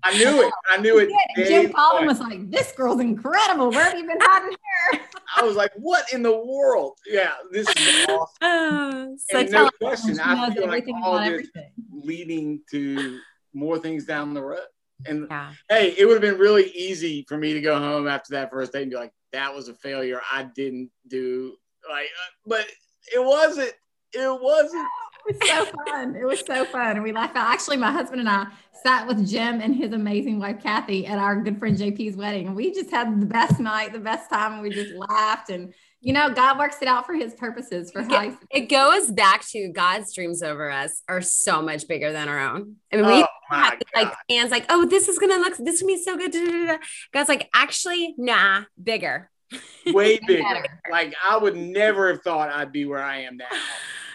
I 0.03 0.17
knew 0.17 0.45
it. 0.45 0.53
I 0.69 0.77
knew 0.77 0.99
it. 0.99 1.09
Jim 1.47 1.71
Collin 1.71 2.05
was 2.05 2.19
like, 2.19 2.51
"This 2.51 2.73
girl's 2.73 2.99
incredible. 2.99 3.71
Where 3.71 3.85
have 3.85 3.97
you 3.97 4.05
been 4.05 4.17
hiding 4.19 4.49
here?" 4.91 5.01
I 5.37 5.43
was 5.43 5.55
like, 5.55 5.71
"What 5.75 6.11
in 6.11 6.21
the 6.21 6.35
world?" 6.45 6.97
Yeah, 7.07 7.33
this 7.51 7.67
is 7.69 8.05
awesome. 8.09 8.27
Oh, 8.41 9.17
and 9.33 9.51
no 9.51 9.69
question, 9.81 10.19
I 10.19 10.53
feel 10.53 10.67
like 10.67 10.85
all 11.03 11.19
this 11.19 11.47
leading 11.91 12.61
to 12.71 13.19
more 13.53 13.79
things 13.79 14.05
down 14.05 14.33
the 14.33 14.43
road. 14.43 14.59
And 15.05 15.27
yeah. 15.29 15.51
hey, 15.69 15.95
it 15.97 16.05
would 16.05 16.13
have 16.13 16.21
been 16.21 16.39
really 16.39 16.69
easy 16.71 17.25
for 17.27 17.37
me 17.37 17.53
to 17.53 17.61
go 17.61 17.77
home 17.79 18.07
after 18.07 18.33
that 18.33 18.51
first 18.51 18.73
date 18.73 18.83
and 18.83 18.91
be 18.91 18.97
like, 18.97 19.13
"That 19.31 19.55
was 19.55 19.69
a 19.69 19.73
failure. 19.75 20.21
I 20.31 20.43
didn't 20.43 20.91
do 21.07 21.55
like." 21.89 22.05
Uh, 22.07 22.31
but 22.45 22.65
it 23.11 23.23
wasn't. 23.23 23.73
It 24.13 24.41
wasn't. 24.41 24.87
It 25.25 25.37
was 25.39 25.49
so 25.49 25.65
fun. 25.85 26.15
It 26.15 26.25
was 26.25 26.43
so 26.45 26.65
fun. 26.65 26.95
And 26.97 27.03
we 27.03 27.11
laughed 27.11 27.35
out. 27.35 27.51
Actually, 27.51 27.77
my 27.77 27.91
husband 27.91 28.19
and 28.19 28.29
I 28.29 28.47
sat 28.83 29.07
with 29.07 29.25
Jim 29.27 29.61
and 29.61 29.73
his 29.73 29.93
amazing 29.93 30.39
wife, 30.39 30.61
Kathy, 30.61 31.05
at 31.05 31.17
our 31.17 31.41
good 31.41 31.59
friend 31.59 31.77
JP's 31.77 32.15
wedding. 32.17 32.47
And 32.47 32.55
we 32.55 32.73
just 32.73 32.91
had 32.91 33.21
the 33.21 33.25
best 33.25 33.59
night, 33.59 33.93
the 33.93 33.99
best 33.99 34.29
time. 34.29 34.53
And 34.53 34.61
we 34.61 34.69
just 34.69 34.93
laughed. 34.93 35.49
And, 35.49 35.73
you 36.01 36.13
know, 36.13 36.29
God 36.33 36.59
works 36.59 36.77
it 36.81 36.87
out 36.87 37.05
for 37.05 37.13
his 37.13 37.33
purposes 37.33 37.89
for 37.91 38.03
how 38.03 38.37
It 38.51 38.67
goes 38.69 39.11
back 39.11 39.47
to 39.51 39.69
God's 39.69 40.13
dreams 40.13 40.43
over 40.43 40.69
us 40.69 41.01
are 41.07 41.21
so 41.21 41.61
much 41.61 41.87
bigger 41.87 42.11
than 42.11 42.27
our 42.27 42.39
own. 42.39 42.75
I 42.91 42.97
mean, 42.97 43.05
we 43.05 43.23
oh 43.23 43.27
have 43.49 43.79
like 43.95 44.13
hands 44.29 44.51
like, 44.51 44.65
oh, 44.69 44.85
this 44.85 45.07
is 45.07 45.17
going 45.19 45.31
to 45.31 45.39
look, 45.39 45.55
this 45.57 45.75
is 45.75 45.81
going 45.81 45.95
to 45.95 45.97
be 45.97 46.03
so 46.03 46.17
good. 46.17 46.79
God's 47.13 47.29
like, 47.29 47.49
actually, 47.53 48.13
nah, 48.17 48.63
bigger 48.81 49.29
way 49.87 50.19
bigger. 50.27 50.65
like 50.91 51.13
I 51.25 51.37
would 51.37 51.55
never 51.55 52.09
have 52.09 52.21
thought 52.21 52.49
I'd 52.49 52.71
be 52.71 52.85
where 52.85 53.03
I 53.03 53.19
am 53.21 53.37
now 53.37 53.45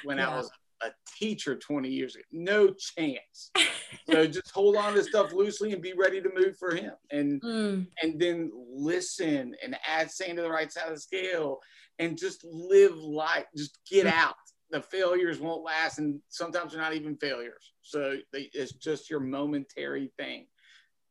when 0.04 0.18
yeah. 0.18 0.30
I 0.30 0.36
was 0.36 0.50
a 0.82 0.90
teacher 1.18 1.56
20 1.56 1.88
years 1.88 2.14
ago. 2.14 2.24
No 2.32 2.74
chance. 2.96 3.50
so 4.10 4.26
just 4.26 4.50
hold 4.50 4.76
on 4.76 4.94
to 4.94 5.02
stuff 5.02 5.32
loosely 5.32 5.72
and 5.72 5.82
be 5.82 5.92
ready 5.92 6.20
to 6.20 6.30
move 6.34 6.56
for 6.56 6.74
him. 6.74 6.92
And 7.10 7.42
mm. 7.42 7.86
and 8.02 8.20
then 8.20 8.50
listen 8.54 9.54
and 9.62 9.76
add 9.86 10.10
sand 10.10 10.36
to 10.36 10.42
the 10.42 10.50
right 10.50 10.72
side 10.72 10.88
of 10.88 10.94
the 10.94 11.00
scale 11.00 11.58
and 11.98 12.18
just 12.18 12.44
live 12.44 12.96
life. 12.96 13.46
Just 13.56 13.78
get 13.90 14.06
mm. 14.06 14.12
out. 14.12 14.34
The 14.70 14.82
failures 14.82 15.40
won't 15.40 15.64
last, 15.64 15.98
and 15.98 16.20
sometimes 16.28 16.72
they're 16.72 16.82
not 16.82 16.92
even 16.94 17.16
failures. 17.16 17.72
So 17.80 18.16
they, 18.34 18.50
it's 18.52 18.72
just 18.72 19.08
your 19.08 19.20
momentary 19.20 20.12
thing. 20.18 20.46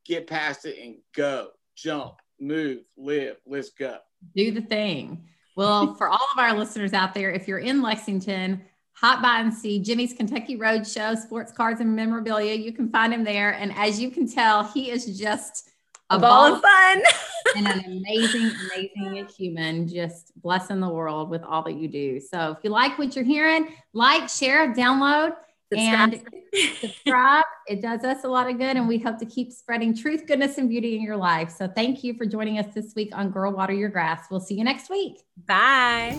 Get 0.05 0.27
past 0.27 0.65
it 0.65 0.77
and 0.79 0.97
go, 1.15 1.49
jump, 1.75 2.13
move, 2.39 2.83
live. 2.97 3.37
Let's 3.47 3.71
go 3.71 3.97
do 4.35 4.51
the 4.51 4.61
thing. 4.61 5.25
Well, 5.55 5.93
for 5.97 6.09
all 6.09 6.27
of 6.33 6.39
our 6.39 6.53
listeners 6.53 6.93
out 6.93 7.13
there, 7.13 7.31
if 7.31 7.47
you're 7.47 7.59
in 7.59 7.81
Lexington, 7.81 8.61
hop 8.93 9.21
by 9.21 9.39
and 9.39 9.53
see 9.53 9.79
Jimmy's 9.79 10.13
Kentucky 10.13 10.55
Road 10.55 10.87
Show, 10.87 11.15
sports 11.15 11.51
cards 11.51 11.81
and 11.81 11.95
memorabilia. 11.95 12.53
You 12.53 12.71
can 12.71 12.89
find 12.89 13.13
him 13.13 13.23
there. 13.23 13.51
And 13.51 13.73
as 13.75 13.99
you 13.99 14.09
can 14.09 14.27
tell, 14.27 14.63
he 14.63 14.89
is 14.89 15.17
just 15.17 15.69
a, 16.09 16.17
ball 16.17 16.55
of 16.55 16.61
fun 16.61 17.03
and 17.57 17.67
an 17.67 17.79
amazing, 17.85 18.51
amazing 18.73 19.27
human, 19.27 19.87
just 19.87 20.31
blessing 20.41 20.79
the 20.79 20.89
world 20.89 21.29
with 21.29 21.43
all 21.43 21.63
that 21.63 21.75
you 21.75 21.87
do. 21.87 22.19
So 22.19 22.51
if 22.51 22.63
you 22.63 22.69
like 22.69 22.97
what 22.97 23.15
you're 23.15 23.25
hearing, 23.25 23.69
like, 23.93 24.29
share, 24.29 24.73
download. 24.73 25.35
Subscribe. 25.71 26.13
And 26.13 26.77
subscribe. 26.79 27.43
It 27.67 27.81
does 27.81 28.05
us 28.05 28.23
a 28.23 28.29
lot 28.29 28.49
of 28.49 28.57
good, 28.57 28.77
and 28.77 28.87
we 28.87 28.97
hope 28.97 29.17
to 29.17 29.25
keep 29.25 29.51
spreading 29.51 29.93
truth, 29.93 30.25
goodness, 30.25 30.57
and 30.57 30.69
beauty 30.69 30.95
in 30.95 31.01
your 31.01 31.17
life. 31.17 31.51
So, 31.51 31.67
thank 31.67 32.01
you 32.01 32.13
for 32.13 32.25
joining 32.25 32.59
us 32.59 32.73
this 32.73 32.95
week 32.95 33.09
on 33.13 33.29
Girl 33.29 33.51
Water 33.51 33.73
Your 33.73 33.89
Grass. 33.89 34.27
We'll 34.31 34.39
see 34.39 34.55
you 34.55 34.63
next 34.63 34.89
week. 34.89 35.19
Bye. 35.45 36.17